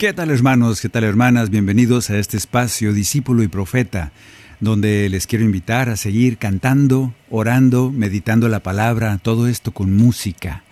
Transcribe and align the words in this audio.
¿Qué 0.00 0.14
tal 0.14 0.30
hermanos? 0.30 0.80
¿Qué 0.80 0.88
tal 0.88 1.04
hermanas? 1.04 1.50
Bienvenidos 1.50 2.08
a 2.08 2.16
este 2.18 2.38
espacio 2.38 2.94
Discípulo 2.94 3.42
y 3.42 3.48
Profeta, 3.48 4.12
donde 4.58 5.10
les 5.10 5.26
quiero 5.26 5.44
invitar 5.44 5.90
a 5.90 5.96
seguir 5.96 6.38
cantando, 6.38 7.12
orando, 7.28 7.90
meditando 7.92 8.48
la 8.48 8.60
palabra, 8.62 9.18
todo 9.22 9.46
esto 9.46 9.72
con 9.72 9.94
música. 9.94 10.64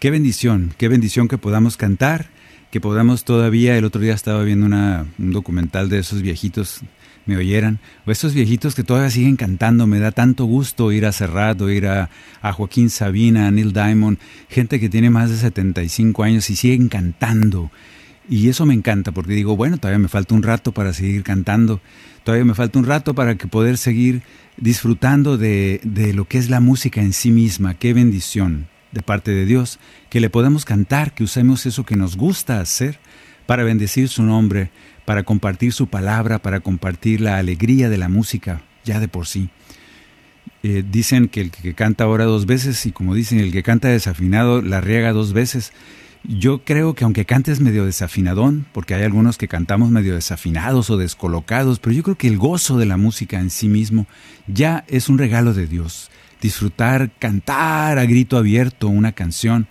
Qué 0.00 0.10
bendición, 0.10 0.74
qué 0.76 0.88
bendición 0.88 1.28
que 1.28 1.38
podamos 1.38 1.76
cantar, 1.76 2.30
que 2.72 2.80
podamos 2.80 3.22
todavía, 3.24 3.78
el 3.78 3.84
otro 3.84 4.00
día 4.00 4.12
estaba 4.14 4.42
viendo 4.42 4.66
una- 4.66 5.06
un 5.20 5.30
documental 5.30 5.88
de 5.88 6.00
esos 6.00 6.20
viejitos, 6.20 6.80
me 7.26 7.36
oyeran, 7.36 7.78
o 8.06 8.10
esos 8.10 8.34
viejitos 8.34 8.74
que 8.74 8.82
todavía 8.82 9.08
siguen 9.10 9.36
cantando, 9.36 9.86
me 9.86 10.00
da 10.00 10.10
tanto 10.10 10.46
gusto 10.46 10.90
ir 10.90 11.06
a 11.06 11.12
Serrat, 11.12 11.60
ir 11.70 11.86
a, 11.86 12.10
a 12.42 12.52
Joaquín 12.52 12.90
Sabina, 12.90 13.46
a 13.46 13.52
Neil 13.52 13.72
Diamond, 13.72 14.18
gente 14.50 14.80
que 14.80 14.88
tiene 14.88 15.10
más 15.10 15.30
de 15.30 15.36
75 15.36 16.24
años 16.24 16.50
y 16.50 16.56
siguen 16.56 16.88
cantando. 16.88 17.70
Y 18.28 18.48
eso 18.48 18.64
me 18.66 18.74
encanta 18.74 19.12
porque 19.12 19.34
digo, 19.34 19.56
bueno, 19.56 19.78
todavía 19.78 19.98
me 19.98 20.08
falta 20.08 20.34
un 20.34 20.42
rato 20.42 20.72
para 20.72 20.92
seguir 20.92 21.22
cantando, 21.22 21.80
todavía 22.24 22.44
me 22.44 22.54
falta 22.54 22.78
un 22.78 22.86
rato 22.86 23.14
para 23.14 23.36
que 23.36 23.46
poder 23.46 23.76
seguir 23.76 24.22
disfrutando 24.56 25.36
de, 25.36 25.80
de 25.84 26.14
lo 26.14 26.26
que 26.26 26.38
es 26.38 26.48
la 26.48 26.60
música 26.60 27.00
en 27.00 27.12
sí 27.12 27.30
misma. 27.30 27.74
Qué 27.74 27.92
bendición 27.92 28.68
de 28.92 29.02
parte 29.02 29.32
de 29.32 29.44
Dios 29.44 29.78
que 30.08 30.20
le 30.20 30.30
podamos 30.30 30.64
cantar, 30.64 31.14
que 31.14 31.24
usemos 31.24 31.66
eso 31.66 31.84
que 31.84 31.96
nos 31.96 32.16
gusta 32.16 32.60
hacer 32.60 32.98
para 33.46 33.64
bendecir 33.64 34.08
su 34.08 34.22
nombre, 34.22 34.70
para 35.04 35.24
compartir 35.24 35.72
su 35.72 35.88
palabra, 35.88 36.40
para 36.40 36.60
compartir 36.60 37.20
la 37.20 37.36
alegría 37.36 37.90
de 37.90 37.98
la 37.98 38.08
música 38.08 38.62
ya 38.84 39.00
de 39.00 39.08
por 39.08 39.26
sí. 39.26 39.48
Eh, 40.62 40.82
dicen 40.88 41.28
que 41.28 41.40
el 41.40 41.50
que 41.50 41.74
canta 41.74 42.04
ahora 42.04 42.24
dos 42.24 42.46
veces 42.46 42.86
y 42.86 42.92
como 42.92 43.14
dicen, 43.14 43.38
el 43.38 43.52
que 43.52 43.62
canta 43.62 43.88
desafinado 43.88 44.62
la 44.62 44.80
riega 44.80 45.12
dos 45.12 45.32
veces. 45.32 45.72
Yo 46.26 46.64
creo 46.64 46.94
que 46.94 47.04
aunque 47.04 47.26
cantes 47.26 47.60
medio 47.60 47.84
desafinadón, 47.84 48.64
porque 48.72 48.94
hay 48.94 49.02
algunos 49.02 49.36
que 49.36 49.46
cantamos 49.46 49.90
medio 49.90 50.14
desafinados 50.14 50.88
o 50.88 50.96
descolocados, 50.96 51.80
pero 51.80 51.94
yo 51.94 52.02
creo 52.02 52.16
que 52.16 52.28
el 52.28 52.38
gozo 52.38 52.78
de 52.78 52.86
la 52.86 52.96
música 52.96 53.38
en 53.38 53.50
sí 53.50 53.68
mismo 53.68 54.06
ya 54.46 54.84
es 54.88 55.10
un 55.10 55.18
regalo 55.18 55.52
de 55.52 55.66
Dios. 55.66 56.10
Disfrutar, 56.40 57.10
cantar 57.18 57.98
a 57.98 58.06
grito 58.06 58.38
abierto 58.38 58.88
una 58.88 59.12
canción, 59.12 59.66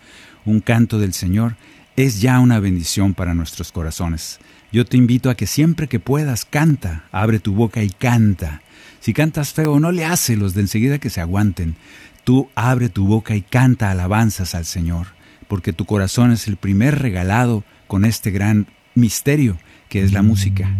un 0.45 0.59
canto 0.59 0.99
del 0.99 1.13
Señor, 1.13 1.55
es 1.95 2.21
ya 2.21 2.39
una 2.39 2.59
bendición 2.59 3.15
para 3.15 3.33
nuestros 3.33 3.71
corazones. 3.71 4.39
Yo 4.71 4.85
te 4.85 4.97
invito 4.97 5.31
a 5.31 5.35
que 5.35 5.47
siempre 5.47 5.87
que 5.87 5.99
puedas, 5.99 6.45
canta, 6.45 7.05
abre 7.11 7.39
tu 7.39 7.55
boca 7.55 7.81
y 7.81 7.89
canta. 7.89 8.61
Si 8.99 9.11
cantas 9.11 9.53
feo, 9.53 9.79
no 9.79 9.91
le 9.91 10.05
hace 10.05 10.35
los 10.35 10.53
de 10.53 10.61
enseguida 10.61 10.99
que 10.99 11.09
se 11.09 11.19
aguanten. 11.19 11.75
Tú 12.23 12.49
abre 12.53 12.89
tu 12.89 13.07
boca 13.07 13.35
y 13.35 13.41
canta 13.41 13.89
alabanzas 13.89 14.53
al 14.53 14.65
Señor, 14.65 15.07
porque 15.53 15.71
tu 15.71 15.85
corazón 15.85 16.31
es 16.31 16.47
el 16.47 16.57
primer 16.57 16.97
regalado 16.97 17.63
con 17.85 18.05
este 18.05 18.31
gran 18.31 18.65
misterio 18.95 19.55
que 19.87 20.01
es 20.01 20.11
la 20.11 20.23
música. 20.23 20.75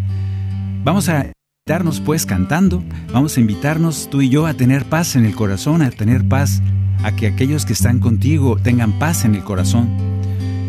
Vamos 0.84 1.10
a 1.10 1.28
invitarnos 1.62 2.00
pues 2.00 2.26
cantando, 2.26 2.84
vamos 3.14 3.38
a 3.38 3.40
invitarnos 3.40 4.10
tú 4.10 4.24
y 4.24 4.30
yo 4.30 4.48
a 4.48 4.56
tener 4.56 4.86
paz 4.86 5.16
en 5.16 5.26
el 5.26 5.36
corazón, 5.36 5.84
a 5.84 5.92
tener 5.92 6.28
paz, 6.28 6.64
a 7.04 7.16
que 7.16 7.28
aquellos 7.28 7.68
que 7.68 7.74
están 7.74 8.00
contigo 8.00 8.58
tengan 8.64 8.98
paz 8.98 9.26
en 9.26 9.36
el 9.36 9.44
corazón. 9.44 9.96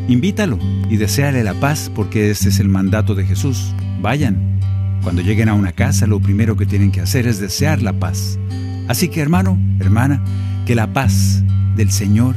Invítalo 0.06 0.58
y 0.90 0.98
deséale 0.98 1.42
la 1.42 1.54
paz 1.54 1.90
porque 1.94 2.30
ese 2.30 2.50
es 2.50 2.60
el 2.60 2.68
mandato 2.68 3.14
de 3.14 3.24
Jesús. 3.24 3.74
Vayan. 4.02 4.60
Cuando 5.02 5.22
lleguen 5.22 5.48
a 5.48 5.54
una 5.54 5.72
casa 5.72 6.06
lo 6.06 6.20
primero 6.20 6.58
que 6.58 6.66
tienen 6.66 6.92
que 6.92 7.00
hacer 7.00 7.26
es 7.26 7.40
desear 7.40 7.80
la 7.80 7.94
paz. 7.94 8.38
Así 8.86 9.08
que 9.08 9.22
hermano, 9.22 9.58
hermana, 9.80 10.22
que 10.66 10.74
la 10.74 10.92
paz 10.92 11.42
del 11.74 11.90
Señor 11.90 12.36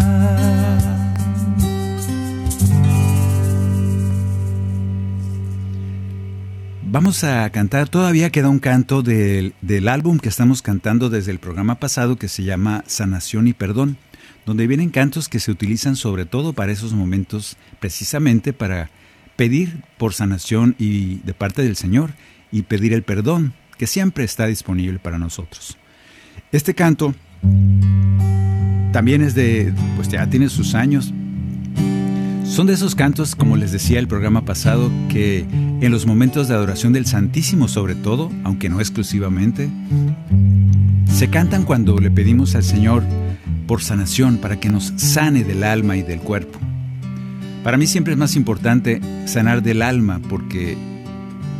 Vamos 6.93 7.23
a 7.23 7.49
cantar, 7.51 7.87
todavía 7.87 8.31
queda 8.31 8.49
un 8.49 8.59
canto 8.59 9.01
del, 9.01 9.53
del, 9.61 9.87
álbum 9.87 10.19
que 10.19 10.27
estamos 10.27 10.61
cantando 10.61 11.09
desde 11.09 11.31
el 11.31 11.39
programa 11.39 11.75
pasado 11.75 12.17
que 12.17 12.27
se 12.27 12.43
llama 12.43 12.83
Sanación 12.85 13.47
y 13.47 13.53
Perdón, 13.53 13.95
donde 14.45 14.67
vienen 14.67 14.89
cantos 14.89 15.29
que 15.29 15.39
se 15.39 15.51
utilizan 15.51 15.95
sobre 15.95 16.25
todo 16.25 16.51
para 16.51 16.73
esos 16.73 16.91
momentos, 16.91 17.55
precisamente 17.79 18.51
para 18.51 18.89
pedir 19.37 19.85
por 19.97 20.13
sanación 20.13 20.75
y 20.77 21.19
de 21.19 21.33
parte 21.33 21.63
del 21.63 21.77
Señor 21.77 22.11
y 22.51 22.63
pedir 22.63 22.91
el 22.91 23.03
perdón 23.03 23.53
que 23.77 23.87
siempre 23.87 24.25
está 24.25 24.47
disponible 24.47 24.99
para 24.99 25.17
nosotros. 25.17 25.77
Este 26.51 26.75
canto 26.75 27.15
también 28.91 29.21
es 29.21 29.33
de, 29.33 29.73
pues 29.95 30.09
ya 30.09 30.29
tiene 30.29 30.49
sus 30.49 30.75
años, 30.75 31.13
son 32.51 32.67
de 32.67 32.73
esos 32.73 32.95
cantos, 32.95 33.37
como 33.37 33.55
les 33.55 33.71
decía 33.71 33.97
el 33.97 34.09
programa 34.09 34.43
pasado, 34.43 34.91
que 35.07 35.45
en 35.49 35.89
los 35.89 36.05
momentos 36.05 36.49
de 36.49 36.53
adoración 36.53 36.91
del 36.91 37.05
Santísimo 37.05 37.69
sobre 37.69 37.95
todo, 37.95 38.29
aunque 38.43 38.67
no 38.67 38.81
exclusivamente, 38.81 39.69
se 41.09 41.29
cantan 41.29 41.63
cuando 41.63 41.97
le 41.97 42.11
pedimos 42.11 42.53
al 42.55 42.63
Señor 42.63 43.03
por 43.67 43.81
sanación, 43.81 44.37
para 44.37 44.59
que 44.59 44.67
nos 44.67 44.91
sane 44.97 45.45
del 45.45 45.63
alma 45.63 45.95
y 45.95 46.03
del 46.03 46.19
cuerpo. 46.19 46.59
Para 47.63 47.77
mí 47.77 47.87
siempre 47.87 48.13
es 48.13 48.19
más 48.19 48.35
importante 48.35 48.99
sanar 49.27 49.63
del 49.63 49.81
alma, 49.81 50.19
porque 50.27 50.77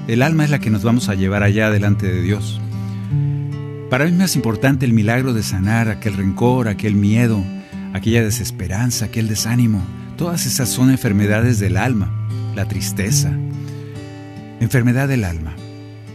el 0.09 0.21
alma 0.21 0.43
es 0.43 0.49
la 0.49 0.59
que 0.59 0.71
nos 0.71 0.83
vamos 0.83 1.07
a 1.07 1.15
llevar 1.15 1.41
allá 1.41 1.69
delante 1.69 2.11
de 2.11 2.21
Dios. 2.21 2.59
Para 3.89 4.03
mí 4.03 4.11
es 4.11 4.17
más 4.17 4.35
importante 4.35 4.85
el 4.85 4.91
milagro 4.91 5.33
de 5.33 5.41
sanar 5.41 5.87
aquel 5.87 6.15
rencor, 6.15 6.67
aquel 6.67 6.95
miedo, 6.95 7.41
aquella 7.93 8.21
desesperanza, 8.25 9.05
aquel 9.05 9.29
desánimo, 9.29 9.81
Todas 10.21 10.45
esas 10.45 10.69
son 10.69 10.91
enfermedades 10.91 11.57
del 11.57 11.77
alma, 11.77 12.11
la 12.53 12.67
tristeza, 12.67 13.35
enfermedad 14.59 15.07
del 15.07 15.23
alma. 15.23 15.55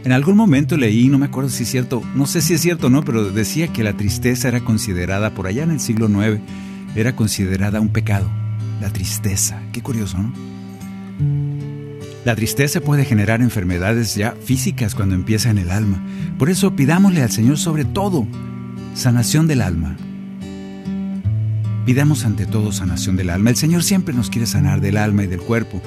En 0.04 0.12
algún 0.12 0.36
momento 0.36 0.76
leí, 0.76 1.08
no 1.08 1.18
me 1.18 1.26
acuerdo 1.26 1.50
si 1.50 1.64
es 1.64 1.70
cierto, 1.70 2.04
no 2.14 2.26
sé 2.26 2.40
si 2.40 2.54
es 2.54 2.60
cierto 2.60 2.86
o 2.86 2.90
no, 2.90 3.02
pero 3.04 3.32
decía 3.32 3.72
que 3.72 3.82
la 3.82 3.96
tristeza 3.96 4.46
era 4.46 4.60
considerada, 4.60 5.34
por 5.34 5.48
allá 5.48 5.64
en 5.64 5.72
el 5.72 5.80
siglo 5.80 6.08
IX, 6.08 6.40
era 6.94 7.16
considerada 7.16 7.80
un 7.80 7.88
pecado. 7.88 8.30
La 8.80 8.90
tristeza, 8.90 9.60
qué 9.72 9.82
curioso, 9.82 10.18
¿no? 10.18 10.32
La 12.24 12.36
tristeza 12.36 12.80
puede 12.80 13.04
generar 13.04 13.40
enfermedades 13.40 14.14
ya 14.14 14.36
físicas 14.40 14.94
cuando 14.94 15.16
empieza 15.16 15.50
en 15.50 15.58
el 15.58 15.72
alma. 15.72 16.00
Por 16.38 16.48
eso 16.48 16.76
pidámosle 16.76 17.22
al 17.22 17.32
Señor 17.32 17.58
sobre 17.58 17.84
todo 17.84 18.24
sanación 18.94 19.48
del 19.48 19.62
alma. 19.62 19.96
Pidamos 21.86 22.24
ante 22.24 22.46
todo 22.46 22.72
sanación 22.72 23.14
del 23.14 23.30
alma. 23.30 23.50
El 23.50 23.56
Señor 23.56 23.84
siempre 23.84 24.12
nos 24.12 24.28
quiere 24.28 24.48
sanar 24.48 24.80
del 24.80 24.96
alma 24.96 25.22
y 25.22 25.28
del 25.28 25.40
cuerpo. 25.40 25.80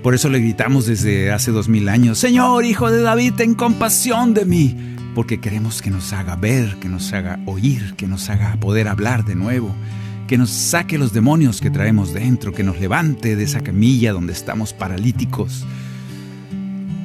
Por 0.00 0.14
eso 0.14 0.28
le 0.28 0.38
gritamos 0.38 0.86
desde 0.86 1.32
hace 1.32 1.50
dos 1.50 1.68
mil 1.68 1.88
años, 1.88 2.18
Señor, 2.18 2.64
Hijo 2.64 2.88
de 2.88 3.02
David, 3.02 3.34
ten 3.36 3.54
compasión 3.54 4.32
de 4.32 4.44
mí, 4.44 4.76
porque 5.14 5.40
queremos 5.40 5.82
que 5.82 5.90
nos 5.90 6.12
haga 6.12 6.36
ver, 6.36 6.76
que 6.76 6.88
nos 6.88 7.12
haga 7.12 7.40
oír, 7.46 7.94
que 7.96 8.06
nos 8.06 8.30
haga 8.30 8.56
poder 8.60 8.86
hablar 8.86 9.24
de 9.24 9.34
nuevo, 9.34 9.74
que 10.28 10.38
nos 10.38 10.50
saque 10.50 10.98
los 10.98 11.12
demonios 11.12 11.60
que 11.60 11.70
traemos 11.70 12.14
dentro, 12.14 12.52
que 12.52 12.62
nos 12.62 12.78
levante 12.78 13.34
de 13.34 13.42
esa 13.42 13.60
camilla 13.60 14.12
donde 14.12 14.32
estamos 14.32 14.72
paralíticos. 14.72 15.66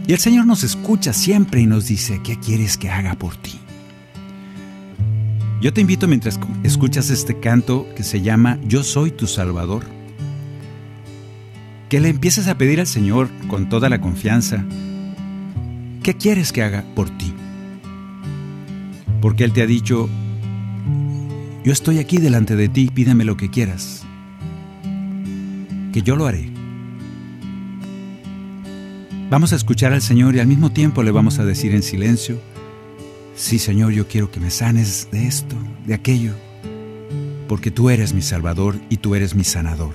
Y 0.06 0.14
el 0.14 0.20
Señor 0.20 0.46
nos 0.46 0.64
escucha 0.64 1.14
siempre 1.14 1.62
y 1.62 1.66
nos 1.66 1.88
dice, 1.88 2.22
¿qué 2.24 2.40
quieres 2.40 2.78
que 2.78 2.92
haga 2.92 3.16
por 3.16 3.36
ti? 3.38 3.60
Yo 5.62 5.74
te 5.74 5.82
invito 5.82 6.08
mientras 6.08 6.40
escuchas 6.64 7.10
este 7.10 7.40
canto 7.40 7.88
que 7.96 8.04
se 8.04 8.22
llama 8.22 8.60
Yo 8.68 8.84
soy 8.84 9.12
tu 9.12 9.28
Salvador 9.28 9.98
que 11.90 12.00
le 12.02 12.10
empieces 12.10 12.48
a 12.48 12.58
pedir 12.58 12.80
al 12.80 12.88
Señor 12.88 13.30
con 13.48 13.70
toda 13.70 13.90
la 13.90 14.02
confianza, 14.02 14.64
¿qué 16.04 16.16
quieres 16.16 16.52
que 16.52 16.64
haga 16.64 16.84
por 16.96 17.10
ti? 17.10 17.34
Porque 19.22 19.46
Él 19.46 19.54
te 19.54 19.62
ha 19.62 19.66
dicho, 19.66 20.10
yo 21.64 21.72
estoy 21.72 22.00
aquí 22.00 22.18
delante 22.18 22.56
de 22.56 22.68
ti, 22.68 22.90
pídeme 22.94 23.24
lo 23.24 23.38
que 23.38 23.50
quieras, 23.50 24.04
que 25.94 26.02
yo 26.02 26.16
lo 26.16 26.28
haré. 26.28 26.50
Vamos 29.30 29.54
a 29.54 29.56
escuchar 29.56 29.94
al 29.94 30.02
Señor 30.02 30.36
y 30.36 30.40
al 30.40 30.48
mismo 30.48 30.72
tiempo 30.72 31.04
le 31.04 31.12
vamos 31.12 31.40
a 31.40 31.46
decir 31.46 31.74
en 31.74 31.84
silencio, 31.84 32.40
sí 33.38 33.60
Señor, 33.60 33.94
yo 33.94 34.10
quiero 34.10 34.30
que 34.30 34.42
me 34.42 34.50
sanes 34.50 35.08
de 35.12 35.28
esto, 35.28 35.56
de 35.86 35.94
aquello, 35.94 36.34
porque 37.48 37.72
tú 37.72 37.90
eres 37.90 38.14
mi 38.14 38.22
Salvador 38.22 38.76
y 38.90 38.98
tú 38.98 39.16
eres 39.16 39.36
mi 39.36 39.46
sanador. 39.46 39.94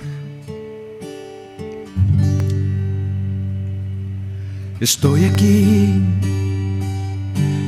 Estoy 4.81 5.27
aquí 5.27 6.01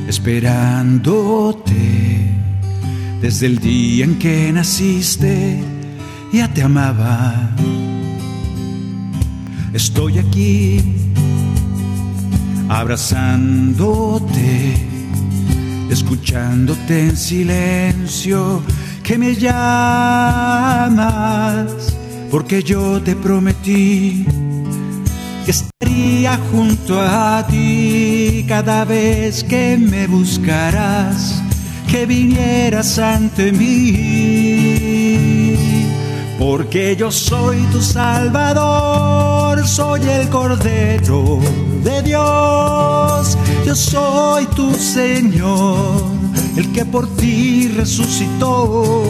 esperándote 0.07 1.73
desde 3.21 3.45
el 3.45 3.59
día 3.59 4.05
en 4.05 4.17
que 4.19 4.51
naciste, 4.51 5.59
ya 6.33 6.53
te 6.53 6.61
amaba. 6.61 7.55
Estoy 9.73 10.19
aquí 10.19 10.81
abrazándote, 12.69 14.94
escuchándote 15.89 17.09
en 17.09 17.17
silencio 17.17 18.61
que 19.03 19.17
me 19.17 19.35
llamas, 19.35 19.55
porque 22.31 22.63
yo 22.63 23.01
te 23.01 23.15
prometí 23.15 24.25
que 25.45 25.51
estaría 25.51 26.37
junto 26.51 26.99
a 26.99 27.45
ti 27.47 28.45
cada 28.47 28.83
vez 28.83 29.43
que 29.43 29.77
me 29.77 30.07
buscarás, 30.07 31.41
que 31.87 32.07
vinieras 32.07 32.97
ante 32.97 33.51
mí. 33.51 35.04
Porque 36.37 36.95
yo 36.97 37.11
soy 37.11 37.61
tu 37.71 37.81
Salvador, 37.81 39.65
soy 39.65 40.01
el 40.01 40.29
Cordero 40.29 41.39
de 41.81 42.01
Dios, 42.01 43.37
yo 43.65 43.73
soy 43.73 44.45
tu 44.47 44.73
Señor, 44.73 46.03
el 46.57 46.71
que 46.73 46.85
por 46.85 47.07
ti 47.15 47.69
resucitó. 47.69 49.03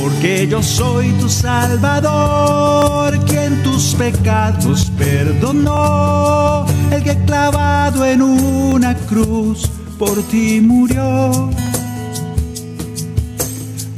Porque 0.00 0.46
yo 0.48 0.62
soy 0.62 1.10
tu 1.12 1.28
Salvador, 1.28 3.18
quien 3.24 3.60
tus 3.64 3.94
pecados 3.96 4.90
perdonó, 4.96 6.64
el 6.92 7.02
que 7.02 7.16
clavado 7.24 8.04
en 8.04 8.22
una 8.22 8.94
cruz 8.96 9.68
por 9.98 10.22
ti 10.24 10.60
murió. 10.60 11.50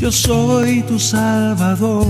Yo 0.04 0.12
soy 0.12 0.82
tu 0.82 0.98
Salvador. 0.98 2.06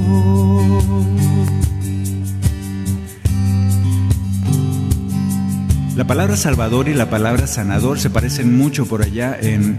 La 5.95 6.05
palabra 6.05 6.37
Salvador 6.37 6.89
y 6.89 6.95
la 6.95 7.09
palabra 7.09 7.47
sanador 7.47 8.01
se 8.01 8.11
parecen 8.11 8.59
mucho 8.59 8.85
por 8.87 9.03
allá 9.03 9.39
en, 9.41 9.79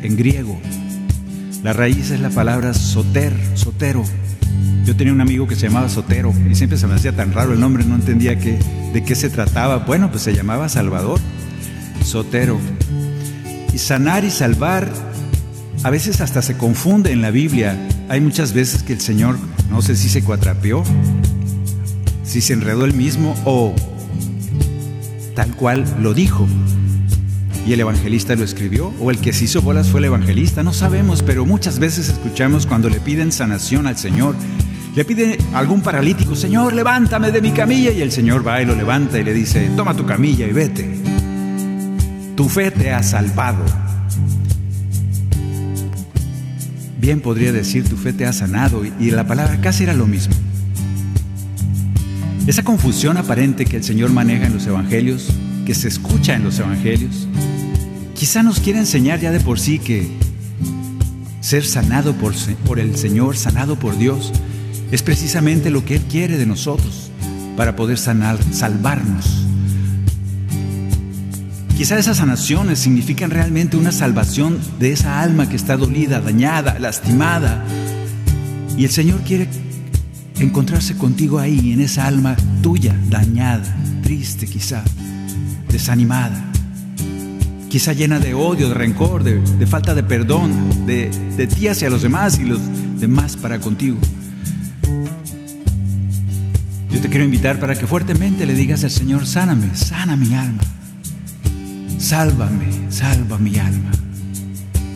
en 0.00 0.16
griego. 0.16 0.58
La 1.62 1.74
raíz 1.74 2.10
es 2.10 2.20
la 2.20 2.30
palabra 2.30 2.72
soter, 2.72 3.34
sotero. 3.52 4.02
Yo 4.86 4.96
tenía 4.96 5.12
un 5.12 5.20
amigo 5.20 5.46
que 5.46 5.54
se 5.54 5.68
llamaba 5.68 5.90
Sotero 5.90 6.32
y 6.50 6.54
siempre 6.54 6.78
se 6.78 6.86
me 6.86 6.94
hacía 6.94 7.14
tan 7.14 7.34
raro 7.34 7.52
el 7.52 7.60
nombre, 7.60 7.84
no 7.84 7.96
entendía 7.96 8.38
qué, 8.38 8.58
de 8.94 9.04
qué 9.04 9.14
se 9.14 9.28
trataba. 9.28 9.76
Bueno, 9.76 10.10
pues 10.10 10.22
se 10.22 10.34
llamaba 10.34 10.70
Salvador, 10.70 11.20
Sotero. 12.02 12.58
Y 13.74 13.78
sanar 13.78 14.24
y 14.24 14.30
salvar 14.30 14.88
a 15.84 15.90
veces 15.90 16.20
hasta 16.20 16.42
se 16.42 16.56
confunde 16.56 17.12
en 17.12 17.22
la 17.22 17.30
Biblia. 17.30 17.76
Hay 18.08 18.20
muchas 18.20 18.52
veces 18.52 18.82
que 18.82 18.92
el 18.92 19.00
Señor, 19.00 19.36
no 19.70 19.82
sé 19.82 19.96
si 19.96 20.08
se 20.08 20.22
cuatrapeó, 20.22 20.84
si 22.24 22.40
se 22.40 22.52
enredó 22.52 22.84
él 22.84 22.94
mismo 22.94 23.34
o 23.44 23.74
tal 25.34 25.54
cual 25.56 25.84
lo 26.00 26.14
dijo 26.14 26.46
y 27.66 27.72
el 27.72 27.80
evangelista 27.80 28.34
lo 28.34 28.44
escribió, 28.44 28.92
o 29.00 29.12
el 29.12 29.18
que 29.18 29.32
se 29.32 29.44
hizo 29.44 29.62
bolas 29.62 29.88
fue 29.88 30.00
el 30.00 30.06
evangelista, 30.06 30.64
no 30.64 30.72
sabemos, 30.72 31.22
pero 31.22 31.46
muchas 31.46 31.78
veces 31.78 32.08
escuchamos 32.08 32.66
cuando 32.66 32.88
le 32.88 32.98
piden 32.98 33.30
sanación 33.30 33.86
al 33.86 33.96
Señor, 33.96 34.34
le 34.96 35.04
pide 35.04 35.38
algún 35.54 35.80
paralítico, 35.80 36.34
Señor, 36.34 36.72
levántame 36.72 37.30
de 37.30 37.40
mi 37.40 37.52
camilla, 37.52 37.92
y 37.92 38.02
el 38.02 38.10
Señor 38.10 38.44
va 38.44 38.60
y 38.60 38.66
lo 38.66 38.74
levanta 38.74 39.16
y 39.20 39.22
le 39.22 39.32
dice, 39.32 39.70
toma 39.76 39.96
tu 39.96 40.04
camilla 40.04 40.44
y 40.44 40.52
vete, 40.52 40.90
tu 42.34 42.48
fe 42.48 42.72
te 42.72 42.92
ha 42.92 43.02
salvado. 43.04 43.91
Bien 47.02 47.20
podría 47.20 47.50
decir, 47.50 47.82
tu 47.82 47.96
fe 47.96 48.12
te 48.12 48.26
ha 48.26 48.32
sanado, 48.32 48.84
y 48.84 49.10
la 49.10 49.26
palabra 49.26 49.60
casi 49.60 49.82
era 49.82 49.92
lo 49.92 50.06
mismo. 50.06 50.36
Esa 52.46 52.62
confusión 52.62 53.16
aparente 53.16 53.64
que 53.64 53.78
el 53.78 53.82
Señor 53.82 54.12
maneja 54.12 54.46
en 54.46 54.54
los 54.54 54.68
evangelios, 54.68 55.26
que 55.66 55.74
se 55.74 55.88
escucha 55.88 56.36
en 56.36 56.44
los 56.44 56.60
evangelios, 56.60 57.26
quizá 58.14 58.44
nos 58.44 58.60
quiere 58.60 58.78
enseñar 58.78 59.18
ya 59.18 59.32
de 59.32 59.40
por 59.40 59.58
sí 59.58 59.80
que 59.80 60.12
ser 61.40 61.64
sanado 61.64 62.14
por, 62.14 62.34
por 62.64 62.78
el 62.78 62.94
Señor, 62.94 63.36
sanado 63.36 63.74
por 63.74 63.98
Dios, 63.98 64.30
es 64.92 65.02
precisamente 65.02 65.70
lo 65.70 65.84
que 65.84 65.96
Él 65.96 66.02
quiere 66.08 66.38
de 66.38 66.46
nosotros 66.46 67.10
para 67.56 67.74
poder 67.74 67.98
sanar, 67.98 68.38
salvarnos. 68.52 69.44
Quizá 71.82 71.98
esas 71.98 72.18
sanaciones 72.18 72.78
significan 72.78 73.30
realmente 73.32 73.76
una 73.76 73.90
salvación 73.90 74.60
de 74.78 74.92
esa 74.92 75.20
alma 75.20 75.48
que 75.48 75.56
está 75.56 75.76
dolida, 75.76 76.20
dañada, 76.20 76.78
lastimada. 76.78 77.64
Y 78.78 78.84
el 78.84 78.90
Señor 78.92 79.22
quiere 79.22 79.48
encontrarse 80.38 80.96
contigo 80.96 81.40
ahí, 81.40 81.72
en 81.72 81.80
esa 81.80 82.06
alma 82.06 82.36
tuya, 82.62 82.94
dañada, 83.10 83.64
triste 84.00 84.46
quizá, 84.46 84.84
desanimada 85.72 86.52
quizá 87.68 87.94
llena 87.94 88.20
de 88.20 88.32
odio, 88.32 88.68
de 88.68 88.74
rencor, 88.74 89.24
de, 89.24 89.66
falta 89.66 89.92
de 89.92 90.04
perdón, 90.04 90.86
de, 90.86 91.10
de 91.36 91.46
ti 91.48 91.66
hacia 91.66 91.90
los 91.90 92.02
demás 92.02 92.38
y 92.38 92.44
los 92.44 92.60
demás 93.00 93.36
para 93.36 93.58
contigo. 93.58 93.98
Yo 96.92 97.00
te 97.00 97.08
quiero 97.08 97.24
invitar 97.24 97.58
para 97.58 97.74
que 97.74 97.88
fuertemente 97.88 98.46
le 98.46 98.54
digas 98.54 98.84
al 98.84 98.92
Señor, 98.92 99.26
sáname, 99.26 99.74
sana 99.74 100.14
mi 100.14 100.32
alma, 100.32 100.62
sálvame, 102.02 102.66
salva 102.90 103.38
mi 103.38 103.58
alma. 103.58 103.92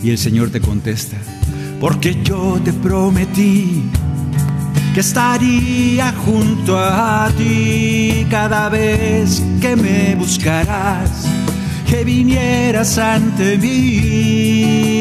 Y 0.02 0.10
el 0.10 0.18
Señor 0.18 0.50
te 0.50 0.60
contesta, 0.60 1.16
porque 1.80 2.16
yo 2.22 2.60
te 2.64 2.72
prometí 2.72 3.82
que 4.92 5.00
estaría 5.00 6.12
junto 6.12 6.78
a 6.78 7.30
ti 7.36 8.26
cada 8.30 8.68
vez 8.68 9.42
que 9.60 9.76
me 9.76 10.14
buscarás 10.16 11.26
que 11.86 12.04
vinieras 12.04 12.98
ante 12.98 13.56
mí. 13.58 14.95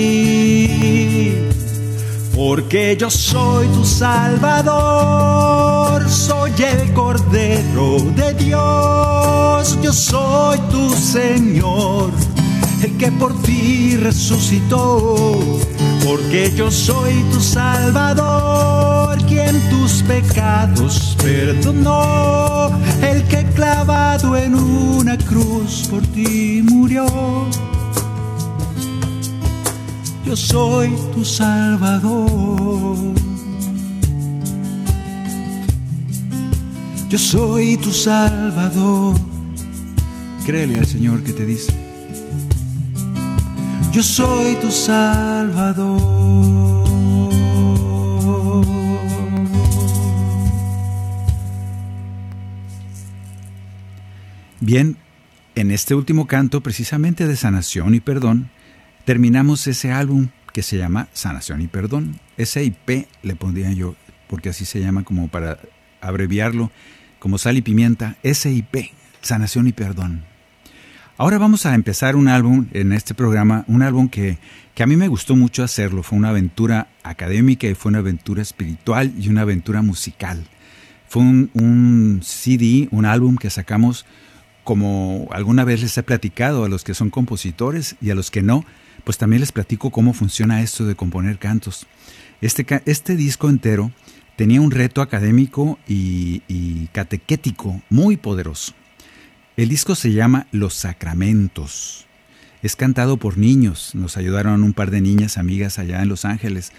Porque 2.36 2.98
yo 3.00 3.10
soy 3.10 3.68
tu 3.70 3.86
Salvador, 3.86 4.66
soy 6.10 6.52
el 6.58 6.92
Cordero 6.92 7.98
de 8.14 8.34
Dios, 8.34 9.80
yo 9.82 9.94
soy 9.94 10.60
tu 10.70 10.90
Señor, 10.90 12.12
el 12.84 12.98
que 12.98 13.10
por 13.14 13.42
ti 13.44 13.96
resucitó, 13.96 15.16
porque 16.06 16.52
yo 16.54 16.70
soy 16.70 17.14
tu 17.32 17.40
Salvador, 17.40 19.18
quien 19.28 19.58
tus 19.70 20.04
pecados 20.04 21.16
perdonó, 21.24 22.70
el 23.02 23.24
que 23.30 23.46
clavado 23.56 24.36
en 24.36 24.56
una 24.56 25.18
cruz 25.18 25.88
por 25.90 26.02
ti 26.08 26.62
murió. 26.62 27.06
Yo 30.26 30.36
soy 30.36 30.90
tu 31.14 31.24
Salvador. 31.24 32.98
Yo 37.10 37.18
soy 37.20 37.78
tu 37.78 37.92
Salvador. 37.92 39.16
Créele 40.46 40.80
al 40.80 40.88
Señor 40.88 41.24
que 41.24 41.32
te 41.32 41.46
dice. 41.46 41.72
Yo 43.92 44.02
soy 44.02 44.56
tu 44.56 44.72
Salvador. 44.72 46.02
Bien, 54.60 54.98
en 55.54 55.70
este 55.70 55.94
último 55.94 56.26
canto, 56.26 56.62
precisamente 56.62 57.28
de 57.28 57.36
sanación 57.36 57.94
y 57.94 58.00
perdón, 58.00 58.50
terminamos 59.06 59.68
ese 59.68 59.92
álbum 59.92 60.30
que 60.52 60.64
se 60.64 60.78
llama 60.78 61.08
Sanación 61.14 61.62
y 61.62 61.68
Perdón. 61.68 62.20
SIP 62.38 63.08
le 63.24 63.36
pondría 63.36 63.72
yo, 63.72 63.96
porque 64.28 64.50
así 64.50 64.66
se 64.66 64.80
llama 64.82 65.04
como 65.04 65.28
para 65.28 65.60
abreviarlo, 66.02 66.72
como 67.20 67.38
sal 67.38 67.58
y 67.58 67.62
pimienta, 67.62 68.18
SIP, 68.24 68.92
Sanación 69.22 69.68
y 69.68 69.72
Perdón. 69.72 70.26
Ahora 71.18 71.38
vamos 71.38 71.66
a 71.66 71.76
empezar 71.76 72.18
un 72.18 72.28
álbum 72.28 72.68
en 72.74 72.92
este 72.92 73.14
programa, 73.14 73.64
un 73.68 73.84
álbum 73.84 74.10
que, 74.10 74.38
que 74.74 74.84
a 74.84 74.88
mí 74.88 74.98
me 74.98 75.08
gustó 75.08 75.36
mucho 75.38 75.64
hacerlo. 75.64 76.04
Fue 76.04 76.18
una 76.18 76.30
aventura 76.30 76.90
académica 77.04 77.68
y 77.68 77.76
fue 77.76 77.92
una 77.92 78.00
aventura 78.00 78.42
espiritual 78.42 79.14
y 79.18 79.30
una 79.30 79.42
aventura 79.42 79.82
musical. 79.82 80.46
Fue 81.08 81.22
un 81.22 82.20
CD, 82.22 82.90
un 82.92 83.06
álbum 83.06 83.38
que 83.38 83.50
sacamos 83.50 84.06
como 84.66 85.30
alguna 85.32 85.64
vez 85.64 85.82
les 85.82 85.98
he 85.98 86.04
platicado 86.04 86.66
a 86.66 86.70
los 86.70 86.84
que 86.84 86.96
son 86.96 87.12
compositores 87.12 87.96
y 88.02 88.10
a 88.10 88.16
los 88.16 88.32
que 88.32 88.42
no, 88.42 88.66
pues 89.06 89.18
también 89.18 89.40
les 89.40 89.54
platico 89.54 89.92
cómo 89.92 90.14
funciona 90.14 90.62
esto 90.62 90.86
de 90.86 90.96
componer 90.96 91.38
cantos. 91.38 91.86
Este, 92.42 92.66
este 92.86 93.16
disco 93.16 93.50
entero 93.50 93.92
tenía 94.36 94.60
un 94.60 94.72
reto 94.72 95.02
académico 95.02 95.80
y, 95.88 96.42
y 96.48 96.88
catequético 96.88 97.82
muy 97.90 98.18
poderoso. 98.18 98.74
El 99.56 99.70
disco 99.70 99.96
se 99.96 100.12
llama 100.12 100.48
Los 100.52 100.74
Sacramentos. 100.74 102.08
Es 102.62 102.76
cantado 102.76 103.18
por 103.18 103.38
niños, 103.38 103.94
nos 103.94 104.18
ayudaron 104.18 104.64
un 104.64 104.74
par 104.74 104.90
de 104.90 105.00
niñas 105.00 105.38
amigas 105.38 105.78
allá 105.78 106.02
en 106.02 106.10
Los 106.10 106.26
Ángeles. 106.26 106.74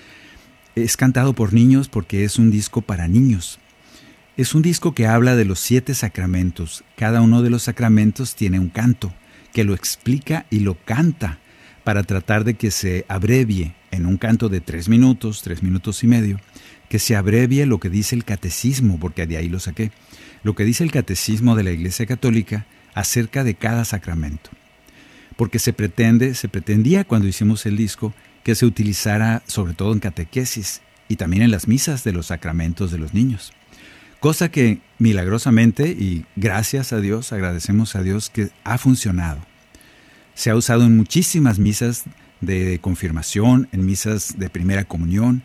Es 0.74 0.96
cantado 0.96 1.32
por 1.32 1.54
niños 1.54 1.88
porque 1.88 2.24
es 2.24 2.38
un 2.38 2.50
disco 2.50 2.82
para 2.82 3.08
niños. 3.08 3.60
Es 4.36 4.54
un 4.54 4.62
disco 4.62 4.94
que 4.94 5.06
habla 5.06 5.36
de 5.36 5.46
los 5.46 5.60
siete 5.60 5.94
sacramentos. 5.94 6.84
Cada 6.96 7.22
uno 7.22 7.40
de 7.42 7.50
los 7.50 7.62
sacramentos 7.62 8.34
tiene 8.34 8.58
un 8.58 8.68
canto 8.68 9.14
que 9.54 9.64
lo 9.64 9.74
explica 9.74 10.44
y 10.50 10.58
lo 10.58 10.74
canta 10.84 11.38
para 11.86 12.02
tratar 12.02 12.42
de 12.42 12.54
que 12.54 12.72
se 12.72 13.06
abrevie 13.06 13.76
en 13.92 14.06
un 14.06 14.16
canto 14.16 14.48
de 14.48 14.60
tres 14.60 14.88
minutos, 14.88 15.42
tres 15.42 15.62
minutos 15.62 16.02
y 16.02 16.08
medio, 16.08 16.40
que 16.88 16.98
se 16.98 17.14
abrevie 17.14 17.64
lo 17.64 17.78
que 17.78 17.90
dice 17.90 18.16
el 18.16 18.24
catecismo, 18.24 18.98
porque 18.98 19.24
de 19.28 19.36
ahí 19.36 19.48
lo 19.48 19.60
saqué, 19.60 19.92
lo 20.42 20.56
que 20.56 20.64
dice 20.64 20.82
el 20.82 20.90
catecismo 20.90 21.54
de 21.54 21.62
la 21.62 21.70
Iglesia 21.70 22.04
Católica 22.04 22.66
acerca 22.92 23.44
de 23.44 23.54
cada 23.54 23.84
sacramento. 23.84 24.50
Porque 25.36 25.60
se 25.60 25.72
pretende, 25.72 26.34
se 26.34 26.48
pretendía 26.48 27.04
cuando 27.04 27.28
hicimos 27.28 27.66
el 27.66 27.76
disco, 27.76 28.12
que 28.42 28.56
se 28.56 28.66
utilizara 28.66 29.44
sobre 29.46 29.74
todo 29.74 29.92
en 29.92 30.00
catequesis 30.00 30.80
y 31.08 31.14
también 31.14 31.44
en 31.44 31.52
las 31.52 31.68
misas 31.68 32.02
de 32.02 32.10
los 32.10 32.26
sacramentos 32.26 32.90
de 32.90 32.98
los 32.98 33.14
niños. 33.14 33.52
Cosa 34.18 34.50
que 34.50 34.80
milagrosamente 34.98 35.90
y 35.90 36.24
gracias 36.34 36.92
a 36.92 37.00
Dios, 37.00 37.32
agradecemos 37.32 37.94
a 37.94 38.02
Dios 38.02 38.28
que 38.28 38.48
ha 38.64 38.76
funcionado. 38.76 39.38
Se 40.36 40.50
ha 40.50 40.54
usado 40.54 40.84
en 40.84 40.96
muchísimas 40.96 41.58
misas 41.58 42.04
de 42.42 42.78
confirmación, 42.80 43.68
en 43.72 43.84
misas 43.84 44.38
de 44.38 44.50
primera 44.50 44.84
comunión, 44.84 45.42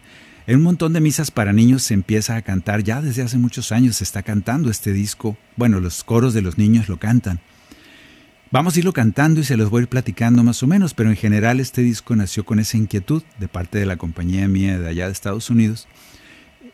en 0.48 0.58
un 0.58 0.64
montón 0.64 0.92
de 0.92 1.00
misas 1.00 1.32
para 1.32 1.54
niños 1.54 1.82
se 1.82 1.94
empieza 1.94 2.36
a 2.36 2.42
cantar, 2.42 2.84
ya 2.84 3.02
desde 3.02 3.22
hace 3.22 3.38
muchos 3.38 3.72
años 3.72 3.96
se 3.96 4.04
está 4.04 4.22
cantando 4.22 4.70
este 4.70 4.92
disco, 4.92 5.38
bueno, 5.56 5.80
los 5.80 6.04
coros 6.04 6.34
de 6.34 6.42
los 6.42 6.58
niños 6.58 6.90
lo 6.90 6.98
cantan. 6.98 7.40
Vamos 8.52 8.76
a 8.76 8.80
irlo 8.80 8.92
cantando 8.92 9.40
y 9.40 9.46
se 9.46 9.56
los 9.56 9.70
voy 9.70 9.80
a 9.80 9.84
ir 9.84 9.88
platicando 9.88 10.44
más 10.44 10.62
o 10.62 10.68
menos, 10.68 10.94
pero 10.94 11.10
en 11.10 11.16
general 11.16 11.62
este 11.62 11.84
disco 11.84 12.14
nació 12.18 12.44
con 12.44 12.60
esa 12.60 12.76
inquietud 12.76 13.24
de 13.40 13.48
parte 13.48 13.80
de 13.80 13.86
la 13.86 13.96
compañía 13.96 14.46
mía 14.50 14.78
de 14.78 14.90
allá 14.90 15.06
de 15.06 15.14
Estados 15.14 15.50
Unidos, 15.50 15.88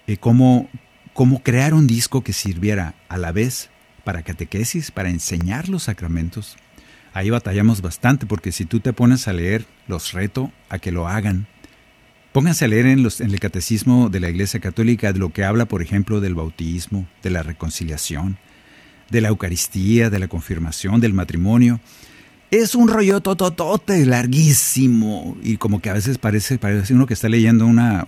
eh, 0.08 0.18
cómo, 0.18 0.72
cómo 1.14 1.44
crear 1.44 1.76
un 1.76 1.86
disco 1.86 2.24
que 2.24 2.34
sirviera 2.34 2.96
a 3.10 3.20
la 3.20 3.32
vez 3.32 3.70
para 4.04 4.24
catequesis, 4.24 4.90
para 4.90 5.12
enseñar 5.12 5.70
los 5.70 5.84
sacramentos. 5.84 6.58
Ahí 7.18 7.32
batallamos 7.32 7.82
bastante 7.82 8.28
porque 8.28 8.52
si 8.52 8.66
tú 8.66 8.80
te 8.80 8.94
pones 8.94 9.28
a 9.28 9.34
leer, 9.34 9.66
los 9.88 10.12
reto 10.12 10.52
a 10.70 10.78
que 10.78 10.92
lo 10.92 11.08
hagan. 11.08 11.48
Pónganse 12.32 12.66
a 12.66 12.68
leer 12.68 12.86
en, 12.86 13.02
los, 13.02 13.22
en 13.22 13.32
el 13.32 13.40
catecismo 13.40 14.10
de 14.10 14.20
la 14.20 14.30
Iglesia 14.30 14.60
Católica 14.60 15.12
lo 15.14 15.34
que 15.34 15.44
habla, 15.44 15.66
por 15.66 15.82
ejemplo, 15.82 16.22
del 16.22 16.36
bautismo, 16.36 17.08
de 17.24 17.32
la 17.32 17.42
reconciliación, 17.42 18.38
de 19.10 19.22
la 19.22 19.30
Eucaristía, 19.30 20.12
de 20.12 20.20
la 20.20 20.28
confirmación, 20.28 21.02
del 21.02 21.14
matrimonio. 21.14 21.80
Es 22.52 22.76
un 22.76 22.88
rollo 22.88 23.20
tototote, 23.20 24.06
larguísimo. 24.06 25.40
Y 25.42 25.58
como 25.58 25.82
que 25.82 25.90
a 25.90 25.94
veces 25.94 26.20
parece, 26.20 26.60
parece 26.60 26.94
uno 26.94 27.08
que 27.08 27.16
está 27.16 27.30
leyendo 27.30 27.66
una, 27.66 28.06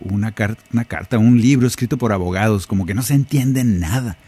una, 0.00 0.34
una 0.72 0.84
carta, 0.84 1.18
un 1.18 1.40
libro 1.40 1.68
escrito 1.68 1.96
por 1.96 2.12
abogados, 2.12 2.66
como 2.66 2.86
que 2.86 2.94
no 2.94 3.02
se 3.02 3.14
entiende 3.14 3.62
nada. 3.62 4.18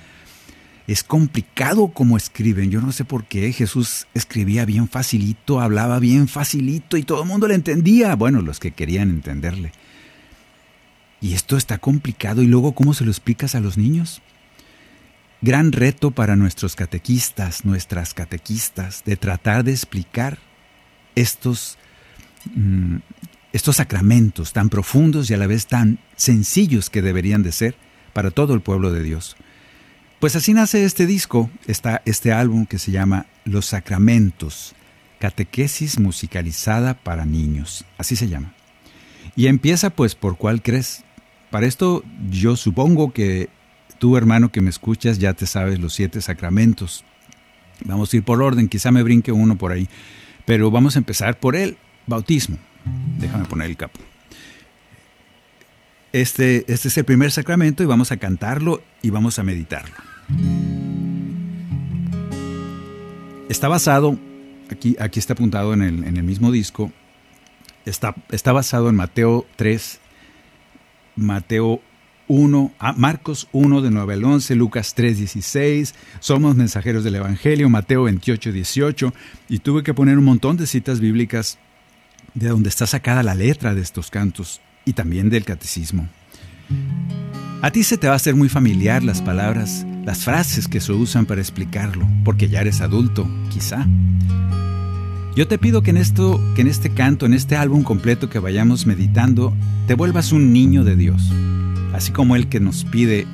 Es 0.89 1.05
complicado 1.05 1.89
como 1.89 2.17
escriben. 2.17 2.71
Yo 2.71 2.81
no 2.81 2.93
sé 2.93 3.05
por 3.05 3.27
qué 3.27 3.53
Jesús 3.53 4.07
escribía 4.15 4.65
bien 4.65 4.89
facilito, 4.89 5.61
hablaba 5.61 5.99
bien 5.99 6.29
facilito 6.29 6.97
y 6.97 7.03
todo 7.03 7.23
el 7.23 7.29
mundo 7.29 7.47
le 7.47 7.55
entendía. 7.55 8.17
Bueno, 8.17 8.41
los 8.41 8.59
que 8.59 8.71
querían 8.73 9.11
entenderle. 9.11 9.73
Y 11.21 11.35
esto 11.35 11.59
está 11.59 11.77
complicado. 11.77 12.41
¿Y 12.41 12.47
luego 12.47 12.73
cómo 12.73 12.95
se 12.95 13.05
lo 13.05 13.11
explicas 13.11 13.55
a 13.55 13.61
los 13.61 13.77
niños? 13.77 14.23
Gran 15.43 15.73
reto 15.73 16.11
para 16.11 16.37
nuestros 16.37 16.75
catequistas, 16.75 17.67
nuestras 17.67 18.15
catequistas, 18.15 19.05
de 19.05 19.19
tratar 19.19 19.65
de 19.65 19.73
explicar 19.73 20.39
estos, 21.15 21.77
mmm, 22.55 22.97
estos 23.53 23.77
sacramentos 23.77 24.55
tan 24.55 24.71
profundos 24.71 25.29
y 25.29 25.35
a 25.35 25.37
la 25.37 25.47
vez 25.47 25.67
tan 25.67 25.99
sencillos 26.17 26.89
que 26.89 27.03
deberían 27.03 27.43
de 27.43 27.53
ser 27.53 27.77
para 28.15 28.31
todo 28.31 28.55
el 28.55 28.63
pueblo 28.63 28.91
de 28.91 29.03
Dios. 29.03 29.37
Pues 30.21 30.35
así 30.35 30.53
nace 30.53 30.85
este 30.85 31.07
disco, 31.07 31.49
está 31.69 32.03
este 32.05 32.33
álbum 32.33 32.67
que 32.67 32.81
se 32.81 32.91
llama 32.91 33.27
Los 33.45 33.67
Sacramentos, 33.67 34.75
Catequesis 35.21 36.01
Musicalizada 36.01 36.95
para 36.95 37.25
Niños, 37.25 37.85
así 37.99 38.17
se 38.17 38.29
llama. 38.29 38.53
Y 39.37 39.47
empieza 39.47 39.91
pues 39.91 40.17
por 40.17 40.37
cuál 40.37 40.61
crees. 40.61 41.05
Para 41.51 41.67
esto 41.67 42.03
yo 42.31 42.57
supongo 42.57 43.13
que 43.13 43.49
tú 44.01 44.17
hermano 44.17 44.51
que 44.51 44.61
me 44.61 44.71
escuchas 44.71 45.21
ya 45.21 45.35
te 45.35 45.47
sabes 45.47 45.79
los 45.79 45.95
siete 45.95 46.21
sacramentos. 46.21 47.05
Vamos 47.85 48.13
a 48.13 48.17
ir 48.17 48.25
por 48.25 48.43
orden, 48.43 48.69
quizá 48.69 48.91
me 48.91 49.05
brinque 49.05 49.31
uno 49.31 49.57
por 49.57 49.71
ahí, 49.71 49.89
pero 50.45 50.73
vamos 50.73 50.97
a 50.97 50.99
empezar 50.99 51.39
por 51.39 51.55
el 51.55 51.79
bautismo. 52.09 52.59
Déjame 53.21 53.45
poner 53.45 53.71
el 53.71 53.77
capo. 53.77 54.01
Este, 56.13 56.65
este, 56.73 56.89
es 56.89 56.99
el 56.99 57.05
primer 57.05 57.31
sacramento 57.31 57.85
y 57.85 57.87
vamos 57.87 58.11
a 58.11 58.17
cantarlo 58.17 58.83
y 59.01 59.11
vamos 59.11 59.39
a 59.39 59.45
meditarlo. 59.45 60.08
Está 63.49 63.69
basado, 63.69 64.19
aquí, 64.71 64.97
aquí 65.01 65.19
está 65.19 65.33
apuntado 65.33 65.73
en 65.73 65.83
el, 65.83 66.05
en 66.05 66.17
el 66.17 66.23
mismo 66.23 66.53
disco, 66.53 66.93
está, 67.87 68.15
está, 68.31 68.53
basado 68.53 68.91
en 68.91 68.95
Mateo 68.95 69.47
3, 69.57 70.01
Mateo 71.17 71.81
1, 72.29 72.73
ah, 72.79 72.93
Marcos 72.93 73.49
1 73.53 73.81
de 73.81 73.91
9 73.91 74.15
al 74.15 74.25
11, 74.25 74.55
Lucas 74.55 74.95
3, 74.95 75.19
16, 75.19 75.95
somos 76.21 76.57
mensajeros 76.57 77.05
del 77.05 77.17
Evangelio, 77.17 77.71
Mateo 77.71 78.03
28, 78.03 78.53
18, 78.53 79.15
y 79.49 79.61
tuve 79.61 79.83
que 79.83 79.95
poner 79.95 80.19
un 80.19 80.25
montón 80.25 80.59
de 80.59 80.67
citas 80.67 81.01
bíblicas 81.01 81.59
de 82.35 82.49
donde 82.49 82.69
está 82.69 82.87
sacada 82.87 83.23
la 83.23 83.35
letra 83.35 83.75
de 83.75 83.81
estos 83.81 84.11
cantos 84.11 84.61
y 84.85 84.93
también 84.93 85.31
del 85.31 85.45
catecismo. 85.45 86.09
A 87.63 87.71
ti 87.71 87.83
se 87.83 87.99
te 87.99 88.07
va 88.07 88.13
a 88.13 88.17
hacer 88.17 88.37
muy 88.37 88.49
familiar 88.49 89.03
las 89.03 89.21
palabras, 89.21 89.87
las 90.05 90.25
frases 90.25 90.69
que 90.69 90.81
se 90.81 90.93
usan 90.93 91.27
para 91.27 91.41
explicarlo, 91.41 92.07
porque 92.25 92.49
ya 92.49 92.61
eres 92.61 92.81
adulto, 92.81 93.29
quizá. 93.51 93.87
Yo 95.35 95.47
te 95.47 95.59
pido 95.59 95.83
que 95.83 95.91
en 95.91 95.97
esto, 95.97 96.41
que 96.55 96.63
en 96.63 96.69
este 96.69 96.91
canto, 96.91 97.27
en 97.27 97.35
este 97.35 97.57
álbum 97.57 97.83
completo 97.83 98.29
que 98.29 98.39
vayamos 98.39 98.87
meditando, 98.87 99.55
te 99.87 99.95
vuelvas 99.95 100.33
un 100.33 100.53
niño 100.53 100.85
de 100.85 100.97
Dios, 100.97 101.33
así 101.93 102.13
como 102.13 102.37
el 102.37 102.49
que 102.49 102.61
nos 102.61 102.85
pide 102.85 103.27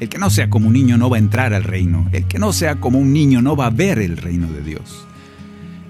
El 0.00 0.08
que 0.08 0.18
no 0.18 0.30
sea 0.30 0.48
como 0.48 0.68
un 0.68 0.74
niño 0.74 0.96
no 0.96 1.10
va 1.10 1.16
a 1.16 1.20
entrar 1.20 1.52
al 1.52 1.64
reino. 1.64 2.08
El 2.12 2.24
que 2.26 2.38
no 2.38 2.52
sea 2.52 2.76
como 2.76 2.98
un 2.98 3.12
niño 3.12 3.42
no 3.42 3.56
va 3.56 3.66
a 3.66 3.70
ver 3.70 3.98
el 3.98 4.16
reino 4.16 4.46
de 4.52 4.62
Dios. 4.62 5.04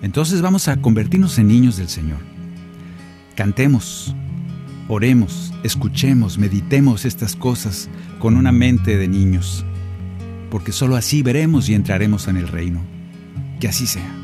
Entonces 0.00 0.40
vamos 0.40 0.69
a 0.69 0.78
convertirnos 0.78 1.38
en 1.38 1.49
niños 1.49 1.76
del 1.76 1.88
Señor. 1.88 2.21
Cantemos, 3.35 4.14
oremos, 4.88 5.52
escuchemos, 5.62 6.38
meditemos 6.38 7.04
estas 7.04 7.37
cosas 7.37 7.88
con 8.18 8.37
una 8.37 8.52
mente 8.52 8.97
de 8.97 9.09
niños, 9.09 9.64
porque 10.50 10.73
sólo 10.73 10.97
así 10.97 11.23
veremos 11.23 11.68
y 11.68 11.75
entraremos 11.75 12.26
en 12.28 12.37
el 12.37 12.49
reino. 12.49 12.80
Que 13.61 13.68
así 13.68 13.87
sea. 13.87 14.14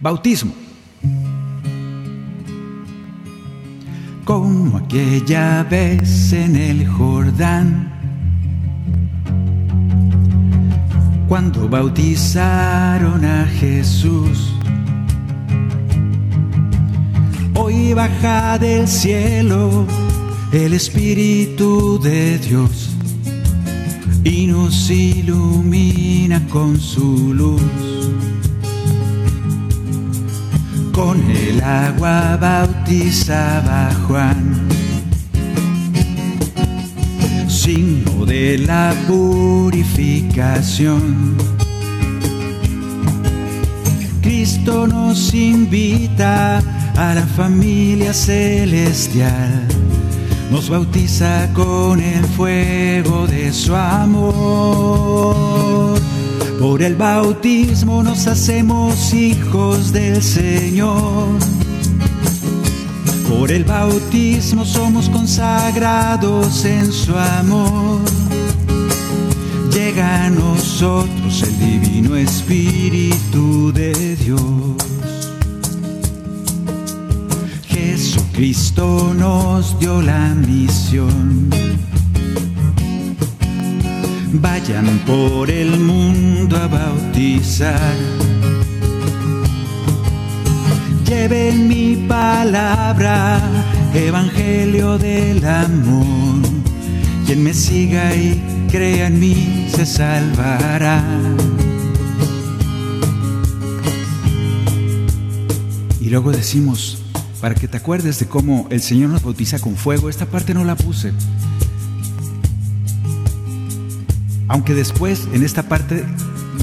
Bautismo. 0.00 0.54
como 4.28 4.76
aquella 4.76 5.62
vez 5.62 6.34
en 6.34 6.54
el 6.54 6.86
Jordán, 6.86 7.90
cuando 11.26 11.66
bautizaron 11.66 13.24
a 13.24 13.46
Jesús. 13.46 14.57
Hoy 17.68 17.92
baja 17.92 18.56
del 18.58 18.88
cielo 18.88 19.86
el 20.52 20.72
Espíritu 20.72 22.00
de 22.02 22.38
Dios 22.38 22.96
y 24.24 24.46
nos 24.46 24.88
ilumina 24.88 26.40
con 26.48 26.80
su 26.80 27.34
luz 27.34 27.60
con 30.92 31.20
el 31.30 31.62
agua 31.62 32.38
bautizaba 32.40 33.90
Juan, 34.06 34.66
signo 37.48 38.24
de 38.24 38.56
la 38.66 38.94
purificación. 39.06 41.36
Cristo 44.22 44.86
nos 44.86 45.34
invita 45.34 46.62
a 46.98 47.14
la 47.14 47.26
familia 47.26 48.12
celestial, 48.12 49.66
nos 50.50 50.68
bautiza 50.68 51.48
con 51.54 52.00
el 52.00 52.24
fuego 52.26 53.26
de 53.26 53.52
su 53.52 53.74
amor 53.74 55.08
por 56.58 56.82
el 56.82 56.96
bautismo 56.96 58.02
nos 58.02 58.26
hacemos 58.26 59.14
hijos 59.14 59.92
del 59.92 60.20
Señor. 60.20 61.38
Por 63.28 63.52
el 63.52 63.62
bautismo 63.62 64.64
somos 64.64 65.08
consagrados 65.08 66.64
en 66.64 66.92
su 66.92 67.16
amor. 67.16 68.00
Llega 69.72 70.24
a 70.24 70.30
nosotros 70.30 71.44
el 71.44 71.58
divino 71.58 72.16
Espíritu 72.16 73.72
de 73.72 74.16
Dios. 74.16 74.87
Jesucristo 78.38 79.14
nos 79.14 79.76
dio 79.80 80.00
la 80.00 80.32
misión 80.32 81.50
vayan 84.34 85.00
por 85.04 85.50
el 85.50 85.76
mundo 85.80 86.56
a 86.56 86.68
bautizar. 86.68 87.96
Lleven 91.04 91.66
mi 91.66 91.96
palabra, 92.06 93.40
evangelio 93.92 94.98
del 94.98 95.44
amor. 95.44 96.40
Quien 97.26 97.42
me 97.42 97.52
siga 97.52 98.14
y 98.14 98.40
crea 98.70 99.08
en 99.08 99.18
mí 99.18 99.66
se 99.74 99.84
salvará. 99.84 101.02
Y 106.00 106.08
luego 106.08 106.30
decimos, 106.30 107.07
para 107.40 107.54
que 107.54 107.68
te 107.68 107.76
acuerdes 107.76 108.18
de 108.18 108.26
cómo 108.26 108.66
el 108.70 108.80
Señor 108.80 109.10
nos 109.10 109.22
bautiza 109.22 109.58
con 109.58 109.76
fuego, 109.76 110.08
esta 110.08 110.26
parte 110.26 110.54
no 110.54 110.64
la 110.64 110.76
puse 110.76 111.12
Aunque 114.48 114.74
después 114.74 115.28
en 115.32 115.44
esta 115.44 115.68
parte 115.68 116.04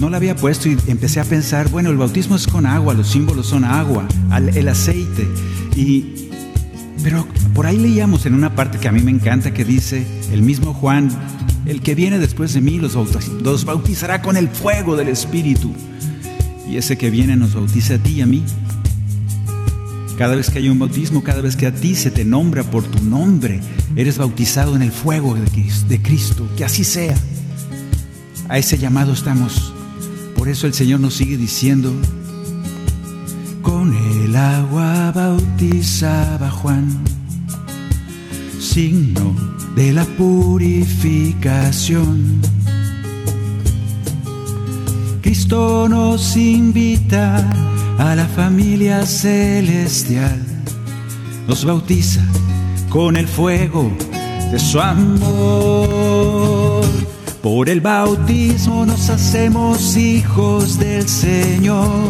no 0.01 0.09
la 0.09 0.17
había 0.17 0.35
puesto 0.35 0.67
y 0.67 0.77
empecé 0.87 1.19
a 1.19 1.23
pensar, 1.23 1.69
bueno, 1.69 1.91
el 1.91 1.97
bautismo 1.97 2.35
es 2.35 2.47
con 2.47 2.65
agua, 2.65 2.93
los 2.93 3.07
símbolos 3.07 3.47
son 3.47 3.63
agua, 3.63 4.07
el 4.53 4.67
aceite. 4.67 5.27
Y, 5.75 6.29
pero 7.03 7.27
por 7.53 7.67
ahí 7.67 7.77
leíamos 7.77 8.25
en 8.25 8.33
una 8.33 8.55
parte 8.55 8.79
que 8.79 8.87
a 8.87 8.91
mí 8.91 9.01
me 9.01 9.11
encanta 9.11 9.53
que 9.53 9.63
dice, 9.63 10.05
el 10.31 10.41
mismo 10.41 10.73
Juan, 10.73 11.09
el 11.65 11.81
que 11.81 11.95
viene 11.95 12.19
después 12.19 12.53
de 12.53 12.61
mí 12.61 12.79
los, 12.79 12.95
los 13.41 13.65
bautizará 13.65 14.21
con 14.21 14.35
el 14.35 14.49
fuego 14.49 14.95
del 14.97 15.07
Espíritu. 15.07 15.71
Y 16.67 16.77
ese 16.77 16.97
que 16.97 17.11
viene 17.11 17.35
nos 17.35 17.53
bautiza 17.53 17.95
a 17.95 17.97
ti 17.99 18.13
y 18.13 18.21
a 18.21 18.25
mí. 18.25 18.43
Cada 20.17 20.35
vez 20.35 20.49
que 20.49 20.59
hay 20.59 20.69
un 20.69 20.79
bautismo, 20.79 21.23
cada 21.23 21.41
vez 21.41 21.57
que 21.57 21.67
a 21.67 21.75
ti 21.75 21.95
se 21.95 22.09
te 22.09 22.23
nombra 22.23 22.63
por 22.63 22.83
tu 22.83 23.03
nombre, 23.03 23.59
eres 23.97 24.17
bautizado 24.17 24.73
en 24.75 24.81
el 24.81 24.91
fuego 24.91 25.35
de 25.35 26.01
Cristo. 26.01 26.47
Que 26.55 26.63
así 26.63 26.85
sea. 26.85 27.15
A 28.47 28.57
ese 28.57 28.77
llamado 28.77 29.11
estamos. 29.11 29.73
Por 30.35 30.47
eso 30.47 30.67
el 30.67 30.73
Señor 30.73 31.01
nos 31.01 31.15
sigue 31.15 31.35
diciendo, 31.37 31.93
con 33.61 33.93
el 33.93 34.33
agua 34.35 35.11
bautizaba 35.11 36.49
Juan, 36.51 36.87
signo 38.59 39.35
de 39.75 39.91
la 39.91 40.05
purificación. 40.05 42.39
Cristo 45.21 45.89
nos 45.89 46.37
invita 46.37 47.74
a 47.97 48.15
la 48.15 48.25
familia 48.25 49.05
celestial, 49.05 50.39
nos 51.47 51.63
bautiza 51.63 52.21
con 52.89 53.15
el 53.17 53.27
fuego 53.27 53.91
de 54.51 54.59
su 54.59 54.79
amor. 54.79 55.25
Por 57.41 57.69
el 57.69 57.79
bautismo 57.79 58.85
nos 58.85 59.09
hacemos 59.09 59.95
hijos 59.97 60.77
del 60.79 61.07
Señor. 61.07 62.09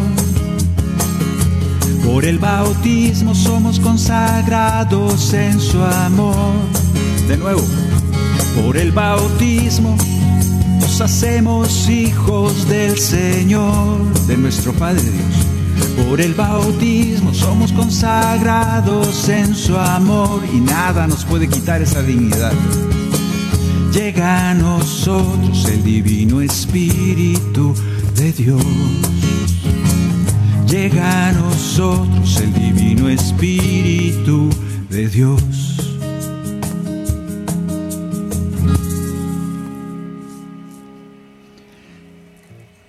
Por 2.04 2.24
el 2.24 2.38
bautismo 2.38 3.34
somos 3.34 3.78
consagrados 3.80 5.34
en 5.34 5.60
su 5.60 5.82
amor. 5.82 6.54
De 7.28 7.36
nuevo, 7.36 7.62
por 8.62 8.76
el 8.76 8.92
bautismo 8.92 9.96
nos 10.80 11.00
hacemos 11.00 11.88
hijos 11.88 12.68
del 12.68 12.96
Señor, 12.96 13.98
de 14.26 14.36
nuestro 14.36 14.72
Padre 14.72 15.02
Dios. 15.02 15.55
Por 16.08 16.20
el 16.20 16.34
bautismo 16.34 17.32
somos 17.34 17.72
consagrados 17.72 19.28
en 19.28 19.54
su 19.54 19.76
amor 19.76 20.42
y 20.52 20.60
nada 20.60 21.06
nos 21.06 21.24
puede 21.24 21.48
quitar 21.48 21.82
esa 21.82 22.02
dignidad 22.02 22.52
llega 23.96 24.50
a 24.50 24.54
nosotros 24.54 25.64
el 25.70 25.82
divino 25.82 26.42
Espíritu 26.42 27.74
de 28.14 28.30
Dios. 28.30 28.62
Llega 30.68 31.28
a 31.28 31.32
nosotros 31.32 32.38
el 32.42 32.52
divino 32.52 33.08
Espíritu 33.08 34.50
de 34.90 35.08
Dios. 35.08 35.95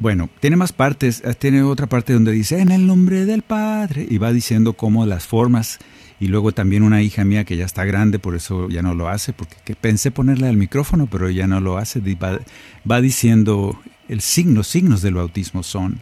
Bueno, 0.08 0.30
tiene 0.40 0.56
más 0.56 0.72
partes, 0.72 1.22
tiene 1.38 1.64
otra 1.64 1.86
parte 1.88 2.14
donde 2.14 2.32
dice 2.32 2.62
en 2.62 2.72
el 2.72 2.88
nombre 2.88 3.26
del 3.26 3.42
Padre 3.42 4.08
y 4.10 4.20
va 4.20 4.32
diciendo 4.32 4.72
cómo 4.72 5.06
las 5.06 5.28
formas 5.28 5.80
y 6.18 6.30
luego 6.30 6.54
también 6.54 6.84
una 6.84 7.02
hija 7.02 7.26
mía 7.26 7.44
que 7.44 7.58
ya 7.58 7.66
está 7.66 7.84
grande, 7.84 8.18
por 8.18 8.34
eso 8.34 8.70
ya 8.70 8.82
no 8.82 8.94
lo 8.94 9.10
hace, 9.10 9.34
porque 9.34 9.76
pensé 9.76 10.10
ponerle 10.10 10.48
al 10.48 10.56
micrófono, 10.56 11.08
pero 11.08 11.30
ya 11.30 11.46
no 11.46 11.60
lo 11.60 11.78
hace. 11.78 12.00
Va, 12.00 13.02
diciendo 13.02 13.78
el 14.08 14.22
signo, 14.22 14.64
signos 14.64 15.02
del 15.02 15.16
bautismo 15.16 15.62
son 15.62 16.00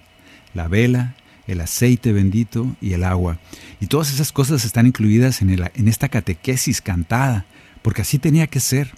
la 0.53 0.67
vela, 0.67 1.15
el 1.47 1.59
aceite 1.59 2.13
bendito 2.13 2.75
y 2.81 2.93
el 2.93 3.05
agua. 3.05 3.39
Y 3.81 3.87
todas 3.87 4.13
esas 4.13 4.31
cosas 4.31 4.65
están 4.65 4.85
incluidas 4.85 5.41
en 5.41 5.87
esta 5.87 6.09
catequesis 6.09 6.79
cantada, 6.79 7.47
porque 7.81 8.03
así 8.03 8.19
tenía 8.19 8.45
que 8.45 8.59
ser. 8.59 8.91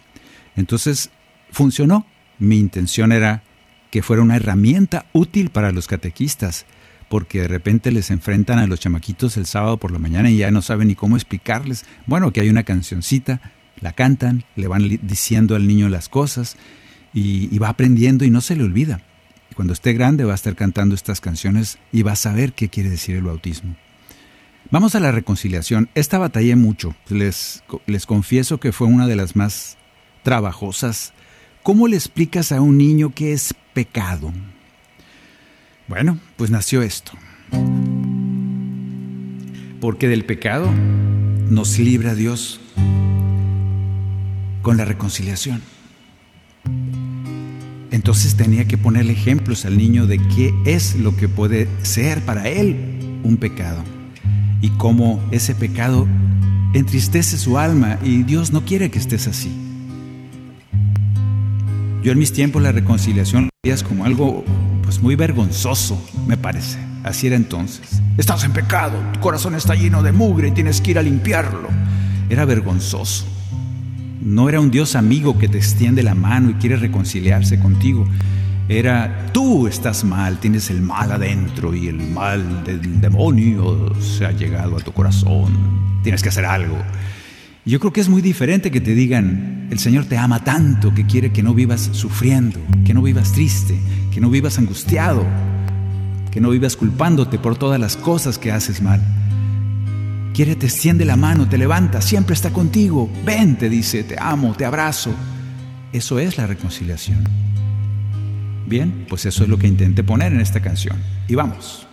Entonces, 0.57 1.11
funcionó. 1.49 2.05
Mi 2.39 2.59
intención 2.59 3.13
era 3.13 3.41
que 3.97 4.03
fuera 4.03 4.21
una 4.21 4.35
herramienta 4.35 5.07
útil 5.11 5.49
para 5.49 5.71
los 5.71 5.87
catequistas 5.87 6.67
porque 7.09 7.41
de 7.41 7.47
repente 7.47 7.91
les 7.91 8.11
enfrentan 8.11 8.59
a 8.59 8.67
los 8.67 8.79
chamaquitos 8.79 9.37
el 9.37 9.47
sábado 9.47 9.77
por 9.77 9.91
la 9.91 9.97
mañana 9.97 10.29
y 10.29 10.37
ya 10.37 10.51
no 10.51 10.61
saben 10.61 10.89
ni 10.89 10.93
cómo 10.93 11.15
explicarles. 11.15 11.83
Bueno, 12.05 12.31
que 12.31 12.41
hay 12.41 12.49
una 12.49 12.61
cancioncita, 12.61 13.41
la 13.81 13.93
cantan, 13.93 14.43
le 14.55 14.67
van 14.67 14.99
diciendo 15.01 15.55
al 15.55 15.65
niño 15.65 15.89
las 15.89 16.09
cosas 16.09 16.57
y, 17.11 17.57
va 17.57 17.69
aprendiendo 17.69 18.23
y 18.23 18.29
no 18.29 18.39
se 18.39 18.55
le 18.55 18.65
olvida. 18.65 19.01
Y 19.49 19.55
cuando 19.55 19.73
esté 19.73 19.93
grande 19.93 20.25
va 20.25 20.33
a 20.33 20.35
estar 20.35 20.55
cantando 20.55 20.93
estas 20.93 21.19
canciones 21.19 21.79
y 21.91 22.03
va 22.03 22.11
a 22.11 22.17
saber 22.17 22.53
qué 22.53 22.69
quiere 22.69 22.91
decir 22.91 23.15
el 23.15 23.23
bautismo. 23.23 23.75
Vamos 24.69 24.93
a 24.93 24.99
la 24.99 25.11
reconciliación. 25.11 25.89
Esta 25.95 26.19
batallé 26.19 26.55
mucho. 26.55 26.95
Les, 27.09 27.63
les 27.87 28.05
confieso 28.05 28.59
que 28.59 28.73
fue 28.73 28.85
una 28.85 29.07
de 29.07 29.15
las 29.15 29.35
más 29.35 29.75
trabajosas. 30.21 31.13
¿Cómo 31.67 31.89
le 31.89 31.97
explicas 31.97 32.53
a 32.53 32.61
un 32.61 32.77
niño 32.77 33.13
que 33.13 33.33
es 33.33 33.53
pecado? 33.73 34.31
Bueno, 35.89 36.17
pues 36.37 36.49
nació 36.49 36.81
esto. 36.81 37.11
Porque 39.81 40.07
del 40.07 40.23
pecado 40.23 40.71
nos 41.49 41.77
libra 41.77 42.15
Dios 42.15 42.61
con 44.61 44.77
la 44.77 44.85
reconciliación. 44.85 45.61
Entonces 47.91 48.37
tenía 48.37 48.65
que 48.65 48.77
ponerle 48.77 49.11
ejemplos 49.11 49.65
al 49.65 49.77
niño 49.77 50.07
de 50.07 50.19
qué 50.19 50.53
es 50.65 50.95
lo 50.95 51.17
que 51.17 51.27
puede 51.27 51.67
ser 51.81 52.21
para 52.21 52.47
él 52.47 53.19
un 53.25 53.35
pecado 53.35 53.83
y 54.61 54.69
cómo 54.69 55.21
ese 55.31 55.53
pecado 55.53 56.07
entristece 56.73 57.37
su 57.37 57.57
alma 57.57 57.99
y 58.05 58.23
Dios 58.23 58.53
no 58.53 58.63
quiere 58.63 58.89
que 58.89 58.99
estés 58.99 59.27
así. 59.27 59.66
Yo 62.07 62.13
en 62.13 62.19
mis 62.19 62.31
tiempos 62.31 62.61
la 62.61 62.71
reconciliación 62.71 63.49
es 63.63 63.83
como 63.83 64.05
algo 64.05 64.45
pues 64.81 65.01
muy 65.01 65.17
vergonzoso, 65.17 66.01
me 66.25 66.37
parece. 66.37 66.79
Así 67.03 67.27
era 67.27 67.35
entonces. 67.35 68.01
Estás 68.17 68.45
en 68.45 68.53
pecado, 68.53 68.97
tu 69.11 69.19
corazón 69.19 69.55
está 69.55 69.75
lleno 69.75 70.01
de 70.01 70.13
mugre 70.13 70.47
y 70.47 70.51
tienes 70.51 70.79
que 70.79 70.91
ir 70.91 70.99
a 70.99 71.01
limpiarlo. 71.01 71.67
Era 72.29 72.45
vergonzoso. 72.45 73.25
No 74.21 74.47
era 74.47 74.61
un 74.61 74.71
Dios 74.71 74.95
amigo 74.95 75.37
que 75.37 75.49
te 75.49 75.57
extiende 75.57 76.01
la 76.01 76.15
mano 76.15 76.49
y 76.49 76.53
quiere 76.53 76.77
reconciliarse 76.77 77.59
contigo. 77.59 78.07
Era 78.69 79.25
tú 79.33 79.67
estás 79.67 80.05
mal, 80.05 80.39
tienes 80.39 80.69
el 80.69 80.81
mal 80.81 81.11
adentro 81.11 81.75
y 81.75 81.89
el 81.89 81.97
mal 81.97 82.63
del 82.63 83.01
demonio 83.01 83.93
se 83.99 84.25
ha 84.25 84.31
llegado 84.31 84.77
a 84.77 84.79
tu 84.79 84.93
corazón. 84.93 85.99
Tienes 86.03 86.23
que 86.23 86.29
hacer 86.29 86.45
algo. 86.45 86.77
Yo 87.67 87.81
creo 87.81 87.91
que 87.91 87.99
es 87.99 88.07
muy 88.07 88.21
diferente 88.21 88.71
que 88.71 88.79
te 88.79 88.95
digan, 88.95 89.67
el 89.69 89.77
Señor 89.77 90.05
te 90.05 90.17
ama 90.17 90.41
tanto 90.41 90.93
que 90.95 91.05
quiere 91.05 91.33
que 91.33 91.43
no 91.43 91.53
vivas 91.53 91.89
sufriendo, 91.91 92.61
que 92.85 92.93
no 92.93 93.01
vivas 93.01 93.33
triste, 93.33 93.77
que 94.09 94.21
no 94.21 94.29
vivas 94.29 94.57
angustiado, 94.57 95.27
que 96.31 96.39
no 96.39 96.49
vivas 96.49 96.77
culpándote 96.77 97.39
por 97.39 97.57
todas 97.57 97.77
las 97.77 97.97
cosas 97.97 98.37
que 98.37 98.53
haces 98.53 98.81
mal. 98.81 99.01
Quiere, 100.33 100.55
te 100.55 100.67
extiende 100.67 101.03
la 101.03 101.17
mano, 101.17 101.49
te 101.49 101.57
levanta, 101.57 101.99
siempre 102.01 102.35
está 102.35 102.51
contigo. 102.51 103.11
Ven, 103.25 103.57
te 103.57 103.69
dice, 103.69 104.05
te 104.05 104.15
amo, 104.17 104.55
te 104.55 104.63
abrazo. 104.63 105.13
Eso 105.91 106.19
es 106.19 106.37
la 106.37 106.47
reconciliación. 106.47 107.25
Bien, 108.65 109.05
pues 109.09 109.25
eso 109.25 109.43
es 109.43 109.49
lo 109.49 109.57
que 109.57 109.67
intenté 109.67 110.05
poner 110.05 110.31
en 110.31 110.39
esta 110.39 110.61
canción. 110.61 110.95
Y 111.27 111.35
vamos. 111.35 111.85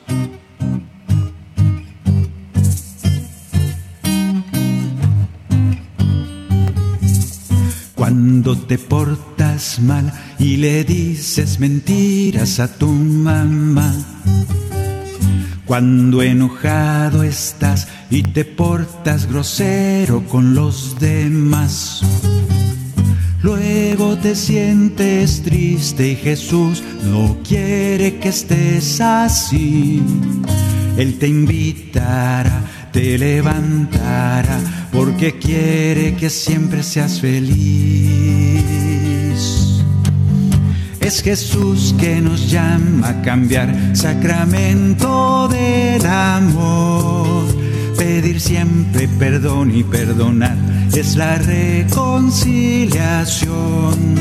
Cuando 8.05 8.55
te 8.55 8.77
portas 8.77 9.81
mal 9.81 10.13
y 10.39 10.59
le 10.59 10.85
dices 10.85 11.59
mentiras 11.59 12.61
a 12.61 12.69
tu 12.69 12.89
mamá. 12.89 13.95
Cuando 15.65 16.23
enojado 16.23 17.23
estás 17.23 17.89
y 18.11 18.23
te 18.23 18.45
portas 18.45 19.27
grosero 19.27 20.23
con 20.27 20.55
los 20.55 21.01
demás. 21.01 22.03
Luego 23.41 24.19
te 24.19 24.37
sientes 24.37 25.43
triste 25.43 26.11
y 26.11 26.17
Jesús 26.17 26.83
no 27.11 27.39
quiere 27.43 28.19
que 28.19 28.29
estés 28.29 29.01
así. 29.01 30.03
Él 30.99 31.19
te 31.19 31.27
invitará, 31.27 32.65
te 32.95 33.19
levantará, 33.19 34.59
porque 34.91 35.39
quiere 35.39 36.17
que 36.17 36.31
siempre 36.31 36.83
seas 36.83 37.21
feliz. 37.21 37.45
Es 41.01 41.23
Jesús 41.23 41.95
que 41.99 42.23
nos 42.23 42.51
llama 42.51 43.11
a 43.11 43.21
cambiar, 43.21 43.95
sacramento 43.95 45.49
del 45.49 46.07
amor 46.07 47.45
pedir 47.97 48.41
siempre 48.41 49.09
perdón 49.19 49.75
y 49.75 49.83
perdonar 49.85 50.57
es 50.93 51.17
la 51.17 51.37
reconciliación. 51.37 54.15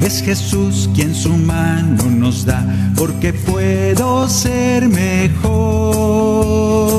Es 0.00 0.22
Jesús 0.22 0.88
quien 0.94 1.12
su 1.14 1.36
mano 1.36 2.04
nos 2.04 2.46
da 2.46 2.64
porque 2.96 3.32
puedo 3.32 4.28
ser 4.28 4.88
mejor. 4.88 6.97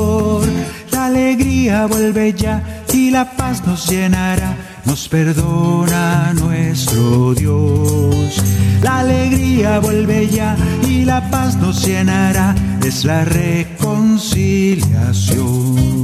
Alegría 1.60 1.86
vuelve 1.86 2.32
ya 2.32 2.62
y 2.90 3.10
la 3.10 3.36
paz 3.36 3.66
nos 3.66 3.86
llenará. 3.86 4.56
Nos 4.86 5.10
perdona 5.10 6.32
nuestro 6.32 7.34
Dios. 7.34 8.42
La 8.82 9.00
alegría 9.00 9.78
vuelve 9.78 10.26
ya 10.28 10.56
y 10.88 11.04
la 11.04 11.30
paz 11.30 11.56
nos 11.56 11.84
llenará. 11.84 12.54
Es 12.82 13.04
la 13.04 13.26
reconciliación. 13.26 16.00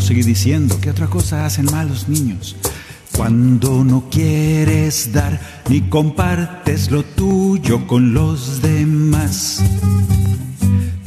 seguir 0.00 0.26
diciendo, 0.26 0.78
¿qué 0.80 0.90
otra 0.90 1.08
cosa 1.08 1.46
hacen 1.46 1.66
mal 1.72 1.88
los 1.88 2.08
niños? 2.08 2.54
Cuando 3.16 3.82
no 3.82 4.08
quieres 4.10 5.12
dar 5.12 5.40
ni 5.68 5.80
compartes 5.88 6.92
lo 6.92 7.02
tuyo 7.02 7.35
con 7.86 8.12
los 8.12 8.60
demás. 8.62 9.62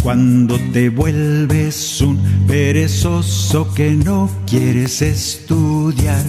Cuando 0.01 0.57
te 0.73 0.89
vuelves 0.89 2.01
un 2.01 2.17
perezoso 2.47 3.71
que 3.73 3.91
no 3.91 4.29
quieres 4.47 5.01
estudiar. 5.01 6.23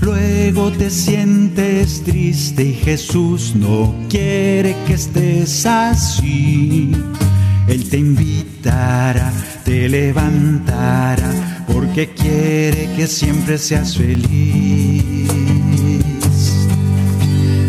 Luego 0.00 0.70
te 0.70 0.90
sientes 0.90 2.02
triste 2.04 2.64
y 2.64 2.74
Jesús 2.74 3.54
no 3.56 3.94
quiere 4.08 4.76
que 4.86 4.94
estés 4.94 5.66
así. 5.66 6.92
Él 7.66 7.88
te 7.88 7.98
invitará 7.98 9.32
te 9.64 9.88
levantará 9.88 11.64
porque 11.66 12.10
quiere 12.10 12.90
que 12.96 13.06
siempre 13.06 13.58
seas 13.58 13.96
feliz. 13.96 14.93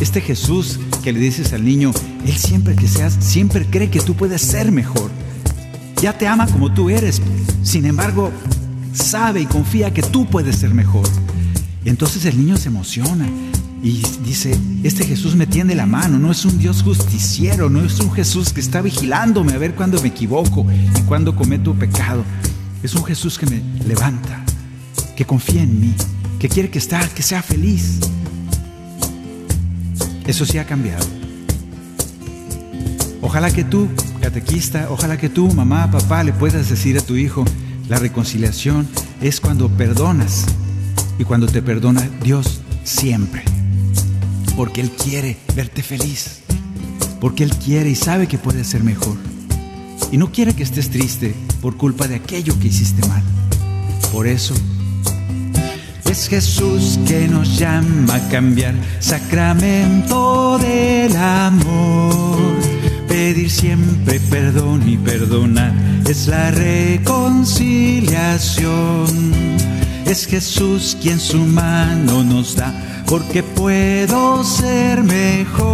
Este 0.01 0.23
Jesús 0.23 0.81
que 1.03 1.13
le 1.13 1.21
dices 1.21 1.53
al 1.53 1.67
niño, 1.67 1.93
Él 2.27 2.39
siempre 2.39 2.75
que 2.77 2.89
seas, 2.89 3.15
siempre 3.21 3.67
cree 3.67 3.91
que 3.91 4.01
tú 4.01 4.15
puedes 4.15 4.41
ser 4.41 4.73
mejor. 4.73 5.11
Ya 6.01 6.17
te 6.17 6.27
ama 6.27 6.47
como 6.47 6.73
tú 6.73 6.89
eres. 6.89 7.21
Sin 7.63 7.85
embargo, 7.85 8.33
sabe 8.95 9.43
y 9.43 9.47
confía 9.47 9.93
que 9.93 10.03
tú 10.03 10.27
puedes 10.27 10.57
ser 10.57 10.73
mejor. 10.73 11.07
Y 11.85 11.89
entonces 11.89 12.25
el 12.25 12.39
niño 12.39 12.57
se 12.57 12.69
emociona 12.69 13.29
y 13.83 14.03
dice, 14.25 14.59
este 14.83 15.05
Jesús 15.05 15.37
me 15.37 15.47
tiende 15.47 15.75
la 15.75 15.85
mano, 15.85 16.19
no 16.19 16.31
es 16.31 16.45
un 16.47 16.59
Dios 16.59 16.83
justiciero, 16.83 17.69
no 17.69 17.85
es 17.85 18.01
un 18.01 18.11
Jesús 18.13 18.53
que 18.53 18.61
está 18.61 18.81
vigilándome 18.81 19.53
a 19.53 19.59
ver 19.59 19.75
cuándo 19.75 20.01
me 20.01 20.09
equivoco 20.09 20.65
y 20.97 21.01
cuándo 21.03 21.37
cometo 21.37 21.75
pecado. 21.75 22.25
Es 22.83 22.95
un 22.95 23.05
Jesús 23.05 23.39
que 23.39 23.47
me 23.47 23.63
levanta, 23.87 24.43
que 25.17 25.27
confía 25.27 25.63
en 25.63 25.81
mí, 25.81 25.95
que 26.39 26.49
quiere 26.49 26.71
que, 26.71 26.79
esté, 26.79 26.97
que 27.15 27.23
sea 27.23 27.43
feliz. 27.43 28.01
Eso 30.27 30.47
sí 30.47 30.57
ha 30.57 30.65
cambiado. 30.65 31.07
Ojalá 33.21 33.51
que 33.51 33.65
tú, 33.65 33.89
catequista, 34.21 34.89
ojalá 34.91 35.19
que 35.19 35.29
tú, 35.29 35.53
mamá, 35.53 35.91
papá, 35.91 36.25
le 36.25 36.33
puedas 36.33 36.71
decir 36.71 36.97
a 36.99 37.03
tu 37.03 37.17
hijo, 37.17 37.45
la 37.89 37.99
reconciliación 37.99 38.89
es 39.21 39.41
cuando 39.41 39.69
perdonas. 39.69 40.47
Y 41.19 41.25
cuando 41.25 41.47
te 41.47 41.63
perdona, 41.63 42.09
Dios 42.23 42.61
siempre. 42.83 43.43
Porque 44.57 44.81
Él 44.81 44.91
quiere 44.91 45.37
verte 45.55 45.83
feliz. 45.83 46.41
Porque 47.21 47.45
Él 47.45 47.55
quiere 47.57 47.91
y 47.91 47.95
sabe 47.95 48.27
que 48.27 48.39
puede 48.39 48.65
ser 48.65 48.83
mejor. 48.83 49.17
Y 50.11 50.17
no 50.17 50.33
quiere 50.33 50.55
que 50.55 50.63
estés 50.63 50.91
triste 50.91 51.35
por 51.61 51.77
culpa 51.77 52.09
de 52.09 52.17
aquello 52.17 52.59
que 52.59 52.69
hiciste 52.69 53.07
mal. 53.09 53.23
Por 54.13 54.27
eso 54.27 54.55
es 56.11 56.29
Jesús 56.29 56.99
que 57.07 57.27
nos 57.27 57.59
llama 57.59 58.15
a 58.15 58.29
cambiar, 58.29 58.75
sacramento 59.01 60.59
del 60.59 61.17
amor. 61.17 62.54
Pedir 63.09 63.51
siempre 63.51 64.21
perdón 64.21 64.89
y 64.89 64.97
perdonar 64.97 65.75
es 66.09 66.29
la 66.29 66.51
reconciliación. 66.51 69.35
Es 70.07 70.27
Jesús 70.27 70.97
quien 71.01 71.19
su 71.19 71.39
mano 71.39 72.23
nos 72.23 72.57
da, 72.57 72.75
porque 73.07 73.43
puedo 73.43 74.45
ser 74.45 75.03
mejor. 75.03 75.65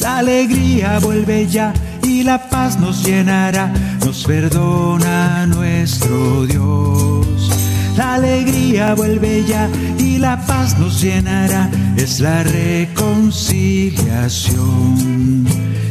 La 0.00 0.18
alegría 0.18 1.00
vuelve 1.00 1.48
ya 1.48 1.74
y 2.04 2.22
la 2.22 2.48
paz 2.48 2.78
nos 2.78 3.04
llenará, 3.04 3.72
nos 4.04 4.22
perdona 4.24 5.44
nuestro 5.46 6.46
Dios. 6.46 7.57
La 7.98 8.14
alegría 8.14 8.94
vuelve 8.94 9.44
ya 9.44 9.68
y 9.98 10.16
la 10.18 10.40
paz 10.46 10.78
nos 10.78 11.02
llenará. 11.02 11.68
Es 11.96 12.20
la 12.20 12.44
reconciliación. 12.44 15.44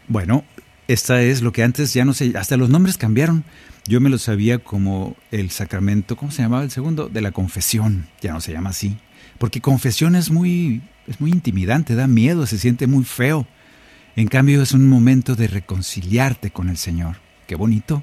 Bueno, 0.09 0.45
esta 0.89 1.23
es 1.23 1.41
lo 1.41 1.53
que 1.53 1.63
antes 1.63 1.95
ya 1.95 2.05
no 2.05 2.13
sé, 2.13 2.35
hasta 2.37 2.59
los 2.59 2.69
nombres 2.69 2.99
cambiaron. 2.99 3.45
Yo 3.89 4.01
me 4.01 4.11
lo 4.11 4.19
sabía 4.19 4.59
como 4.59 5.17
el 5.31 5.51
sacramento, 5.51 6.17
¿cómo 6.17 6.33
se 6.33 6.43
llamaba 6.43 6.65
el 6.65 6.71
segundo? 6.71 7.09
De 7.09 7.21
la 7.21 7.31
confesión, 7.31 8.09
ya 8.21 8.33
no 8.33 8.41
se 8.41 8.53
llama 8.53 8.71
así. 8.71 8.97
Porque 9.39 9.61
confesión 9.61 10.17
es 10.17 10.31
muy, 10.31 10.83
es 11.07 11.21
muy 11.21 11.31
intimidante, 11.31 11.95
da 11.95 12.07
miedo, 12.09 12.47
se 12.47 12.59
siente 12.59 12.87
muy 12.87 13.05
feo. 13.05 13.47
En 14.17 14.29
cambio 14.29 14.63
es 14.63 14.73
un 14.73 14.89
momento 14.89 15.37
de 15.37 15.47
reconciliarte 15.47 16.51
con 16.51 16.69
el 16.69 16.79
Señor. 16.79 17.17
Qué 17.47 17.55
bonito. 17.55 18.03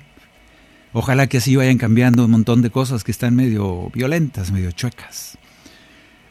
Ojalá 0.93 1.27
que 1.27 1.37
así 1.37 1.55
vayan 1.55 1.77
cambiando 1.77 2.25
un 2.25 2.31
montón 2.31 2.61
de 2.61 2.69
cosas 2.69 3.03
que 3.03 3.11
están 3.11 3.35
medio 3.35 3.89
violentas, 3.93 4.51
medio 4.51 4.71
chuecas. 4.71 5.37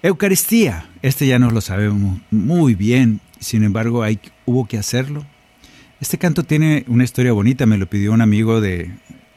Eucaristía, 0.03 0.89
este 1.03 1.27
ya 1.27 1.39
no 1.39 1.51
lo 1.51 1.61
sabemos 1.61 2.21
muy 2.31 2.75
bien, 2.75 3.21
sin 3.39 3.65
embargo 3.65 4.03
hay, 4.03 4.19
hubo 4.47 4.67
que 4.67 4.79
hacerlo. 4.79 5.27
Este 6.01 6.17
canto 6.17 6.45
tiene 6.45 6.85
una 6.89 7.05
historia 7.05 7.33
bonita, 7.33 7.67
me 7.67 7.79
lo 7.79 7.87
pidió 7.87 8.13
un 8.13 8.21
amigo 8.21 8.61
de, 8.61 8.91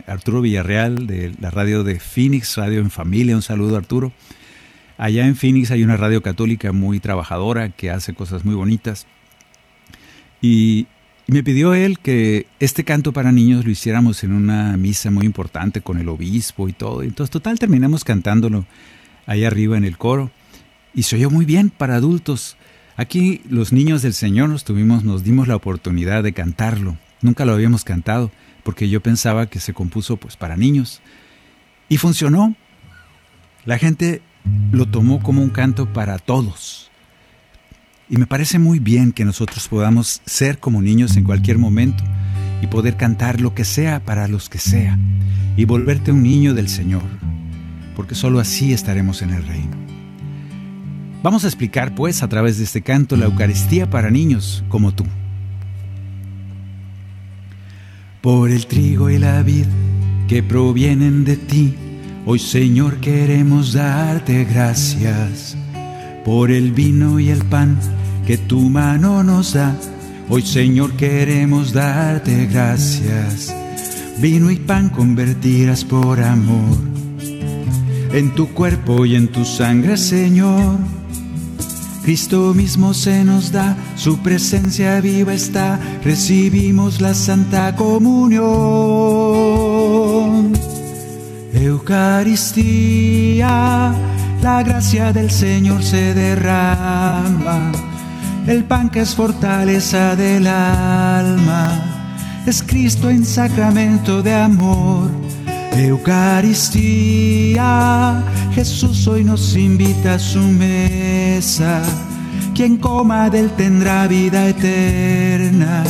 Arturo 0.07 0.41
Villarreal 0.41 1.07
de 1.07 1.33
la 1.39 1.51
radio 1.51 1.83
de 1.83 1.99
Phoenix, 1.99 2.55
Radio 2.57 2.79
en 2.79 2.91
Familia. 2.91 3.35
Un 3.35 3.41
saludo 3.41 3.77
Arturo. 3.77 4.11
Allá 4.97 5.27
en 5.27 5.35
Phoenix 5.35 5.71
hay 5.71 5.83
una 5.83 5.97
radio 5.97 6.21
católica 6.21 6.71
muy 6.71 6.99
trabajadora 6.99 7.69
que 7.69 7.89
hace 7.89 8.13
cosas 8.13 8.45
muy 8.45 8.55
bonitas. 8.55 9.07
Y 10.41 10.87
me 11.27 11.43
pidió 11.43 11.73
él 11.73 11.99
que 11.99 12.45
este 12.59 12.83
canto 12.83 13.11
para 13.11 13.31
niños 13.31 13.65
lo 13.65 13.71
hiciéramos 13.71 14.23
en 14.23 14.31
una 14.31 14.77
misa 14.77 15.09
muy 15.11 15.25
importante 15.25 15.81
con 15.81 15.97
el 15.97 16.07
obispo 16.07 16.69
y 16.69 16.73
todo. 16.73 17.01
Entonces, 17.01 17.31
total, 17.31 17.57
terminamos 17.57 18.03
cantándolo 18.03 18.65
ahí 19.25 19.43
arriba 19.43 19.77
en 19.77 19.85
el 19.85 19.97
coro. 19.97 20.31
Y 20.93 21.03
se 21.03 21.15
oyó 21.15 21.29
muy 21.29 21.45
bien 21.45 21.71
para 21.71 21.95
adultos. 21.95 22.57
Aquí 22.95 23.41
los 23.49 23.73
niños 23.73 24.01
del 24.01 24.13
Señor 24.13 24.49
nos 24.49 24.63
tuvimos, 24.63 25.03
nos 25.03 25.23
dimos 25.23 25.47
la 25.47 25.55
oportunidad 25.55 26.23
de 26.23 26.31
cantarlo. 26.31 26.95
Nunca 27.21 27.43
lo 27.43 27.53
habíamos 27.53 27.83
cantado 27.83 28.31
porque 28.65 28.89
yo 28.89 28.99
pensaba 28.99 29.45
que 29.45 29.59
se 29.59 29.75
compuso 29.75 30.17
pues 30.17 30.35
para 30.35 30.57
niños. 30.57 31.01
Y 31.87 31.97
funcionó. 31.97 32.55
La 33.63 33.77
gente 33.77 34.23
lo 34.71 34.87
tomó 34.87 35.21
como 35.21 35.43
un 35.43 35.51
canto 35.51 35.93
para 35.93 36.17
todos. 36.17 36.89
Y 38.09 38.17
me 38.17 38.25
parece 38.25 38.57
muy 38.57 38.79
bien 38.79 39.11
que 39.11 39.23
nosotros 39.23 39.67
podamos 39.67 40.23
ser 40.25 40.57
como 40.57 40.81
niños 40.81 41.15
en 41.15 41.23
cualquier 41.23 41.59
momento 41.59 42.03
y 42.63 42.65
poder 42.65 42.97
cantar 42.97 43.39
lo 43.39 43.53
que 43.53 43.65
sea 43.65 44.03
para 44.03 44.27
los 44.27 44.49
que 44.49 44.57
sea 44.57 44.97
y 45.55 45.65
volverte 45.65 46.11
un 46.11 46.23
niño 46.23 46.55
del 46.55 46.67
Señor, 46.67 47.03
porque 47.95 48.15
sólo 48.15 48.39
así 48.39 48.73
estaremos 48.73 49.21
en 49.21 49.29
el 49.29 49.45
reino. 49.45 49.77
Vamos 51.21 51.43
a 51.43 51.47
explicar 51.47 51.93
pues 51.93 52.23
a 52.23 52.29
través 52.29 52.57
de 52.57 52.63
este 52.63 52.81
canto 52.81 53.15
la 53.15 53.25
Eucaristía 53.25 53.89
para 53.89 54.09
niños 54.09 54.63
como 54.69 54.93
tú. 54.93 55.05
Por 58.25 58.49
el 58.49 58.65
trigo 58.65 59.11
y 59.11 59.19
la 59.19 59.43
vid 59.43 59.67
que 60.27 60.41
provienen 60.41 61.23
de 61.25 61.37
ti. 61.37 61.75
Hoy 62.25 62.39
Señor 62.39 62.99
queremos 62.99 63.73
darte 63.73 64.45
gracias 64.45 65.55
por 66.25 66.49
el 66.49 66.71
vino 66.71 67.19
y 67.19 67.29
el 67.29 67.45
pan 67.45 67.79
que 68.25 68.39
tu 68.39 68.61
mano 68.61 69.21
nos 69.21 69.53
da. 69.53 69.75
Hoy 70.27 70.41
Señor 70.41 70.93
queremos 70.93 71.71
darte 71.71 72.47
gracias. 72.47 73.55
Vino 74.17 74.49
y 74.49 74.55
pan 74.55 74.89
convertirás 74.89 75.85
por 75.85 76.19
amor 76.19 76.79
en 78.11 78.33
tu 78.33 78.47
cuerpo 78.55 79.05
y 79.05 79.15
en 79.15 79.27
tu 79.27 79.45
sangre, 79.45 79.97
Señor 79.97 80.79
Cristo 82.05 82.53
mismo 82.53 82.93
se 82.93 83.23
nos 83.23 83.51
da, 83.51 83.75
su 83.95 84.19
presencia 84.19 85.01
viva 85.01 85.33
está, 85.33 85.79
recibimos 86.03 87.01
la 87.01 87.15
Santa 87.15 87.75
Comunión. 87.75 88.45
Eucaristía, 91.51 92.61
la 94.39 94.61
gracia 94.61 95.11
del 95.13 95.31
Señor 95.31 95.81
se 95.81 96.13
derrama, 96.13 97.71
el 98.45 98.65
pan 98.65 98.91
que 98.91 98.99
es 99.01 99.15
fortaleza 99.15 100.15
del 100.15 100.45
alma, 100.45 101.71
es 102.45 102.61
Cristo 102.61 103.09
en 103.09 103.25
sacramento 103.25 104.21
de 104.21 104.35
amor. 104.35 105.24
Eucaristía, 105.77 108.23
Jesús 108.53 109.05
hoy 109.07 109.25
nos 109.25 109.57
invita 109.57 110.13
a 110.15 110.19
su 110.19 110.39
mesa. 110.39 111.83
Quien 112.53 112.77
coma 112.77 113.29
de 113.29 113.41
él 113.41 113.51
tendrá 113.51 114.07
vida 114.07 114.47
eterna. 114.47 115.83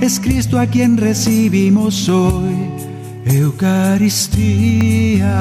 Es 0.00 0.20
Cristo 0.20 0.60
a 0.60 0.66
quien 0.66 0.96
recibimos 0.96 2.08
hoy. 2.08 2.54
Eucaristía. 3.24 5.40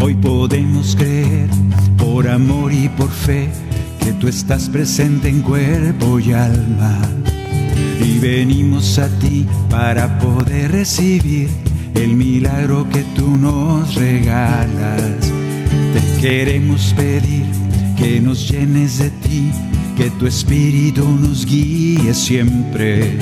Hoy 0.00 0.14
podemos 0.14 0.96
creer 0.96 1.48
por 1.96 2.28
amor 2.28 2.72
y 2.72 2.88
por 2.88 3.10
fe 3.10 3.48
que 4.00 4.12
tú 4.14 4.26
estás 4.26 4.68
presente 4.68 5.28
en 5.28 5.42
cuerpo 5.42 6.18
y 6.18 6.32
alma. 6.32 6.98
Y 8.00 8.18
venimos 8.18 8.98
a 8.98 9.08
ti 9.18 9.46
para 9.70 10.18
poder 10.18 10.72
recibir 10.72 11.48
el 11.94 12.14
milagro 12.16 12.86
que 12.90 13.02
tú 13.14 13.36
nos 13.36 13.94
regalas. 13.94 15.32
Te 15.92 16.20
queremos 16.20 16.94
pedir 16.96 17.44
que 17.96 18.20
nos 18.20 18.50
llenes 18.50 18.98
de 18.98 19.10
ti, 19.10 19.50
que 19.96 20.10
tu 20.10 20.26
espíritu 20.26 21.08
nos 21.08 21.46
guíe 21.46 22.12
siempre, 22.14 23.16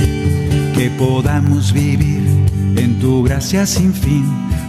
que 0.75 0.91
podamos 0.99 1.73
vivir 1.73 2.23
en 2.77 2.99
tu 3.01 3.23
gracia 3.23 3.67
sin 3.67 3.93
fin. 3.93 4.25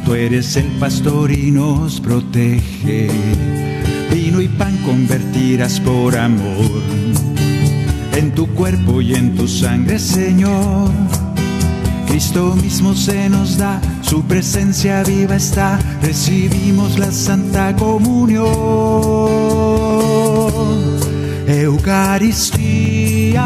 Tú 0.06 0.14
eres 0.14 0.56
el 0.56 0.68
pastor 0.80 1.32
y 1.32 1.50
nos 1.52 2.00
protege. 2.00 3.10
Vino 4.14 4.40
y 4.40 4.48
pan 4.48 4.78
convertirás 4.86 5.80
por 5.80 6.16
amor 6.16 7.35
tu 8.36 8.48
cuerpo 8.54 9.02
y 9.02 9.16
en 9.16 9.36
tu 9.36 9.48
sangre, 9.48 9.98
Señor 9.98 10.92
Cristo 12.16 12.56
mismo 12.56 12.94
se 12.96 13.30
nos 13.30 13.58
da, 13.58 13.82
su 14.02 14.24
presencia 14.24 15.04
viva 15.04 15.36
está, 15.36 15.78
recibimos 16.02 16.98
la 16.98 17.12
Santa 17.12 17.76
Comunión. 17.76 18.46
Eucaristía, 21.46 23.42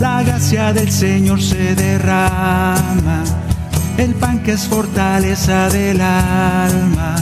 la 0.00 0.22
gracia 0.24 0.72
del 0.72 0.90
Señor 0.90 1.40
se 1.40 1.76
derrama, 1.76 3.22
el 3.98 4.14
pan 4.16 4.42
que 4.42 4.54
es 4.54 4.66
fortaleza 4.66 5.68
del 5.68 6.00
alma, 6.00 7.14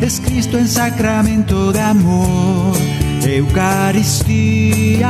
es 0.00 0.18
Cristo 0.24 0.56
en 0.56 0.68
sacramento 0.68 1.72
de 1.72 1.80
amor. 1.80 2.74
Eucaristía, 3.22 5.02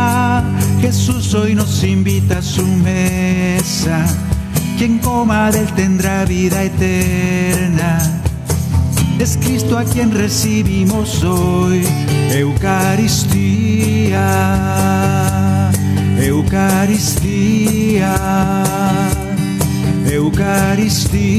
Jesús 0.80 1.34
hoy 1.34 1.54
nos 1.54 1.84
invita 1.84 2.38
a 2.38 2.42
su 2.42 2.66
mesa 2.66 4.06
quien 4.80 4.98
coma 4.98 5.50
de 5.50 5.60
él 5.60 5.68
tendrá 5.76 6.24
vida 6.24 6.64
eterna. 6.64 7.98
es 9.18 9.36
Cristo 9.36 9.76
a 9.76 9.84
quien 9.84 10.10
recibimos 10.10 11.22
hoy. 11.22 11.86
Eucaristía, 12.30 13.30
Eucaristía, 16.18 18.14
Eucaristía. 20.10 21.30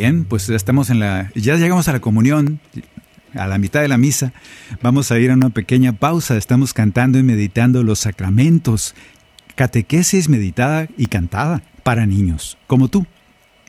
Bien, 0.00 0.24
pues 0.24 0.46
ya 0.46 0.56
estamos 0.56 0.88
en 0.88 0.98
la, 0.98 1.30
ya 1.34 1.56
llegamos 1.56 1.86
a 1.88 1.92
la 1.92 2.00
comunión, 2.00 2.58
a 3.34 3.46
la 3.46 3.58
mitad 3.58 3.82
de 3.82 3.88
la 3.88 3.98
misa. 3.98 4.32
Vamos 4.80 5.12
a 5.12 5.18
ir 5.18 5.30
a 5.30 5.34
una 5.34 5.50
pequeña 5.50 5.92
pausa. 5.92 6.38
Estamos 6.38 6.72
cantando 6.72 7.18
y 7.18 7.22
meditando 7.22 7.82
los 7.82 7.98
sacramentos 7.98 8.94
catequesis 9.56 10.30
meditada 10.30 10.88
y 10.96 11.04
cantada 11.04 11.62
para 11.82 12.06
niños, 12.06 12.56
como 12.66 12.88
tú. 12.88 13.04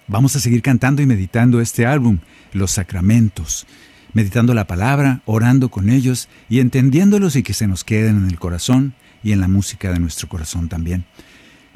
Vamos 0.07 0.33
a 0.37 0.39
seguir 0.39 0.61
cantando 0.61 1.01
y 1.01 1.05
meditando 1.05 1.59
este 1.59 1.85
álbum, 1.85 2.19
Los 2.53 2.71
Sacramentos, 2.71 3.67
meditando 4.13 4.53
la 4.53 4.67
palabra, 4.67 5.23
orando 5.25 5.67
con 5.67 5.89
ellos 5.89 6.29
y 6.47 6.61
entendiéndolos 6.61 7.35
y 7.35 7.43
que 7.43 7.53
se 7.53 7.67
nos 7.67 7.83
queden 7.83 8.19
en 8.19 8.29
el 8.29 8.39
corazón 8.39 8.93
y 9.21 9.33
en 9.33 9.41
la 9.41 9.49
música 9.49 9.91
de 9.91 9.99
nuestro 9.99 10.29
corazón 10.29 10.69
también. 10.69 11.03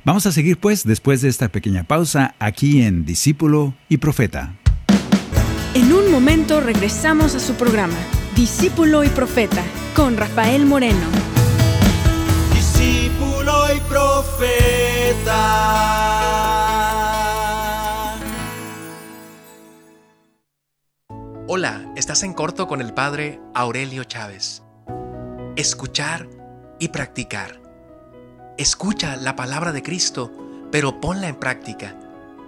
Vamos 0.06 0.26
a 0.26 0.32
seguir 0.32 0.60
pues 0.60 0.86
después 0.86 1.22
de 1.22 1.30
esta 1.30 1.50
pequeña 1.50 1.84
pausa 1.84 2.36
aquí 2.40 2.84
en 2.84 3.06
Discípulo 3.06 3.74
y 3.90 3.98
Profeta. 3.98 4.56
En 5.74 5.92
un 5.92 6.12
momento 6.12 6.62
regresamos 6.62 7.36
a 7.36 7.40
su 7.40 7.56
programa, 7.56 7.98
Discípulo 8.36 9.04
y 9.04 9.10
Profeta, 9.10 9.64
con 9.96 10.16
Rafael 10.16 10.66
Moreno 10.66 11.26
y 13.74 13.80
profeta. 13.82 15.32
Hola, 21.48 21.94
estás 21.96 22.24
en 22.24 22.34
corto 22.34 22.68
con 22.68 22.82
el 22.82 22.94
padre 22.94 23.40
Aurelio 23.54 24.04
Chávez. 24.04 24.64
Escuchar 25.56 26.28
y 26.80 26.90
practicar. 26.90 27.65
Escucha 28.58 29.18
la 29.18 29.36
palabra 29.36 29.74
de 29.74 29.84
Cristo, 29.84 30.32
pero 30.72 31.02
ponla 31.02 31.28
en 31.28 31.36
práctica. 31.36 31.94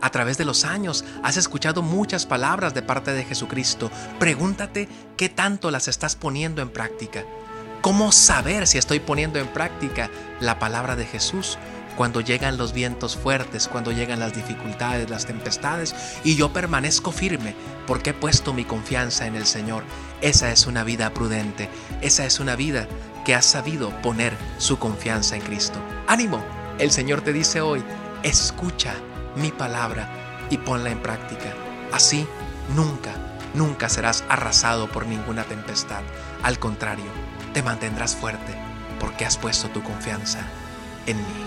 A 0.02 0.10
través 0.10 0.38
de 0.38 0.46
los 0.46 0.64
años 0.64 1.04
has 1.22 1.36
escuchado 1.36 1.82
muchas 1.82 2.26
palabras 2.26 2.74
de 2.74 2.82
parte 2.82 3.12
de 3.12 3.26
Jesucristo. 3.26 3.92
Pregúntate 4.18 4.88
qué 5.18 5.28
tanto 5.28 5.70
las 5.70 5.90
estás 5.90 6.16
poniendo 6.16 6.62
en 6.62 6.70
práctica. 6.70 7.26
¿Cómo 7.82 8.14
saber 8.14 8.68
si 8.68 8.78
estoy 8.78 9.02
poniendo 9.02 9.38
en 9.38 9.48
práctica 9.48 10.10
la 10.40 10.60
palabra 10.60 10.96
de 10.96 11.06
Jesús 11.06 11.58
cuando 11.98 12.22
llegan 12.22 12.58
los 12.58 12.74
vientos 12.74 13.18
fuertes, 13.18 13.68
cuando 13.68 13.92
llegan 13.92 14.20
las 14.20 14.36
dificultades, 14.36 15.10
las 15.10 15.26
tempestades 15.26 15.96
y 16.24 16.36
yo 16.36 16.54
permanezco 16.54 17.12
firme 17.12 17.56
porque 17.88 18.12
he 18.12 18.14
puesto 18.14 18.54
mi 18.54 18.64
confianza 18.64 19.26
en 19.26 19.36
el 19.36 19.48
Señor? 19.48 19.84
Esa 20.22 20.52
es 20.52 20.68
una 20.68 20.84
vida 20.84 21.10
prudente, 21.10 21.70
esa 22.02 22.26
es 22.26 22.40
una 22.40 22.56
vida 22.56 22.88
que 23.26 23.34
ha 23.34 23.42
sabido 23.42 23.90
poner 24.02 24.38
su 24.60 24.78
confianza 24.78 25.36
en 25.36 25.42
Cristo. 25.42 25.80
Ánimo, 26.08 26.42
el 26.78 26.92
Señor 26.92 27.22
te 27.22 27.34
dice 27.34 27.62
hoy, 27.62 27.84
escucha 28.24 28.94
mi 29.36 29.52
palabra 29.52 30.08
y 30.52 30.60
ponla 30.60 30.92
en 30.92 31.02
práctica. 31.02 31.54
Así 31.92 32.28
nunca, 32.76 33.12
nunca 33.56 33.90
serás 33.90 34.24
arrasado 34.30 34.88
por 34.88 35.08
ninguna 35.08 35.44
tempestad. 35.44 36.04
Al 36.44 36.60
contrario, 36.60 37.12
te 37.54 37.64
mantendrás 37.64 38.16
fuerte 38.16 38.54
porque 39.00 39.26
has 39.26 39.38
puesto 39.38 39.70
tu 39.70 39.82
confianza 39.82 40.40
en 41.08 41.18
mí. 41.18 41.47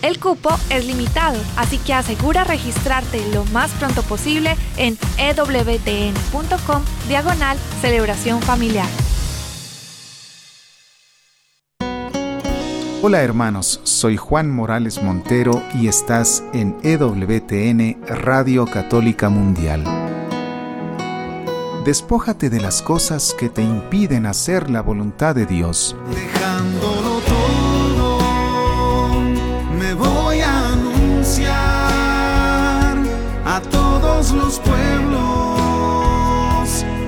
El 0.00 0.20
cupo 0.20 0.50
es 0.70 0.86
limitado, 0.86 1.38
así 1.56 1.78
que 1.78 1.92
asegura 1.92 2.44
registrarte 2.44 3.20
lo 3.32 3.44
más 3.46 3.72
pronto 3.72 4.02
posible 4.02 4.56
en 4.76 4.96
ewtn.com 5.18 6.82
diagonal 7.08 7.58
celebración 7.80 8.40
familiar. 8.40 8.88
Hola 13.00 13.22
hermanos, 13.22 13.80
soy 13.84 14.16
Juan 14.16 14.50
Morales 14.50 15.02
Montero 15.02 15.62
y 15.74 15.88
estás 15.88 16.44
en 16.52 16.76
EWTN 16.82 18.04
Radio 18.06 18.66
Católica 18.66 19.28
Mundial. 19.28 19.84
Despójate 21.84 22.50
de 22.50 22.60
las 22.60 22.82
cosas 22.82 23.34
que 23.38 23.48
te 23.48 23.62
impiden 23.62 24.26
hacer 24.26 24.68
la 24.68 24.82
voluntad 24.82 25.34
de 25.34 25.46
Dios. 25.46 25.96
Dejándolo 26.10 26.97
todos 34.28 34.44
los 34.44 34.58
pueblos 34.60 34.78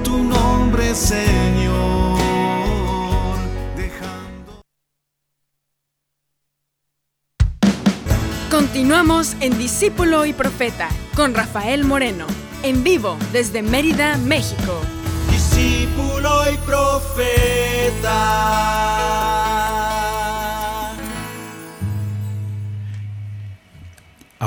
tu 0.02 0.22
nombre, 0.22 0.94
Señor. 0.94 2.18
Dejando... 3.76 4.62
Continuamos 8.50 9.36
en 9.40 9.58
Discípulo 9.58 10.24
y 10.26 10.32
Profeta 10.32 10.88
con 11.14 11.34
Rafael 11.34 11.84
Moreno, 11.84 12.26
en 12.62 12.82
vivo 12.82 13.18
desde 13.32 13.62
Mérida, 13.62 14.16
México. 14.18 14.80
Discípulo 15.30 16.50
y 16.52 16.56
Profeta. 16.58 18.00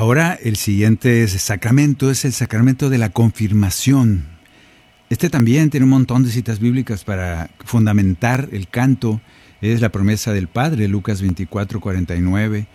Ahora 0.04 0.38
el 0.42 0.56
siguiente 0.56 1.26
sacramento 1.28 2.10
es 2.10 2.26
el 2.26 2.34
sacramento 2.34 2.90
de 2.90 2.98
la 2.98 3.08
confirmación. 3.08 4.26
Este 5.08 5.30
también 5.30 5.70
tiene 5.70 5.84
un 5.84 5.90
montón 5.90 6.24
de 6.24 6.30
citas 6.30 6.60
bíblicas 6.60 7.04
para 7.04 7.48
fundamentar 7.64 8.50
el 8.52 8.68
canto. 8.68 9.22
Es 9.62 9.80
la 9.80 9.88
promesa 9.88 10.34
del 10.34 10.46
Padre, 10.46 10.88
Lucas 10.88 11.22
24, 11.22 11.80
49, 11.80 12.66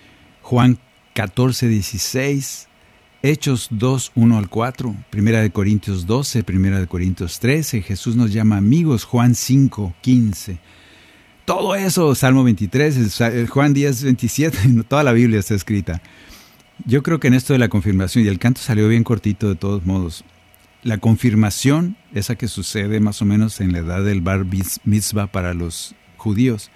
Juan 0.42 0.80
14, 1.14 1.68
16, 1.68 2.68
Hechos 3.22 3.68
2, 3.70 4.12
1 4.16 4.38
al 4.40 4.50
4, 4.50 4.96
Primera 5.12 5.40
de 5.44 5.52
Corintios 5.52 6.08
12, 6.08 6.44
Primera 6.44 6.80
de 6.80 6.88
Corintios 6.88 7.40
13, 7.40 7.84
Jesús 7.84 8.16
nos 8.16 8.34
llama 8.34 8.58
amigos, 8.58 9.04
Juan 9.04 9.36
5, 9.36 9.94
15. 10.02 10.58
Todo 11.46 11.76
eso, 11.76 12.16
Salmo 12.16 12.44
23, 12.44 13.48
Juan 13.50 13.76
10, 13.76 14.04
27, 14.04 14.58
toda 14.88 15.04
la 15.04 15.14
Biblia 15.14 15.40
está 15.40 15.54
escrita. 15.54 16.02
Yo 16.86 17.04
creo 17.04 17.20
que 17.20 17.28
en 17.28 17.34
esto 17.34 17.54
de 17.54 17.60
la 17.60 17.70
confirmación, 17.70 18.26
y 18.26 18.28
el 18.28 18.40
canto 18.40 18.62
salió 18.62 18.88
bien 18.88 19.04
cortito 19.04 19.50
de 19.50 19.56
todos 19.56 19.86
modos, 19.86 20.24
la 20.84 20.98
confirmación, 20.98 21.98
esa 22.14 22.36
que 22.36 22.48
sucede 22.48 23.00
más 23.00 23.22
o 23.22 23.26
menos 23.26 23.60
en 23.60 23.74
la 23.74 23.80
edad 23.80 24.04
del 24.04 24.22
bar 24.22 24.46
mitzvah 24.86 25.28
para 25.28 25.54
los 25.54 25.96
judíos, 26.18 26.72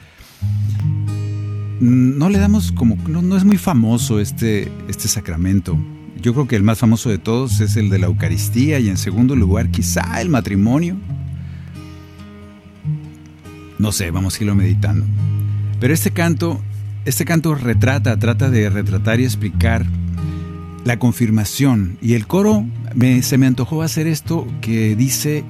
no 1.80 2.30
le 2.30 2.38
damos 2.38 2.72
como, 2.72 2.98
no, 3.08 3.36
es 3.38 3.46
muy 3.46 3.58
famoso 3.58 4.20
este, 4.20 4.72
este 4.88 5.08
sacramento. 5.08 5.78
Yo 6.22 6.34
creo 6.34 6.48
que 6.48 6.56
el 6.56 6.64
más 6.64 6.80
famoso 6.80 7.10
de 7.10 7.18
todos 7.18 7.60
es 7.60 7.76
el 7.76 7.90
de 7.90 8.00
la 8.00 8.08
Eucaristía 8.08 8.80
y 8.80 8.90
en 8.90 8.98
segundo 8.98 9.36
lugar 9.36 9.70
quizá 9.70 10.22
el 10.22 10.30
matrimonio. 10.30 10.98
No 13.80 13.92
sé, 13.92 14.12
vamos 14.12 14.36
a 14.36 14.44
irlo 14.44 14.56
meditando. 14.56 15.06
Pero 15.80 15.94
este 15.94 16.12
canto 16.12 16.62
este 17.06 17.26
canto 17.26 17.54
retrata, 17.56 18.18
trata 18.18 18.50
de 18.50 18.70
retratar 18.70 19.20
y 19.20 19.26
explicar 19.26 19.86
la 20.84 21.00
confirmación. 21.00 21.98
Y 22.02 22.14
el 22.14 22.28
coro 22.28 22.66
se 23.22 23.38
me 23.38 23.48
antojó 23.48 23.82
hacer 23.82 24.08
esto 24.08 24.48
que 24.62 24.96
dice, 24.96 25.44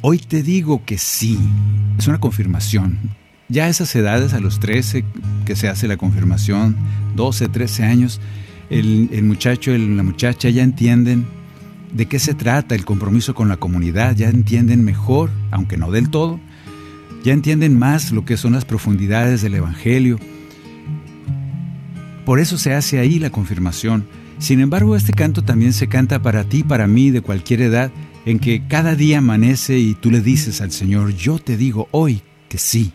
hoy 0.00 0.18
te 0.18 0.42
digo 0.42 0.84
que 0.84 0.98
sí. 0.98 1.38
Es 1.98 2.08
una 2.08 2.20
confirmación. 2.20 2.98
Ya 3.48 3.64
a 3.64 3.68
esas 3.68 3.94
edades, 3.94 4.32
a 4.32 4.40
los 4.40 4.58
13, 4.58 5.04
que 5.44 5.56
se 5.56 5.68
hace 5.68 5.86
la 5.86 5.96
confirmación, 5.96 6.76
12, 7.14 7.48
13 7.48 7.84
años, 7.84 8.20
el 8.70 9.22
muchacho, 9.22 9.76
la 9.76 10.02
muchacha 10.02 10.48
ya 10.48 10.62
entienden 10.62 11.26
de 11.92 12.06
qué 12.06 12.18
se 12.18 12.34
trata 12.34 12.74
el 12.74 12.84
compromiso 12.84 13.34
con 13.34 13.48
la 13.48 13.56
comunidad, 13.56 14.16
ya 14.16 14.28
entienden 14.28 14.82
mejor, 14.84 15.30
aunque 15.52 15.76
no 15.76 15.92
del 15.92 16.10
todo, 16.10 16.40
ya 17.22 17.32
entienden 17.32 17.78
más 17.78 18.10
lo 18.10 18.24
que 18.24 18.36
son 18.36 18.54
las 18.54 18.64
profundidades 18.64 19.42
del 19.42 19.54
Evangelio. 19.54 20.18
Por 22.24 22.40
eso 22.40 22.58
se 22.58 22.74
hace 22.74 22.98
ahí 22.98 23.18
la 23.18 23.30
confirmación. 23.30 24.06
Sin 24.38 24.60
embargo, 24.60 24.96
este 24.96 25.12
canto 25.12 25.42
también 25.42 25.72
se 25.72 25.88
canta 25.88 26.22
para 26.22 26.44
ti, 26.44 26.62
para 26.62 26.86
mí, 26.86 27.10
de 27.10 27.20
cualquier 27.20 27.62
edad, 27.62 27.92
en 28.24 28.38
que 28.38 28.66
cada 28.66 28.94
día 28.94 29.18
amanece 29.18 29.78
y 29.78 29.94
tú 29.94 30.10
le 30.10 30.20
dices 30.20 30.60
al 30.60 30.72
Señor, 30.72 31.14
yo 31.14 31.38
te 31.38 31.56
digo 31.56 31.88
hoy 31.90 32.22
que 32.48 32.58
sí. 32.58 32.92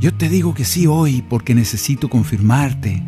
Yo 0.00 0.14
te 0.14 0.28
digo 0.28 0.54
que 0.54 0.64
sí 0.64 0.86
hoy 0.86 1.22
porque 1.28 1.54
necesito 1.54 2.08
confirmarte 2.08 3.02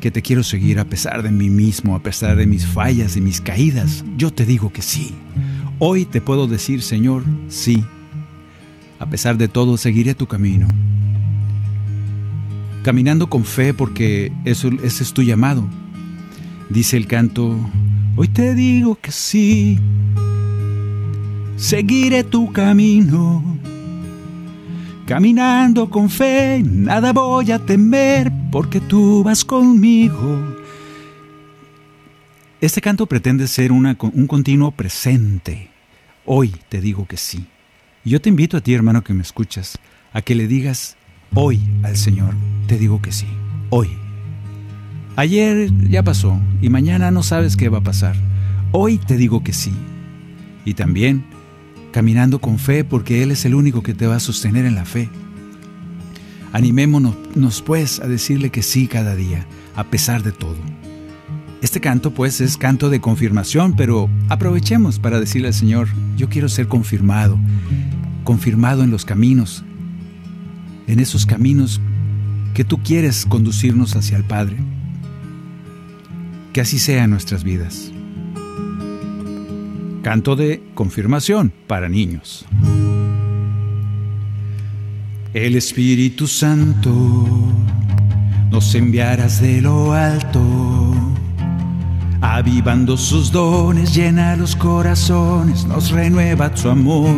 que 0.00 0.10
te 0.10 0.22
quiero 0.22 0.44
seguir 0.44 0.78
a 0.78 0.84
pesar 0.84 1.22
de 1.22 1.30
mí 1.30 1.50
mismo, 1.50 1.96
a 1.96 2.02
pesar 2.02 2.36
de 2.36 2.46
mis 2.46 2.66
fallas 2.66 3.16
y 3.16 3.20
mis 3.20 3.40
caídas. 3.40 4.04
Yo 4.16 4.32
te 4.32 4.46
digo 4.46 4.72
que 4.72 4.82
sí. 4.82 5.14
Hoy 5.78 6.04
te 6.04 6.20
puedo 6.20 6.46
decir, 6.46 6.82
Señor, 6.82 7.24
sí. 7.48 7.84
A 8.98 9.06
pesar 9.06 9.36
de 9.36 9.48
todo, 9.48 9.76
seguiré 9.76 10.14
tu 10.14 10.26
camino. 10.26 10.68
Caminando 12.86 13.28
con 13.28 13.44
fe 13.44 13.74
porque 13.74 14.30
eso, 14.44 14.68
ese 14.84 15.02
es 15.02 15.12
tu 15.12 15.24
llamado. 15.24 15.68
Dice 16.70 16.96
el 16.96 17.08
canto, 17.08 17.58
hoy 18.14 18.28
te 18.28 18.54
digo 18.54 18.94
que 18.94 19.10
sí. 19.10 19.76
Seguiré 21.56 22.22
tu 22.22 22.52
camino 22.52 23.42
Caminando 25.04 25.90
con 25.90 26.08
fe, 26.08 26.62
nada 26.64 27.12
voy 27.12 27.50
a 27.50 27.58
temer, 27.58 28.30
porque 28.52 28.80
tú 28.80 29.24
vas 29.24 29.44
conmigo. 29.44 30.56
Este 32.60 32.80
canto 32.80 33.06
pretende 33.06 33.48
ser 33.48 33.72
un 33.72 34.26
continuo 34.28 34.70
presente. 34.70 35.70
Hoy 36.24 36.54
te 36.68 36.80
digo 36.80 37.04
que 37.04 37.16
sí. 37.16 37.46
Yo 38.04 38.20
te 38.20 38.28
invito 38.28 38.56
a 38.56 38.60
ti, 38.60 38.74
hermano, 38.74 39.02
que 39.02 39.12
me 39.12 39.22
escuchas, 39.22 39.76
a 40.12 40.22
que 40.22 40.36
le 40.36 40.46
digas 40.46 40.96
hoy 41.36 41.60
al 41.82 41.96
Señor, 41.98 42.34
te 42.66 42.78
digo 42.78 43.00
que 43.00 43.12
sí. 43.12 43.26
Hoy. 43.68 43.90
Ayer 45.16 45.70
ya 45.88 46.02
pasó 46.02 46.40
y 46.60 46.70
mañana 46.70 47.10
no 47.10 47.22
sabes 47.22 47.56
qué 47.56 47.68
va 47.68 47.78
a 47.78 47.84
pasar. 47.84 48.16
Hoy 48.72 48.98
te 48.98 49.16
digo 49.16 49.44
que 49.44 49.52
sí. 49.52 49.72
Y 50.64 50.74
también 50.74 51.24
caminando 51.92 52.40
con 52.40 52.58
fe 52.58 52.84
porque 52.84 53.22
Él 53.22 53.30
es 53.30 53.44
el 53.44 53.54
único 53.54 53.82
que 53.82 53.94
te 53.94 54.06
va 54.06 54.16
a 54.16 54.20
sostener 54.20 54.64
en 54.64 54.74
la 54.74 54.86
fe. 54.86 55.10
Animémonos 56.52 57.62
pues 57.62 58.00
a 58.00 58.08
decirle 58.08 58.50
que 58.50 58.62
sí 58.62 58.88
cada 58.88 59.14
día, 59.14 59.46
a 59.76 59.84
pesar 59.84 60.22
de 60.22 60.32
todo. 60.32 60.56
Este 61.60 61.80
canto 61.80 62.12
pues 62.12 62.40
es 62.40 62.56
canto 62.56 62.88
de 62.88 63.00
confirmación, 63.00 63.76
pero 63.76 64.08
aprovechemos 64.30 64.98
para 64.98 65.20
decirle 65.20 65.48
al 65.48 65.54
Señor, 65.54 65.88
yo 66.16 66.30
quiero 66.30 66.48
ser 66.48 66.66
confirmado, 66.66 67.38
confirmado 68.24 68.84
en 68.84 68.90
los 68.90 69.04
caminos, 69.04 69.64
en 70.86 71.00
esos 71.00 71.26
caminos 71.26 71.80
que 72.54 72.64
tú 72.64 72.78
quieres 72.82 73.26
conducirnos 73.26 73.96
hacia 73.96 74.16
el 74.16 74.24
Padre. 74.24 74.56
Que 76.52 76.60
así 76.60 76.78
sea 76.78 77.04
en 77.04 77.10
nuestras 77.10 77.44
vidas. 77.44 77.92
Canto 80.02 80.36
de 80.36 80.62
confirmación 80.74 81.52
para 81.66 81.88
niños. 81.88 82.46
El 85.34 85.54
Espíritu 85.54 86.26
Santo 86.26 87.26
nos 88.50 88.74
enviarás 88.74 89.42
de 89.42 89.60
lo 89.60 89.92
alto, 89.92 90.94
avivando 92.22 92.96
sus 92.96 93.30
dones, 93.30 93.94
llena 93.94 94.34
los 94.36 94.56
corazones, 94.56 95.66
nos 95.66 95.90
renueva 95.90 96.56
su 96.56 96.70
amor, 96.70 97.14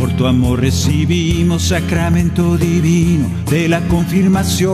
por 0.02 0.10
tu 0.16 0.26
amor 0.26 0.60
recibimos 0.60 1.68
sacramento 1.68 2.56
divino 2.56 3.28
de 3.48 3.68
la 3.68 3.80
confirmación. 3.82 4.72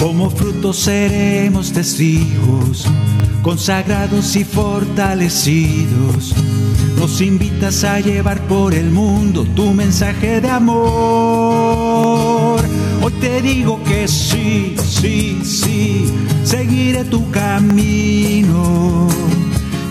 Como 0.00 0.30
frutos 0.30 0.78
seremos 0.78 1.72
testigos, 1.72 2.86
consagrados 3.42 4.36
y 4.36 4.44
fortalecidos. 4.44 6.34
Nos 6.98 7.20
invitas 7.20 7.84
a 7.84 8.00
llevar 8.00 8.40
por 8.46 8.72
el 8.72 8.90
mundo 8.90 9.44
tu 9.54 9.74
mensaje 9.74 10.40
de 10.40 10.48
amor. 10.48 11.84
Hoy 13.04 13.12
te 13.20 13.42
digo 13.42 13.82
que 13.84 14.08
sí, 14.08 14.74
sí, 14.82 15.38
sí, 15.44 16.10
seguiré 16.42 17.04
tu 17.04 17.30
camino 17.30 19.08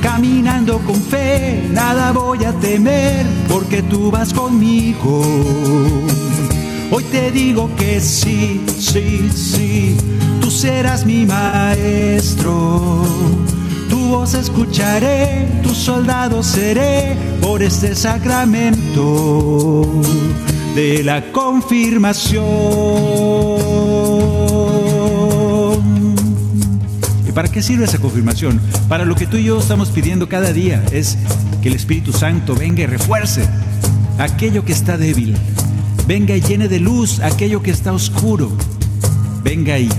Caminando 0.01 0.79
con 0.79 0.95
fe, 0.95 1.63
nada 1.69 2.11
voy 2.11 2.43
a 2.43 2.53
temer, 2.53 3.23
porque 3.47 3.83
tú 3.83 4.09
vas 4.09 4.33
conmigo. 4.33 5.21
Hoy 6.89 7.03
te 7.11 7.29
digo 7.29 7.69
que 7.75 8.01
sí, 8.01 8.65
sí, 8.79 9.29
sí, 9.31 9.95
tú 10.41 10.49
serás 10.49 11.05
mi 11.05 11.27
maestro. 11.27 13.03
Tu 13.91 14.07
voz 14.07 14.33
escucharé, 14.33 15.47
tu 15.61 15.75
soldado 15.75 16.41
seré 16.41 17.15
por 17.41 17.61
este 17.61 17.93
sacramento 17.93 19.87
de 20.75 21.03
la 21.03 21.31
confirmación. 21.31 22.43
¿Para 27.33 27.47
qué 27.47 27.61
sirve 27.61 27.85
esa 27.85 27.99
confirmación? 27.99 28.59
Para 28.87 29.05
lo 29.05 29.15
que 29.15 29.27
tú 29.27 29.37
y 29.37 29.45
yo 29.45 29.59
estamos 29.59 29.89
pidiendo 29.89 30.29
cada 30.29 30.53
día 30.53 30.83
es 30.91 31.17
que 31.61 31.69
el 31.69 31.75
Espíritu 31.75 32.13
Santo 32.13 32.55
venga 32.55 32.83
y 32.83 32.85
refuerce 32.85 33.47
aquello 34.17 34.65
que 34.65 34.71
está 34.71 34.97
débil. 34.97 35.35
Venga 36.07 36.35
y 36.35 36.41
llene 36.41 36.67
de 36.67 36.79
luz 36.79 37.19
aquello 37.19 37.61
que 37.61 37.71
está 37.71 37.91
oscuro. 37.93 38.51
Venga 39.43 39.77
y 39.77 39.89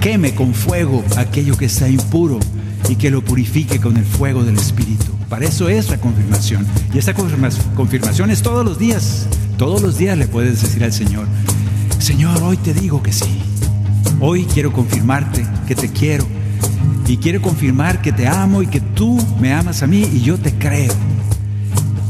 queme 0.00 0.34
con 0.34 0.54
fuego 0.54 1.04
aquello 1.16 1.56
que 1.56 1.66
está 1.66 1.88
impuro 1.88 2.40
y 2.88 2.96
que 2.96 3.10
lo 3.10 3.22
purifique 3.22 3.80
con 3.80 3.96
el 3.96 4.04
fuego 4.04 4.42
del 4.42 4.56
Espíritu. 4.56 5.12
Para 5.28 5.46
eso 5.46 5.68
es 5.68 5.90
la 5.90 5.98
confirmación. 5.98 6.66
Y 6.92 6.98
esta 6.98 7.14
confirmación 7.14 8.30
es 8.30 8.42
todos 8.42 8.64
los 8.64 8.78
días. 8.78 9.28
Todos 9.60 9.82
los 9.82 9.98
días 9.98 10.16
le 10.16 10.26
puedes 10.26 10.62
decir 10.62 10.82
al 10.84 10.92
Señor, 10.94 11.26
Señor, 11.98 12.42
hoy 12.42 12.56
te 12.56 12.72
digo 12.72 13.02
que 13.02 13.12
sí. 13.12 13.42
Hoy 14.18 14.46
quiero 14.46 14.72
confirmarte 14.72 15.46
que 15.68 15.74
te 15.74 15.90
quiero 15.90 16.24
y 17.06 17.18
quiere 17.18 17.42
confirmar 17.42 18.00
que 18.00 18.10
te 18.10 18.26
amo 18.26 18.62
y 18.62 18.68
que 18.68 18.80
tú 18.80 19.22
me 19.38 19.52
amas 19.52 19.82
a 19.82 19.86
mí 19.86 20.08
y 20.14 20.22
yo 20.22 20.38
te 20.38 20.54
creo. 20.54 20.94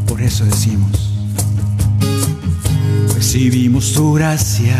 Por 0.06 0.22
eso 0.22 0.44
decimos, 0.44 1.12
recibimos 3.16 3.94
tu 3.94 4.12
gracia, 4.12 4.76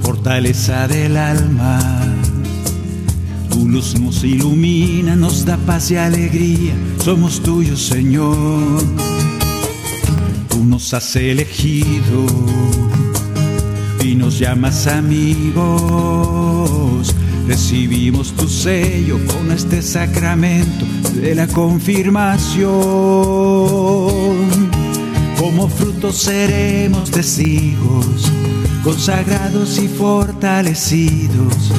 fortaleza 0.00 0.88
del 0.88 1.18
alma. 1.18 1.78
Tu 3.50 3.68
luz 3.68 4.00
nos 4.00 4.24
ilumina, 4.24 5.14
nos 5.14 5.44
da 5.44 5.58
paz 5.58 5.90
y 5.90 5.96
alegría. 5.96 6.72
Somos 7.04 7.42
tuyos, 7.42 7.82
Señor. 7.82 9.15
Tú 10.56 10.64
nos 10.64 10.94
has 10.94 11.14
elegido 11.16 12.24
y 14.02 14.14
nos 14.14 14.38
llamas 14.38 14.86
amigos 14.86 15.66
recibimos 17.46 18.32
tu 18.32 18.48
sello 18.48 19.18
con 19.26 19.52
este 19.52 19.82
sacramento 19.82 20.86
de 21.12 21.34
la 21.34 21.46
confirmación. 21.46 22.70
Como 25.38 25.68
frutos 25.68 26.16
seremos 26.16 27.10
testigos, 27.10 28.32
consagrados 28.82 29.78
y 29.78 29.88
fortalecidos. 29.88 31.70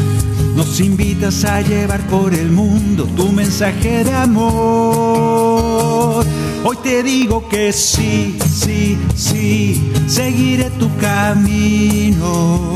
Nos 0.56 0.80
invitas 0.80 1.44
a 1.46 1.62
llevar 1.62 2.06
por 2.10 2.36
el 2.36 2.52
mundo 2.52 3.06
tu 3.16 3.32
mensaje 3.32 4.04
de 4.04 4.14
amor. 4.14 5.48
Hoy 6.64 6.78
te 6.84 7.04
digo 7.04 7.48
que 7.50 7.72
sí, 7.72 8.38
sí, 8.52 8.98
sí, 9.16 9.92
seguiré 10.08 10.70
tu 10.72 10.96
camino 10.98 12.74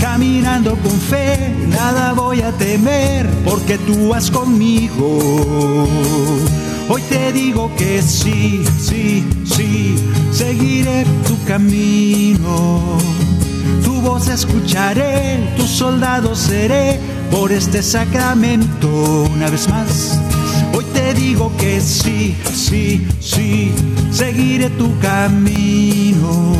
caminando 0.00 0.76
con 0.76 0.92
fe, 0.92 1.54
nada 1.70 2.12
voy 2.12 2.42
a 2.42 2.52
temer, 2.52 3.28
porque 3.44 3.78
tú 3.78 4.10
vas 4.10 4.30
conmigo. 4.30 5.88
Hoy 6.88 7.02
te 7.08 7.32
digo 7.32 7.70
que 7.76 8.02
sí, 8.02 8.64
sí, 8.78 9.24
sí, 9.44 9.96
seguiré 10.30 11.04
tu 11.26 11.42
camino. 11.44 12.98
Tu 13.82 14.00
voz 14.02 14.28
escucharé, 14.28 15.54
tu 15.56 15.66
soldado 15.66 16.34
seré 16.34 17.00
por 17.30 17.50
este 17.50 17.82
sacramento. 17.82 18.88
Una 19.34 19.48
vez 19.48 19.68
más, 19.68 20.20
hoy 20.74 20.84
te 20.92 21.14
digo 21.14 21.52
que 21.56 21.80
sí, 21.80 22.36
sí, 22.52 23.06
sí, 23.20 23.72
seguiré 24.10 24.70
tu 24.70 24.98
camino 24.98 26.54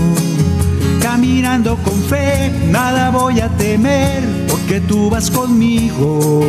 caminando 1.15 1.77
con 1.77 2.03
fe, 2.05 2.51
nada 2.71 3.11
voy 3.11 3.39
a 3.39 3.49
temer, 3.51 4.23
porque 4.49 4.81
tú 4.81 5.11
vas 5.11 5.31
conmigo. 5.31 6.41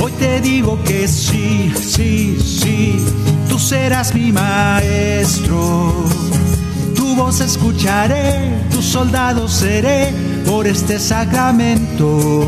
Hoy 0.00 0.12
te 0.18 0.40
digo 0.40 0.78
que 0.84 1.08
sí, 1.08 1.72
sí, 1.80 2.36
sí, 2.38 2.96
tú 3.48 3.58
serás 3.58 4.14
mi 4.14 4.30
maestro. 4.30 6.04
Tu 6.94 7.14
voz 7.14 7.40
escucharé, 7.40 8.50
tu 8.70 8.82
soldado 8.82 9.48
seré 9.48 10.12
por 10.44 10.66
este 10.66 10.98
sacramento 10.98 12.44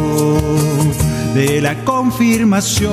de 1.36 1.60
la 1.60 1.84
confirmación, 1.84 2.90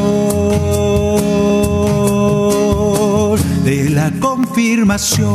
de 3.64 3.90
la 3.90 4.12
confirmación. 4.20 5.30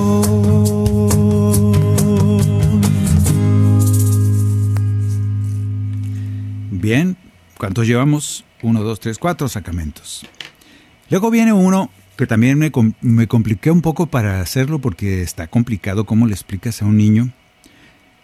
Bien, 6.70 7.16
¿cuántos 7.56 7.86
llevamos? 7.86 8.44
Uno, 8.62 8.82
dos, 8.82 9.00
tres, 9.00 9.16
cuatro 9.16 9.48
sacramentos. 9.48 10.26
Luego 11.09 11.30
viene 11.30 11.54
uno 11.54 11.90
que 12.18 12.26
también 12.26 12.59
me, 12.59 12.70
me 13.00 13.26
compliqué 13.26 13.70
un 13.70 13.80
poco 13.80 14.09
para 14.09 14.42
hacerlo 14.42 14.80
porque 14.80 15.22
está 15.22 15.46
complicado 15.46 16.04
cómo 16.04 16.26
le 16.26 16.34
explicas 16.34 16.82
a 16.82 16.84
un 16.84 16.98
niño 16.98 17.32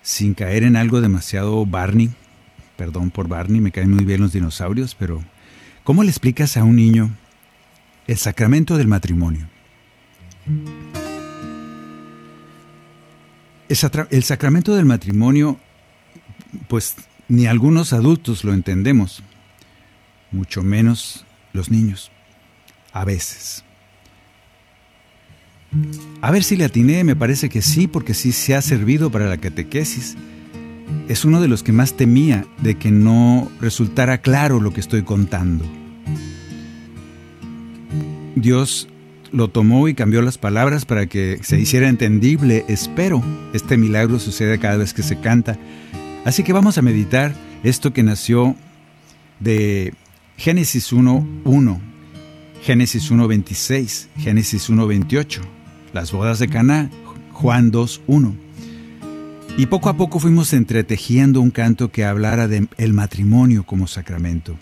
sin 0.02 0.34
caer 0.34 0.62
en 0.62 0.76
algo 0.76 1.00
demasiado 1.00 1.64
Barney 1.64 2.10
perdón 2.76 3.10
por 3.10 3.28
Barney, 3.28 3.60
me 3.60 3.72
caen 3.72 3.90
muy 3.90 4.04
bien 4.04 4.20
los 4.20 4.32
dinosaurios, 4.32 4.94
pero 4.94 5.22
¿cómo 5.84 6.02
le 6.02 6.10
explicas 6.10 6.56
a 6.56 6.64
un 6.64 6.76
niño 6.76 7.10
el 8.06 8.16
sacramento 8.16 8.76
del 8.76 8.88
matrimonio? 8.88 9.48
El 13.68 14.22
sacramento 14.22 14.74
del 14.74 14.84
matrimonio, 14.84 15.58
pues 16.68 16.96
ni 17.28 17.46
algunos 17.46 17.92
adultos 17.92 18.44
lo 18.44 18.52
entendemos, 18.52 19.22
mucho 20.30 20.62
menos 20.62 21.24
los 21.52 21.70
niños, 21.70 22.10
a 22.92 23.04
veces. 23.04 23.64
A 26.20 26.30
ver 26.30 26.44
si 26.44 26.56
le 26.56 26.64
atiné, 26.64 27.02
me 27.04 27.16
parece 27.16 27.48
que 27.48 27.62
sí, 27.62 27.88
porque 27.88 28.14
sí 28.14 28.32
se 28.32 28.54
ha 28.54 28.62
servido 28.62 29.10
para 29.10 29.26
la 29.26 29.38
catequesis 29.38 30.16
es 31.08 31.24
uno 31.24 31.40
de 31.40 31.48
los 31.48 31.62
que 31.62 31.72
más 31.72 31.94
temía 31.94 32.46
de 32.62 32.76
que 32.76 32.90
no 32.90 33.50
resultara 33.60 34.18
claro 34.18 34.60
lo 34.60 34.72
que 34.72 34.80
estoy 34.80 35.02
contando. 35.02 35.64
Dios 38.36 38.88
lo 39.32 39.48
tomó 39.48 39.88
y 39.88 39.94
cambió 39.94 40.22
las 40.22 40.38
palabras 40.38 40.84
para 40.84 41.06
que 41.06 41.40
se 41.42 41.58
hiciera 41.58 41.88
entendible. 41.88 42.64
Espero, 42.68 43.22
este 43.52 43.76
milagro 43.76 44.18
sucede 44.18 44.58
cada 44.58 44.76
vez 44.76 44.94
que 44.94 45.02
se 45.02 45.18
canta. 45.20 45.58
Así 46.24 46.42
que 46.42 46.52
vamos 46.52 46.78
a 46.78 46.82
meditar 46.82 47.34
esto 47.64 47.92
que 47.92 48.02
nació 48.02 48.56
de 49.40 49.92
Génesis 50.36 50.92
1.1, 50.92 51.78
Génesis 52.62 53.10
1.26, 53.10 54.06
Génesis 54.18 54.70
1.28, 54.70 55.40
las 55.92 56.12
bodas 56.12 56.38
de 56.38 56.48
Caná, 56.48 56.90
Juan 57.32 57.72
2.1. 57.72 58.34
Y 59.56 59.66
poco 59.66 59.88
a 59.88 59.96
poco 59.96 60.18
fuimos 60.18 60.52
entretejiendo 60.52 61.40
un 61.40 61.52
canto 61.52 61.92
que 61.92 62.04
hablara 62.04 62.48
del 62.48 62.68
el 62.76 62.92
matrimonio 62.92 63.64
como 63.64 63.86
sacramento 63.86 64.56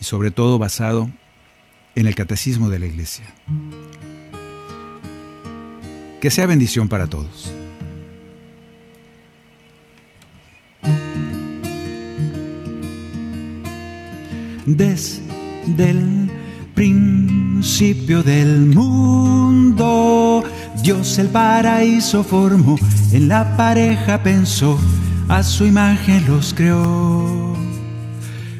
y 0.00 0.04
sobre 0.04 0.30
todo 0.30 0.58
basado 0.58 1.10
en 1.94 2.06
el 2.06 2.14
catecismo 2.14 2.70
de 2.70 2.78
la 2.78 2.86
Iglesia. 2.86 3.26
Que 6.20 6.30
sea 6.30 6.46
bendición 6.46 6.88
para 6.88 7.08
todos. 7.08 7.52
Desde 14.64 15.90
el 15.90 16.30
principio 16.74 18.22
del 18.22 18.60
mundo 18.60 20.42
Dios 20.82 21.18
el 21.18 21.28
paraíso 21.28 22.22
formó, 22.22 22.76
en 23.12 23.28
la 23.28 23.56
pareja 23.56 24.22
pensó, 24.22 24.78
a 25.28 25.42
su 25.42 25.66
imagen 25.66 26.24
los 26.26 26.54
creó, 26.54 27.56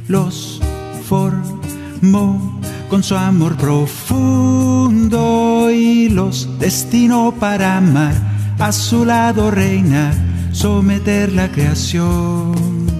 los 0.08 0.60
formó 1.08 2.60
con 2.88 3.02
su 3.02 3.16
amor 3.16 3.56
profundo 3.56 5.26
y 5.70 6.08
los 6.08 6.58
destinó 6.58 7.34
para 7.38 7.76
amar, 7.78 8.14
a 8.58 8.72
su 8.72 9.04
lado 9.04 9.50
reinar, 9.50 10.14
someter 10.52 11.32
la 11.32 11.50
creación. 11.50 12.95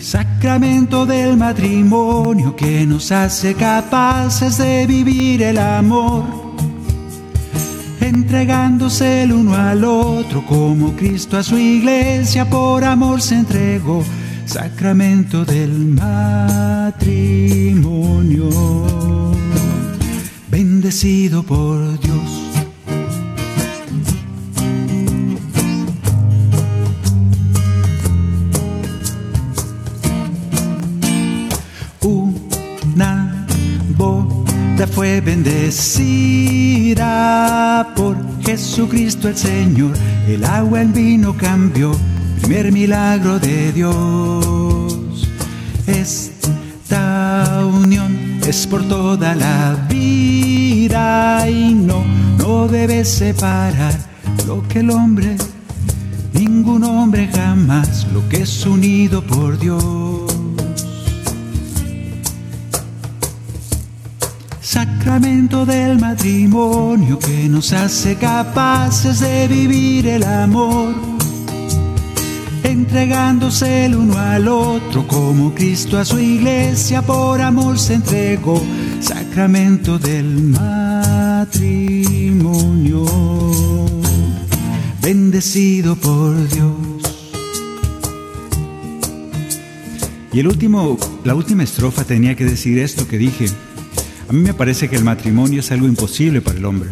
Sacramento 0.00 1.04
del 1.04 1.36
matrimonio 1.36 2.56
que 2.56 2.86
nos 2.86 3.12
hace 3.12 3.54
capaces 3.54 4.56
de 4.56 4.86
vivir 4.86 5.42
el 5.42 5.58
amor, 5.58 6.24
entregándose 8.00 9.24
el 9.24 9.32
uno 9.32 9.54
al 9.54 9.84
otro 9.84 10.44
como 10.46 10.96
Cristo 10.96 11.36
a 11.36 11.42
su 11.42 11.58
iglesia 11.58 12.48
por 12.48 12.82
amor 12.82 13.20
se 13.20 13.34
entregó. 13.36 14.02
Sacramento 14.46 15.44
del 15.44 15.70
matrimonio, 15.86 16.96
bendecido 20.50 21.42
por 21.42 22.00
Dios. 22.00 22.39
Fue 34.86 35.20
bendecida 35.20 35.92
por 37.94 38.16
Jesucristo 38.42 39.28
el 39.28 39.36
Señor. 39.36 39.92
El 40.26 40.44
agua 40.44 40.80
en 40.82 40.92
vino 40.92 41.36
cambió, 41.36 41.92
primer 42.40 42.72
milagro 42.72 43.38
de 43.38 43.72
Dios. 43.72 45.28
Esta 45.86 47.62
unión 47.66 48.40
es 48.46 48.66
por 48.66 48.82
toda 48.88 49.34
la 49.34 49.86
vida 49.88 51.48
y 51.48 51.74
no, 51.74 52.02
no 52.38 52.66
debe 52.68 53.04
separar 53.04 53.94
lo 54.46 54.66
que 54.68 54.80
el 54.80 54.90
hombre, 54.90 55.36
ningún 56.32 56.84
hombre 56.84 57.28
jamás, 57.32 58.06
lo 58.12 58.26
que 58.28 58.42
es 58.42 58.66
unido 58.66 59.22
por 59.22 59.58
Dios. 59.58 60.39
Sacramento 64.70 65.66
del 65.66 65.98
matrimonio 65.98 67.18
que 67.18 67.48
nos 67.48 67.72
hace 67.72 68.14
capaces 68.14 69.18
de 69.18 69.48
vivir 69.48 70.06
el 70.06 70.22
amor, 70.22 70.94
entregándose 72.62 73.86
el 73.86 73.96
uno 73.96 74.16
al 74.16 74.46
otro 74.46 75.08
como 75.08 75.52
Cristo 75.56 75.98
a 75.98 76.04
su 76.04 76.20
iglesia 76.20 77.02
por 77.02 77.40
amor 77.40 77.80
se 77.80 77.94
entregó. 77.94 78.62
Sacramento 79.00 79.98
del 79.98 80.40
matrimonio, 80.44 81.46
bendecido 85.02 85.96
por 85.96 86.48
Dios. 86.48 86.76
Y 90.32 90.38
el 90.38 90.46
último, 90.46 90.96
la 91.24 91.34
última 91.34 91.64
estrofa 91.64 92.04
tenía 92.04 92.36
que 92.36 92.44
decir 92.44 92.78
esto 92.78 93.08
que 93.08 93.18
dije 93.18 93.46
a 94.30 94.32
mí 94.32 94.42
me 94.42 94.54
parece 94.54 94.88
que 94.88 94.94
el 94.94 95.02
matrimonio 95.02 95.58
es 95.58 95.72
algo 95.72 95.88
imposible 95.88 96.40
para 96.40 96.56
el 96.56 96.64
hombre. 96.64 96.88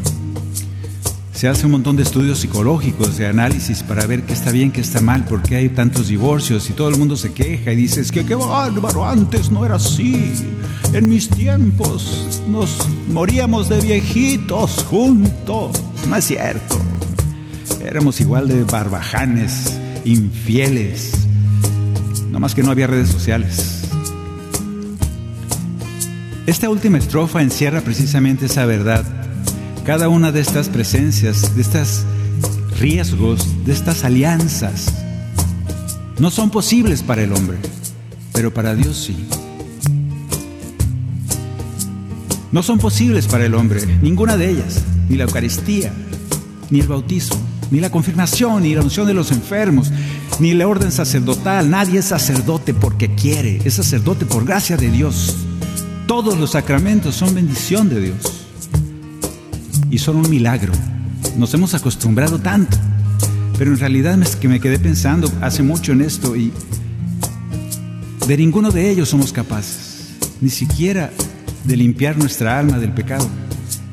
Se 1.33 1.47
hace 1.47 1.67
un 1.67 1.71
montón 1.71 1.95
de 1.95 2.03
estudios 2.03 2.41
psicológicos, 2.41 3.17
de 3.17 3.29
análisis 3.29 3.85
para 3.85 4.05
ver 4.07 4.25
qué 4.25 4.33
está 4.33 4.51
bien, 4.51 4.73
qué 4.73 4.81
está 4.81 5.01
mal, 5.01 5.25
por 5.25 5.43
qué 5.43 5.55
hay 5.55 5.69
tantos 5.69 6.09
divorcios 6.09 6.69
y 6.69 6.73
todo 6.73 6.89
el 6.89 6.97
mundo 6.97 7.17
se 7.17 7.33
queja 7.33 7.71
y 7.71 7.77
dice, 7.77 8.01
es 8.01 8.11
que 8.11 8.27
qué 8.27 8.35
bárbaro, 8.35 9.09
antes 9.09 9.53
no 9.53 9.65
era 9.65 9.77
así. 9.77 10.33
En 10.93 11.09
mis 11.09 11.29
tiempos 11.29 12.43
nos 12.49 12.77
moríamos 13.13 13.69
de 13.69 13.83
viejitos 13.83 14.83
juntos. 14.83 15.81
No 16.09 16.17
es 16.17 16.25
cierto. 16.25 16.77
Éramos 17.85 18.21
igual 18.21 18.49
de 18.49 18.65
barbajanes, 18.65 19.79
infieles. 20.05 21.13
No 22.33 22.41
más 22.41 22.57
que 22.57 22.65
no 22.65 22.73
había 22.73 22.89
redes 22.89 23.11
sociales. 23.11 23.78
Esta 26.49 26.71
última 26.71 26.97
estrofa 26.97 27.43
encierra 27.43 27.83
precisamente 27.83 28.47
esa 28.47 28.65
verdad. 28.65 29.05
Cada 29.85 30.09
una 30.09 30.33
de 30.33 30.41
estas 30.41 30.71
presencias, 30.71 31.55
de 31.55 31.61
estos 31.61 32.07
riesgos, 32.81 33.67
de 33.67 33.75
estas 33.75 34.03
alianzas, 34.03 34.95
no 36.19 36.31
son 36.31 36.49
posibles 36.49 37.03
para 37.03 37.23
el 37.23 37.35
hombre, 37.35 37.59
pero 38.33 38.55
para 38.55 38.75
Dios 38.75 38.97
sí. 38.97 39.29
No 42.51 42.63
son 42.63 42.79
posibles 42.79 43.27
para 43.27 43.45
el 43.45 43.55
hombre, 43.55 43.85
ninguna 44.01 44.39
de 44.39 44.49
ellas, 44.49 44.83
ni 45.11 45.17
la 45.17 45.25
Eucaristía, 45.25 45.93
ni 46.71 46.81
el 46.81 46.89
bautizo, 46.89 47.39
ni 47.71 47.81
la 47.81 47.91
confirmación, 47.91 48.63
ni 48.63 48.75
la 48.75 48.81
unción 48.81 49.07
de 49.07 49.13
los 49.13 49.33
enfermos, 49.33 49.93
ni 50.41 50.55
la 50.55 50.67
orden 50.67 50.93
sacerdotal. 50.93 51.69
Nadie 51.69 51.99
es 51.99 52.07
sacerdote 52.07 52.73
porque 52.73 53.15
quiere, 53.15 53.61
es 53.67 53.75
sacerdote 53.75 54.25
por 54.25 54.47
gracia 54.47 54.79
de 54.79 54.91
Dios. 54.91 55.48
Todos 56.09 56.39
los 56.39 56.53
sacramentos 56.53 57.15
son 57.17 57.35
bendición 57.35 57.91
de 57.91 58.01
Dios 58.01 58.47
y 59.91 59.99
son 59.99 60.17
un 60.17 60.31
milagro. 60.31 60.73
Nos 61.37 61.53
hemos 61.53 61.75
acostumbrado 61.75 62.39
tanto, 62.39 62.79
pero 63.59 63.73
en 63.73 63.79
realidad 63.79 64.19
que 64.41 64.49
me 64.49 64.59
quedé 64.59 64.79
pensando 64.79 65.31
hace 65.43 65.63
mucho 65.63 65.93
en 65.93 66.01
esto 66.01 66.35
y 66.35 66.51
de 68.27 68.37
ninguno 68.39 68.71
de 68.71 68.91
ellos 68.91 69.11
somos 69.11 69.35
capaces, 69.35 70.17
ni 70.41 70.49
siquiera 70.49 71.11
de 71.65 71.77
limpiar 71.77 72.17
nuestra 72.17 72.59
alma 72.59 72.79
del 72.79 72.95
pecado. 72.95 73.29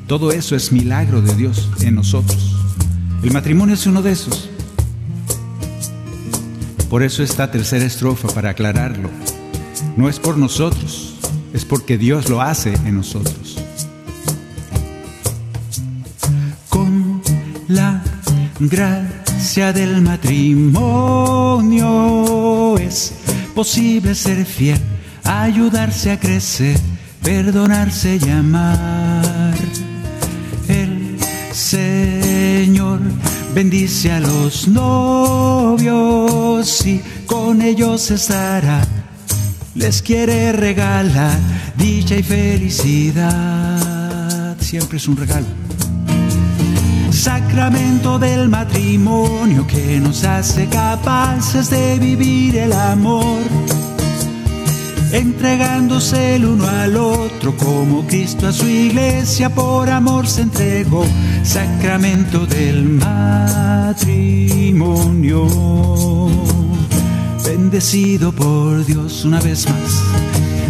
Todo 0.06 0.32
eso 0.32 0.56
es 0.56 0.72
milagro 0.72 1.20
de 1.20 1.34
Dios 1.34 1.68
en 1.82 1.96
nosotros. 1.96 2.56
El 3.22 3.30
matrimonio 3.30 3.74
es 3.74 3.86
uno 3.86 4.00
de 4.00 4.12
esos. 4.12 4.48
Por 6.88 7.02
eso 7.02 7.22
esta 7.22 7.50
tercera 7.50 7.84
estrofa, 7.84 8.28
para 8.28 8.50
aclararlo, 8.50 9.10
no 9.98 10.08
es 10.08 10.18
por 10.18 10.38
nosotros, 10.38 11.15
es 11.56 11.64
porque 11.64 11.96
Dios 11.96 12.28
lo 12.28 12.42
hace 12.42 12.74
en 12.84 12.96
nosotros. 12.96 13.56
Con 16.68 17.22
la 17.66 18.02
gracia 18.60 19.72
del 19.72 20.02
matrimonio 20.02 20.76
es 22.76 23.14
posible 23.54 24.14
ser 24.14 24.44
fiel, 24.44 24.78
ayudarse 25.24 26.12
a 26.12 26.20
crecer, 26.20 26.78
perdonarse 27.22 28.18
y 28.22 28.28
amar. 28.28 29.54
El 30.68 31.16
Señor 31.52 33.00
bendice 33.54 34.12
a 34.12 34.20
los 34.20 34.68
novios 34.68 35.96
y 36.86 37.00
con 37.26 37.62
ellos 37.62 38.10
estará. 38.10 38.95
Les 39.76 40.02
quiere 40.02 40.52
regalar 40.52 41.38
dicha 41.76 42.16
y 42.16 42.22
felicidad. 42.22 43.76
Siempre 44.58 44.98
es 44.98 45.06
un 45.06 45.16
regalo. 45.16 45.46
Sacramento 47.10 48.18
del 48.18 48.48
matrimonio 48.48 49.66
que 49.66 50.00
nos 50.00 50.24
hace 50.24 50.66
capaces 50.66 51.70
de 51.70 51.98
vivir 51.98 52.56
el 52.56 52.72
amor 52.72 53.44
entregándose 55.12 56.36
el 56.36 56.44
uno 56.44 56.68
al 56.68 56.96
otro 56.96 57.56
como 57.56 58.06
Cristo 58.06 58.48
a 58.48 58.52
su 58.52 58.66
iglesia 58.66 59.48
por 59.54 59.88
amor 59.88 60.26
se 60.26 60.42
entregó, 60.42 61.06
sacramento 61.42 62.44
del 62.46 62.84
matrimonio, 62.84 63.96
bendecido 67.46 68.32
por 68.32 68.84
Dios 68.84 69.24
una 69.24 69.40
vez 69.40 69.68
más. 69.68 70.02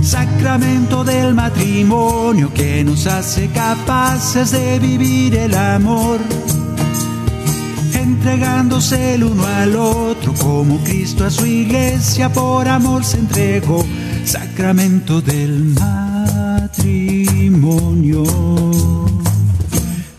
Sacramento 0.02 1.02
del 1.04 1.34
matrimonio 1.34 2.52
que 2.52 2.84
nos 2.84 3.06
hace 3.06 3.48
capaces 3.48 4.50
de 4.52 4.78
vivir 4.78 5.34
el 5.36 5.54
amor. 5.54 6.20
Entregándose 7.94 9.14
el 9.14 9.24
uno 9.24 9.46
al 9.46 9.74
otro 9.76 10.34
como 10.34 10.78
Cristo 10.84 11.24
a 11.24 11.30
su 11.30 11.46
iglesia 11.46 12.30
por 12.32 12.68
amor 12.68 13.02
se 13.04 13.18
entregó. 13.18 13.82
Sacramento 14.24 15.22
del 15.22 15.74
matrimonio, 15.80 17.04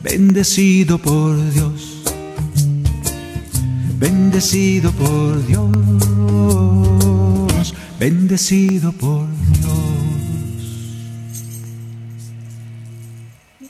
bendecido 0.01 0.97
por 0.97 1.37
Dios, 1.51 1.76
bendecido 3.99 4.91
por 4.91 5.45
Dios, 5.45 5.65
bendecido 7.99 8.91
por 8.93 9.27
Dios. 9.27 9.87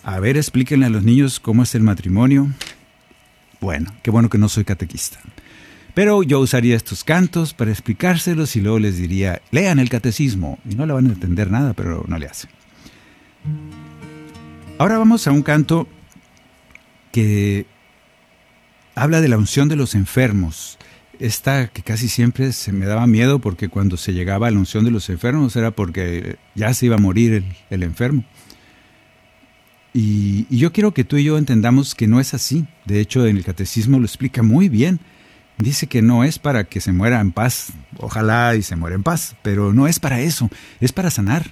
A 0.03 0.19
ver, 0.19 0.37
explíquenle 0.37 0.85
a 0.85 0.89
los 0.89 1.03
niños 1.03 1.39
cómo 1.39 1.63
es 1.63 1.75
el 1.75 1.83
matrimonio. 1.83 2.47
Bueno, 3.59 3.91
qué 4.03 4.11
bueno 4.11 4.29
que 4.29 4.37
no 4.37 4.47
soy 4.49 4.63
catequista. 4.63 5.19
Pero 5.93 6.21
yo 6.23 6.39
usaría 6.39 6.75
estos 6.75 7.03
cantos 7.03 7.53
para 7.53 7.71
explicárselos 7.71 8.55
y 8.55 8.61
luego 8.61 8.79
les 8.79 8.97
diría, 8.97 9.41
lean 9.51 9.79
el 9.79 9.89
catecismo. 9.89 10.59
Y 10.69 10.75
no 10.75 10.85
le 10.85 10.93
van 10.93 11.07
a 11.07 11.09
entender 11.09 11.49
nada, 11.49 11.73
pero 11.73 12.05
no 12.07 12.19
le 12.19 12.27
hacen. 12.27 12.51
Ahora 14.77 14.99
vamos 14.99 15.25
a 15.27 15.31
un 15.31 15.41
canto 15.41 15.87
que 17.11 17.65
habla 18.97 19.21
de 19.21 19.27
la 19.27 19.37
unción 19.37 19.69
de 19.69 19.75
los 19.75 19.95
enfermos. 19.95 20.77
Esta 21.19 21.67
que 21.67 21.81
casi 21.81 22.09
siempre 22.09 22.51
se 22.51 22.71
me 22.71 22.85
daba 22.85 23.07
miedo 23.07 23.39
porque 23.39 23.69
cuando 23.69 23.97
se 23.97 24.13
llegaba 24.13 24.47
a 24.47 24.51
la 24.51 24.59
unción 24.59 24.85
de 24.85 24.91
los 24.91 25.09
enfermos 25.09 25.55
era 25.55 25.71
porque 25.71 26.37
ya 26.53 26.73
se 26.73 26.85
iba 26.85 26.95
a 26.95 26.99
morir 26.99 27.43
el, 27.69 27.83
enfermo. 27.83 28.23
y 29.93 30.45
yo 30.55 30.71
quiero 30.71 30.93
que 30.93 31.03
tú 31.03 31.17
y 31.17 31.23
yo 31.23 31.37
entendamos 31.37 31.95
que 31.95 32.07
no 32.07 32.19
es 32.19 32.33
así. 32.33 32.67
De 32.85 32.99
hecho, 32.99 33.25
en 33.25 33.37
el 33.37 33.43
catecismo 33.43 33.99
lo 33.99 34.05
explica 34.05 34.43
muy 34.43 34.69
bien 34.69 34.99
dice 35.57 35.87
que 35.87 36.01
no 36.01 36.23
es 36.23 36.39
para 36.39 36.65
que 36.65 36.81
se 36.81 36.91
muera 36.91 37.19
en 37.19 37.31
paz, 37.31 37.73
ojalá 37.97 38.55
y 38.55 38.61
se 38.61 38.75
muera 38.75 38.95
en 38.95 39.03
paz, 39.03 39.35
pero 39.41 39.73
no 39.73 39.87
es 39.87 39.99
para 39.99 40.21
eso, 40.21 40.49
es 40.79 40.91
para 40.91 41.09
sanar. 41.09 41.51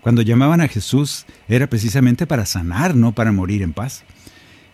Cuando 0.00 0.22
llamaban 0.22 0.60
a 0.60 0.68
Jesús 0.68 1.26
era 1.48 1.66
precisamente 1.68 2.26
para 2.26 2.46
sanar, 2.46 2.94
no 2.94 3.12
para 3.12 3.32
morir 3.32 3.62
en 3.62 3.72
paz. 3.72 4.04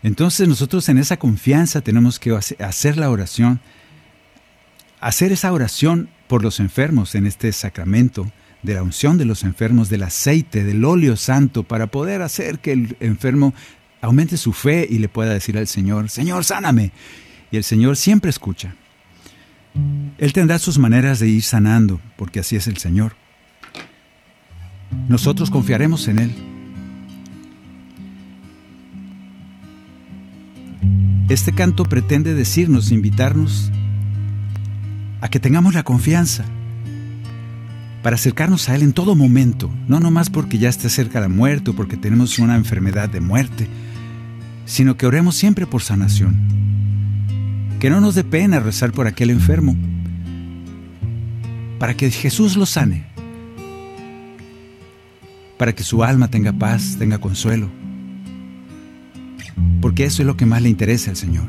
Entonces 0.02 0.48
nosotros 0.48 0.88
en 0.88 0.98
esa 0.98 1.18
confianza 1.18 1.80
tenemos 1.80 2.18
que 2.18 2.32
hacer 2.58 2.96
la 2.96 3.10
oración, 3.10 3.60
hacer 5.00 5.32
esa 5.32 5.52
oración 5.52 6.08
por 6.26 6.42
los 6.42 6.60
enfermos 6.60 7.14
en 7.14 7.26
este 7.26 7.52
sacramento 7.52 8.30
de 8.62 8.74
la 8.74 8.82
unción 8.82 9.18
de 9.18 9.24
los 9.24 9.42
enfermos, 9.42 9.88
del 9.88 10.02
aceite, 10.02 10.64
del 10.64 10.84
óleo 10.84 11.16
santo, 11.16 11.62
para 11.62 11.88
poder 11.88 12.22
hacer 12.22 12.58
que 12.60 12.72
el 12.72 12.96
enfermo 13.00 13.54
aumente 14.00 14.36
su 14.36 14.52
fe 14.52 14.86
y 14.88 14.98
le 14.98 15.08
pueda 15.08 15.32
decir 15.32 15.58
al 15.58 15.66
Señor, 15.66 16.10
Señor, 16.10 16.44
sáname 16.44 16.92
y 17.50 17.56
el 17.56 17.64
Señor 17.64 17.96
siempre 17.96 18.30
escucha. 18.30 18.74
Él 20.18 20.32
tendrá 20.32 20.58
sus 20.58 20.78
maneras 20.78 21.18
de 21.18 21.28
ir 21.28 21.42
sanando, 21.42 22.00
porque 22.16 22.40
así 22.40 22.56
es 22.56 22.66
el 22.66 22.78
Señor. 22.78 23.14
Nosotros 25.08 25.50
confiaremos 25.50 26.08
en 26.08 26.18
Él. 26.18 26.51
Este 31.32 31.54
canto 31.54 31.84
pretende 31.84 32.34
decirnos, 32.34 32.92
invitarnos 32.92 33.72
a 35.22 35.30
que 35.30 35.40
tengamos 35.40 35.72
la 35.72 35.82
confianza 35.82 36.44
para 38.02 38.16
acercarnos 38.16 38.68
a 38.68 38.74
Él 38.74 38.82
en 38.82 38.92
todo 38.92 39.14
momento, 39.14 39.70
no 39.88 39.98
nomás 39.98 40.28
porque 40.28 40.58
ya 40.58 40.68
esté 40.68 40.90
cerca 40.90 41.20
la 41.20 41.30
muerte 41.30 41.70
o 41.70 41.74
porque 41.74 41.96
tenemos 41.96 42.38
una 42.38 42.54
enfermedad 42.54 43.08
de 43.08 43.22
muerte, 43.22 43.66
sino 44.66 44.98
que 44.98 45.06
oremos 45.06 45.34
siempre 45.34 45.66
por 45.66 45.80
sanación. 45.80 46.36
Que 47.80 47.88
no 47.88 48.02
nos 48.02 48.14
dé 48.14 48.24
pena 48.24 48.60
rezar 48.60 48.92
por 48.92 49.06
aquel 49.06 49.30
enfermo, 49.30 49.74
para 51.78 51.94
que 51.94 52.10
Jesús 52.10 52.58
lo 52.58 52.66
sane, 52.66 53.06
para 55.56 55.74
que 55.74 55.82
su 55.82 56.04
alma 56.04 56.28
tenga 56.28 56.52
paz, 56.52 56.96
tenga 56.98 57.16
consuelo, 57.16 57.70
porque 59.80 60.04
eso 60.04 60.22
es 60.22 60.26
lo 60.26 60.36
que 60.36 60.46
más 60.46 60.62
le 60.62 60.68
interesa 60.68 61.10
al 61.10 61.16
Señor. 61.16 61.48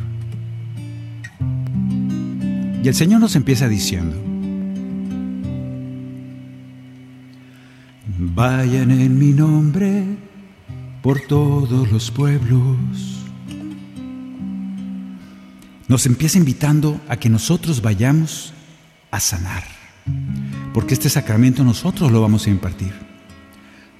Y 2.83 2.87
el 2.87 2.95
Señor 2.95 3.21
nos 3.21 3.35
empieza 3.35 3.69
diciendo, 3.69 4.15
vayan 8.17 8.91
en 8.91 9.17
mi 9.17 9.31
nombre 9.31 10.03
por 11.01 11.21
todos 11.21 11.91
los 11.91 12.11
pueblos 12.11 13.13
nos 15.93 16.05
empieza 16.05 16.37
invitando 16.37 16.99
a 17.07 17.17
que 17.17 17.29
nosotros 17.29 17.81
vayamos 17.81 18.53
a 19.11 19.19
sanar, 19.19 19.63
porque 20.73 20.95
este 20.95 21.07
sacramento 21.07 21.63
nosotros 21.63 22.11
lo 22.11 22.19
vamos 22.19 22.47
a 22.47 22.49
impartir. 22.49 22.93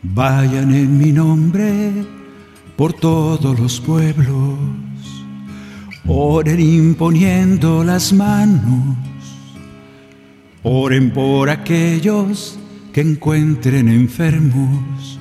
Vayan 0.01 0.73
en 0.73 0.97
mi 0.97 1.11
nombre 1.11 1.91
por 2.75 2.93
todos 2.93 3.59
los 3.59 3.79
pueblos, 3.79 4.57
oren 6.07 6.59
imponiendo 6.59 7.83
las 7.83 8.13
manos, 8.13 8.97
oren 10.63 11.11
por 11.11 11.49
aquellos 11.49 12.57
que 12.91 13.01
encuentren 13.01 13.87
enfermos, 13.87 15.19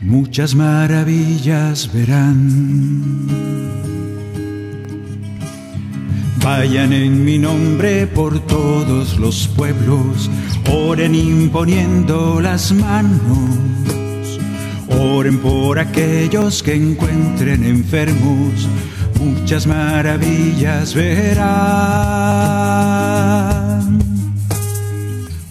muchas 0.00 0.54
maravillas 0.54 1.90
verán. 1.92 3.26
Vayan 6.42 6.94
en 6.94 7.24
mi 7.24 7.38
nombre 7.38 8.06
por 8.06 8.40
todos 8.40 9.18
los 9.18 9.46
pueblos, 9.48 10.30
oren 10.70 11.14
imponiendo 11.14 12.40
las 12.40 12.72
manos, 12.72 13.20
oren 14.98 15.38
por 15.38 15.78
aquellos 15.78 16.62
que 16.62 16.74
encuentren 16.74 17.64
enfermos, 17.64 18.68
muchas 19.20 19.66
maravillas 19.66 20.94
verán. 20.94 21.90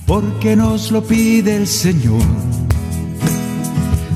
porque 0.09 0.55
nos 0.55 0.89
lo 0.89 1.03
pide 1.03 1.55
el 1.55 1.67
Señor. 1.67 2.23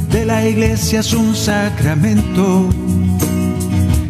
De 0.09 0.25
la 0.25 0.43
iglesia 0.47 1.01
es 1.01 1.13
un 1.13 1.35
sacramento 1.35 2.67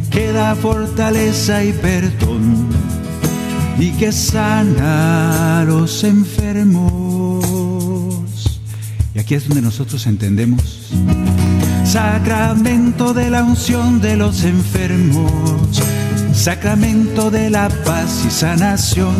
que 0.10 0.32
da 0.32 0.56
fortaleza 0.56 1.62
y 1.62 1.74
perdón 1.74 2.70
y 3.78 3.92
que 3.92 4.14
sana 4.14 5.60
a 5.60 5.66
los 5.66 6.06
enfermos. 6.06 7.03
Aquí 9.24 9.36
es 9.36 9.48
donde 9.48 9.62
nosotros 9.62 10.06
entendemos. 10.06 10.90
Sacramento 11.86 13.14
de 13.14 13.30
la 13.30 13.46
unción 13.46 14.02
de 14.02 14.18
los 14.18 14.44
enfermos, 14.44 15.32
sacramento 16.34 17.32
de 17.32 17.50
la 17.50 17.70
paz 17.70 18.26
y 18.28 18.30
sanación. 18.30 19.16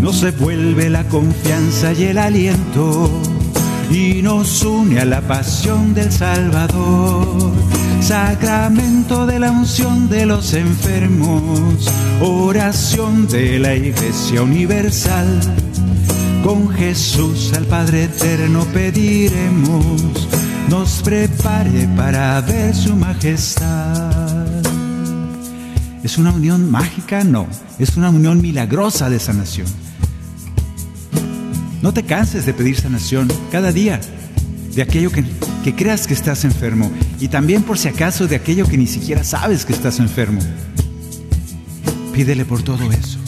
Nos 0.00 0.20
devuelve 0.20 0.90
la 0.90 1.02
confianza 1.08 1.92
y 1.92 2.04
el 2.04 2.18
aliento 2.18 3.10
y 3.90 4.22
nos 4.22 4.62
une 4.62 5.00
a 5.00 5.06
la 5.06 5.22
pasión 5.22 5.92
del 5.92 6.12
Salvador 6.12 7.52
sacramento 8.00 9.26
de 9.26 9.38
la 9.38 9.50
unción 9.50 10.08
de 10.08 10.26
los 10.26 10.54
enfermos, 10.54 11.88
oración 12.20 13.26
de 13.28 13.58
la 13.58 13.74
Iglesia 13.74 14.42
Universal. 14.42 15.71
Con 16.42 16.70
Jesús 16.70 17.52
al 17.54 17.66
Padre 17.66 18.04
Eterno 18.04 18.64
pediremos, 18.72 20.28
nos 20.68 21.00
prepare 21.02 21.88
para 21.96 22.40
ver 22.40 22.74
su 22.74 22.96
majestad. 22.96 24.46
¿Es 26.02 26.18
una 26.18 26.32
unión 26.32 26.68
mágica? 26.68 27.22
No, 27.22 27.46
es 27.78 27.96
una 27.96 28.10
unión 28.10 28.42
milagrosa 28.42 29.08
de 29.08 29.20
sanación. 29.20 29.68
No 31.80 31.94
te 31.94 32.02
canses 32.02 32.44
de 32.44 32.54
pedir 32.54 32.76
sanación 32.76 33.28
cada 33.52 33.70
día 33.70 34.00
de 34.74 34.82
aquello 34.82 35.12
que, 35.12 35.24
que 35.62 35.76
creas 35.76 36.08
que 36.08 36.14
estás 36.14 36.44
enfermo 36.44 36.90
y 37.20 37.28
también 37.28 37.62
por 37.62 37.78
si 37.78 37.86
acaso 37.86 38.26
de 38.26 38.34
aquello 38.34 38.66
que 38.66 38.78
ni 38.78 38.88
siquiera 38.88 39.22
sabes 39.22 39.64
que 39.64 39.74
estás 39.74 40.00
enfermo. 40.00 40.40
Pídele 42.12 42.44
por 42.44 42.62
todo 42.62 42.90
eso. 42.90 43.20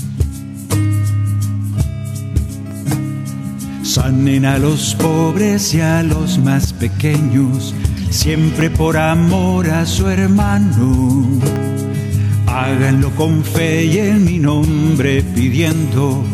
Sanen 3.94 4.44
a 4.44 4.58
los 4.58 4.96
pobres 4.96 5.72
y 5.72 5.80
a 5.80 6.02
los 6.02 6.38
más 6.38 6.72
pequeños, 6.72 7.72
siempre 8.10 8.68
por 8.68 8.96
amor 8.96 9.70
a 9.70 9.86
su 9.86 10.08
hermano. 10.08 11.28
Háganlo 12.48 13.14
con 13.14 13.44
fe 13.44 13.84
y 13.84 13.98
en 13.98 14.24
mi 14.24 14.40
nombre 14.40 15.22
pidiendo, 15.22 16.24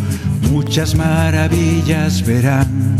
muchas 0.50 0.94
maravillas 0.94 2.24
verán. 2.24 2.96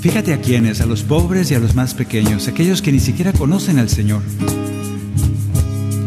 Fíjate 0.00 0.34
a 0.34 0.40
quienes, 0.40 0.80
a 0.80 0.86
los 0.86 1.04
pobres 1.04 1.52
y 1.52 1.54
a 1.54 1.60
los 1.60 1.76
más 1.76 1.94
pequeños, 1.94 2.48
aquellos 2.48 2.82
que 2.82 2.90
ni 2.90 2.98
siquiera 2.98 3.32
conocen 3.32 3.78
al 3.78 3.88
Señor. 3.88 4.22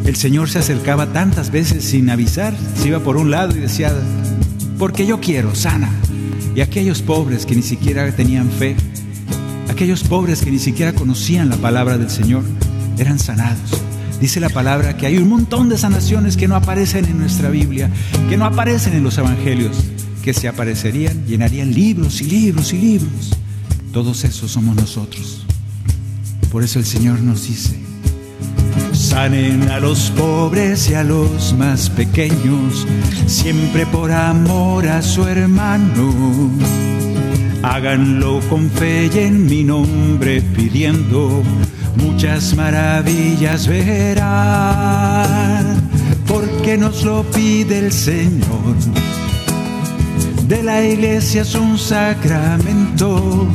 El 0.06 0.18
Señor 0.18 0.50
se 0.50 0.60
acercaba 0.60 1.14
tantas 1.14 1.52
veces 1.52 1.86
sin 1.86 2.10
avisar, 2.10 2.54
se 2.76 2.90
iba 2.90 3.00
por 3.00 3.16
un 3.16 3.32
lado 3.32 3.56
y 3.56 3.62
decía, 3.62 3.94
porque 4.80 5.06
yo 5.06 5.20
quiero, 5.20 5.54
sana. 5.54 5.92
Y 6.56 6.62
aquellos 6.62 7.02
pobres 7.02 7.46
que 7.46 7.56
ni 7.56 7.62
siquiera 7.62 8.10
tenían 8.16 8.50
fe, 8.50 8.76
aquellos 9.70 10.04
pobres 10.04 10.42
que 10.42 10.50
ni 10.50 10.58
siquiera 10.58 10.94
conocían 10.94 11.50
la 11.50 11.58
palabra 11.58 11.98
del 11.98 12.10
Señor, 12.10 12.44
eran 12.98 13.20
sanados. 13.20 13.70
Dice 14.20 14.40
la 14.40 14.50
palabra 14.50 14.98
que 14.98 15.06
hay 15.06 15.18
un 15.18 15.30
montón 15.30 15.70
de 15.70 15.78
sanaciones 15.78 16.38
que 16.38 16.48
no 16.48 16.56
aparecen 16.56 17.06
en 17.06 17.20
nuestra 17.20 17.50
Biblia, 17.50 17.92
que 18.30 18.38
no 18.38 18.46
aparecen 18.46 18.94
en 18.94 19.04
los 19.04 19.18
evangelios, 19.18 19.78
que 20.24 20.34
se 20.34 20.48
aparecerían, 20.48 21.26
llenarían 21.28 21.74
libros 21.74 22.22
y 22.22 22.26
libros 22.26 22.74
y 22.74 22.78
libros. 22.78 23.38
Todos 23.92 24.24
esos 24.24 24.50
somos 24.50 24.76
nosotros. 24.76 25.46
Por 26.52 26.64
eso 26.64 26.80
el 26.80 26.86
Señor 26.86 27.20
nos 27.22 27.48
dice, 27.48 27.89
sanen 28.94 29.70
a 29.70 29.80
los 29.80 30.12
pobres 30.12 30.90
y 30.90 30.94
a 30.94 31.04
los 31.04 31.54
más 31.58 31.90
pequeños, 31.90 32.86
siempre 33.28 33.86
por 33.86 34.12
amor 34.12 34.88
a 34.88 35.02
su 35.02 35.26
hermano. 35.28 36.50
Háganlo 37.64 38.40
con 38.50 38.70
fe 38.70 39.10
y 39.14 39.20
en 39.20 39.46
mi 39.46 39.64
nombre 39.64 40.42
pidiendo, 40.42 41.44
muchas 41.96 42.56
maravillas 42.56 43.68
verán, 43.68 44.20
porque 46.28 46.78
nos 46.78 47.04
lo 47.04 47.24
pide 47.24 47.80
el 47.80 47.92
Señor. 47.92 48.76
De 50.48 50.64
la 50.64 50.84
iglesia 50.84 51.42
es 51.42 51.56
un 51.56 51.78
sacramento 51.78 53.48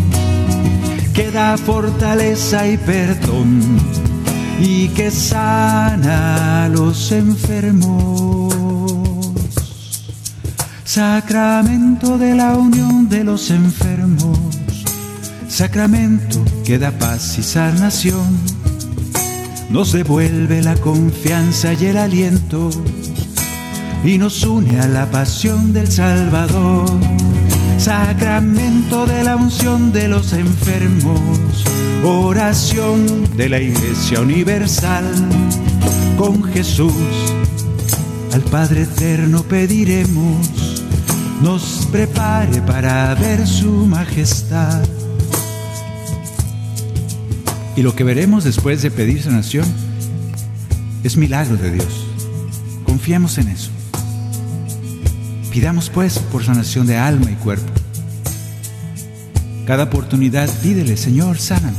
que 1.15 1.31
da 1.31 1.57
fortaleza 1.57 2.69
y 2.69 2.77
perdón 2.77 4.04
y 4.61 4.89
que 4.89 5.11
sana 5.11 6.65
a 6.65 6.69
los 6.69 7.13
enfermos. 7.13 8.55
Sacramento 10.85 12.19
de 12.19 12.35
la 12.35 12.57
unión 12.57 13.09
de 13.09 13.25
los 13.25 13.51
enfermos, 13.51 14.39
sacramento 15.49 16.45
que 16.65 16.79
da 16.79 16.93
paz 16.93 17.37
y 17.39 17.43
sanación, 17.43 18.39
nos 19.71 19.93
devuelve 19.93 20.63
la 20.63 20.77
confianza 20.77 21.73
y 21.73 21.87
el 21.87 21.97
aliento 21.97 22.71
y 24.05 24.19
nos 24.19 24.45
une 24.45 24.79
a 24.81 24.87
la 24.87 25.11
pasión 25.11 25.73
del 25.73 25.91
Salvador 25.91 26.87
sacramento 27.79 29.07
de 29.07 29.25
la 29.25 29.37
unción 29.37 29.93
de 29.93 30.09
los 30.09 30.33
enfermos, 30.33 31.65
oración 32.03 33.29
de 33.37 33.49
la 33.49 33.61
Iglesia 33.61 34.21
Universal. 34.21 35.05
Con 36.17 36.45
Jesús 36.45 36.93
al 38.33 38.43
Padre 38.43 38.83
Eterno 38.83 39.43
pediremos, 39.43 40.83
nos 41.43 41.89
prepare 41.91 42.63
para 42.63 43.15
ver 43.15 43.47
su 43.47 43.87
majestad. 43.87 44.83
Y 47.77 47.83
lo 47.83 47.95
que 47.95 48.05
veremos 48.05 48.45
después 48.45 48.83
de 48.83 48.91
pedir 48.91 49.23
sanación 49.23 49.67
es 51.03 51.17
milagro 51.17 51.57
de 51.57 51.73
Dios. 51.73 52.07
Confiemos 52.85 53.39
en 53.39 53.49
eso. 53.49 53.71
Pidamos 55.55 55.89
pues 55.89 56.19
por 56.19 56.43
sanación 56.43 56.89
de 56.89 56.97
alma 56.97 57.31
y 57.31 57.37
cuerpo. 57.37 57.73
Cada 59.65 59.85
oportunidad 59.85 60.51
pídele, 60.61 60.97
Señor, 60.97 61.39
sáname. 61.39 61.77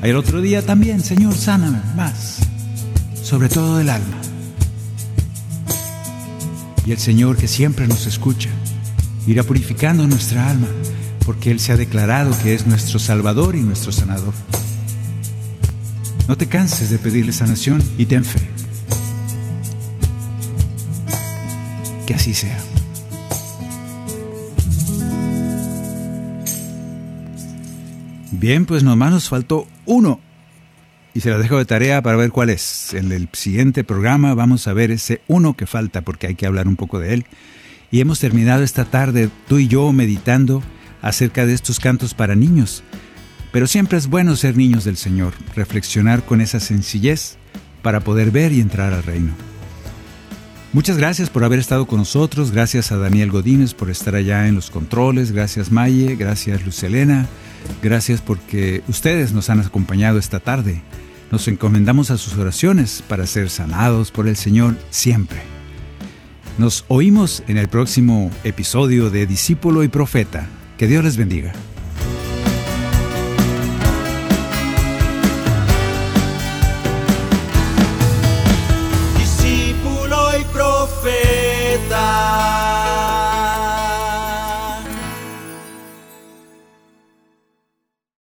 El 0.00 0.16
otro 0.16 0.40
día 0.40 0.64
también, 0.64 1.02
Señor, 1.02 1.34
sáname 1.34 1.82
más, 1.96 2.38
sobre 3.22 3.50
todo 3.50 3.76
del 3.76 3.90
alma. 3.90 4.16
Y 6.86 6.92
el 6.92 6.98
Señor 6.98 7.36
que 7.36 7.46
siempre 7.46 7.86
nos 7.86 8.06
escucha, 8.06 8.48
irá 9.26 9.42
purificando 9.42 10.06
nuestra 10.06 10.48
alma, 10.48 10.68
porque 11.26 11.50
Él 11.50 11.60
se 11.60 11.72
ha 11.72 11.76
declarado 11.76 12.34
que 12.42 12.54
es 12.54 12.66
nuestro 12.66 12.98
Salvador 12.98 13.54
y 13.54 13.60
nuestro 13.60 13.92
sanador. 13.92 14.32
No 16.26 16.38
te 16.38 16.46
canses 16.46 16.88
de 16.88 16.96
pedirle 16.96 17.32
sanación 17.32 17.82
y 17.98 18.06
ten 18.06 18.24
fe. 18.24 18.57
Que 22.08 22.14
así 22.14 22.32
sea. 22.32 22.56
Bien, 28.30 28.64
pues 28.64 28.82
nomás 28.82 29.10
nos 29.10 29.28
faltó 29.28 29.68
uno. 29.84 30.18
Y 31.12 31.20
se 31.20 31.28
la 31.28 31.36
dejo 31.36 31.58
de 31.58 31.66
tarea 31.66 32.00
para 32.00 32.16
ver 32.16 32.30
cuál 32.30 32.48
es. 32.48 32.94
En 32.94 33.12
el 33.12 33.28
siguiente 33.34 33.84
programa 33.84 34.32
vamos 34.32 34.66
a 34.68 34.72
ver 34.72 34.90
ese 34.90 35.20
uno 35.28 35.54
que 35.54 35.66
falta 35.66 36.00
porque 36.00 36.28
hay 36.28 36.34
que 36.34 36.46
hablar 36.46 36.66
un 36.66 36.76
poco 36.76 36.98
de 36.98 37.12
él. 37.12 37.26
Y 37.90 38.00
hemos 38.00 38.20
terminado 38.20 38.62
esta 38.62 38.86
tarde 38.86 39.28
tú 39.46 39.58
y 39.58 39.68
yo 39.68 39.92
meditando 39.92 40.62
acerca 41.02 41.44
de 41.44 41.52
estos 41.52 41.78
cantos 41.78 42.14
para 42.14 42.34
niños. 42.34 42.84
Pero 43.52 43.66
siempre 43.66 43.98
es 43.98 44.06
bueno 44.06 44.34
ser 44.34 44.56
niños 44.56 44.84
del 44.84 44.96
Señor, 44.96 45.34
reflexionar 45.54 46.24
con 46.24 46.40
esa 46.40 46.58
sencillez 46.58 47.36
para 47.82 48.00
poder 48.00 48.30
ver 48.30 48.54
y 48.54 48.62
entrar 48.62 48.94
al 48.94 49.02
reino. 49.02 49.34
Muchas 50.74 50.98
gracias 50.98 51.30
por 51.30 51.44
haber 51.44 51.58
estado 51.58 51.86
con 51.86 51.98
nosotros, 51.98 52.50
gracias 52.50 52.92
a 52.92 52.98
Daniel 52.98 53.30
Godínez 53.30 53.72
por 53.72 53.88
estar 53.88 54.14
allá 54.14 54.48
en 54.48 54.54
los 54.54 54.70
controles, 54.70 55.32
gracias 55.32 55.72
Maye, 55.72 56.14
gracias 56.14 56.64
Lucelena, 56.66 57.26
gracias 57.82 58.20
porque 58.20 58.82
ustedes 58.86 59.32
nos 59.32 59.48
han 59.48 59.60
acompañado 59.60 60.18
esta 60.18 60.40
tarde. 60.40 60.82
Nos 61.30 61.48
encomendamos 61.48 62.10
a 62.10 62.18
sus 62.18 62.36
oraciones 62.36 63.02
para 63.08 63.26
ser 63.26 63.48
sanados 63.48 64.10
por 64.10 64.28
el 64.28 64.36
Señor 64.36 64.76
siempre. 64.90 65.40
Nos 66.58 66.84
oímos 66.88 67.42
en 67.48 67.56
el 67.56 67.68
próximo 67.68 68.30
episodio 68.44 69.08
de 69.08 69.26
Discípulo 69.26 69.84
y 69.84 69.88
Profeta. 69.88 70.48
Que 70.76 70.86
Dios 70.86 71.02
les 71.02 71.16
bendiga. 71.16 71.52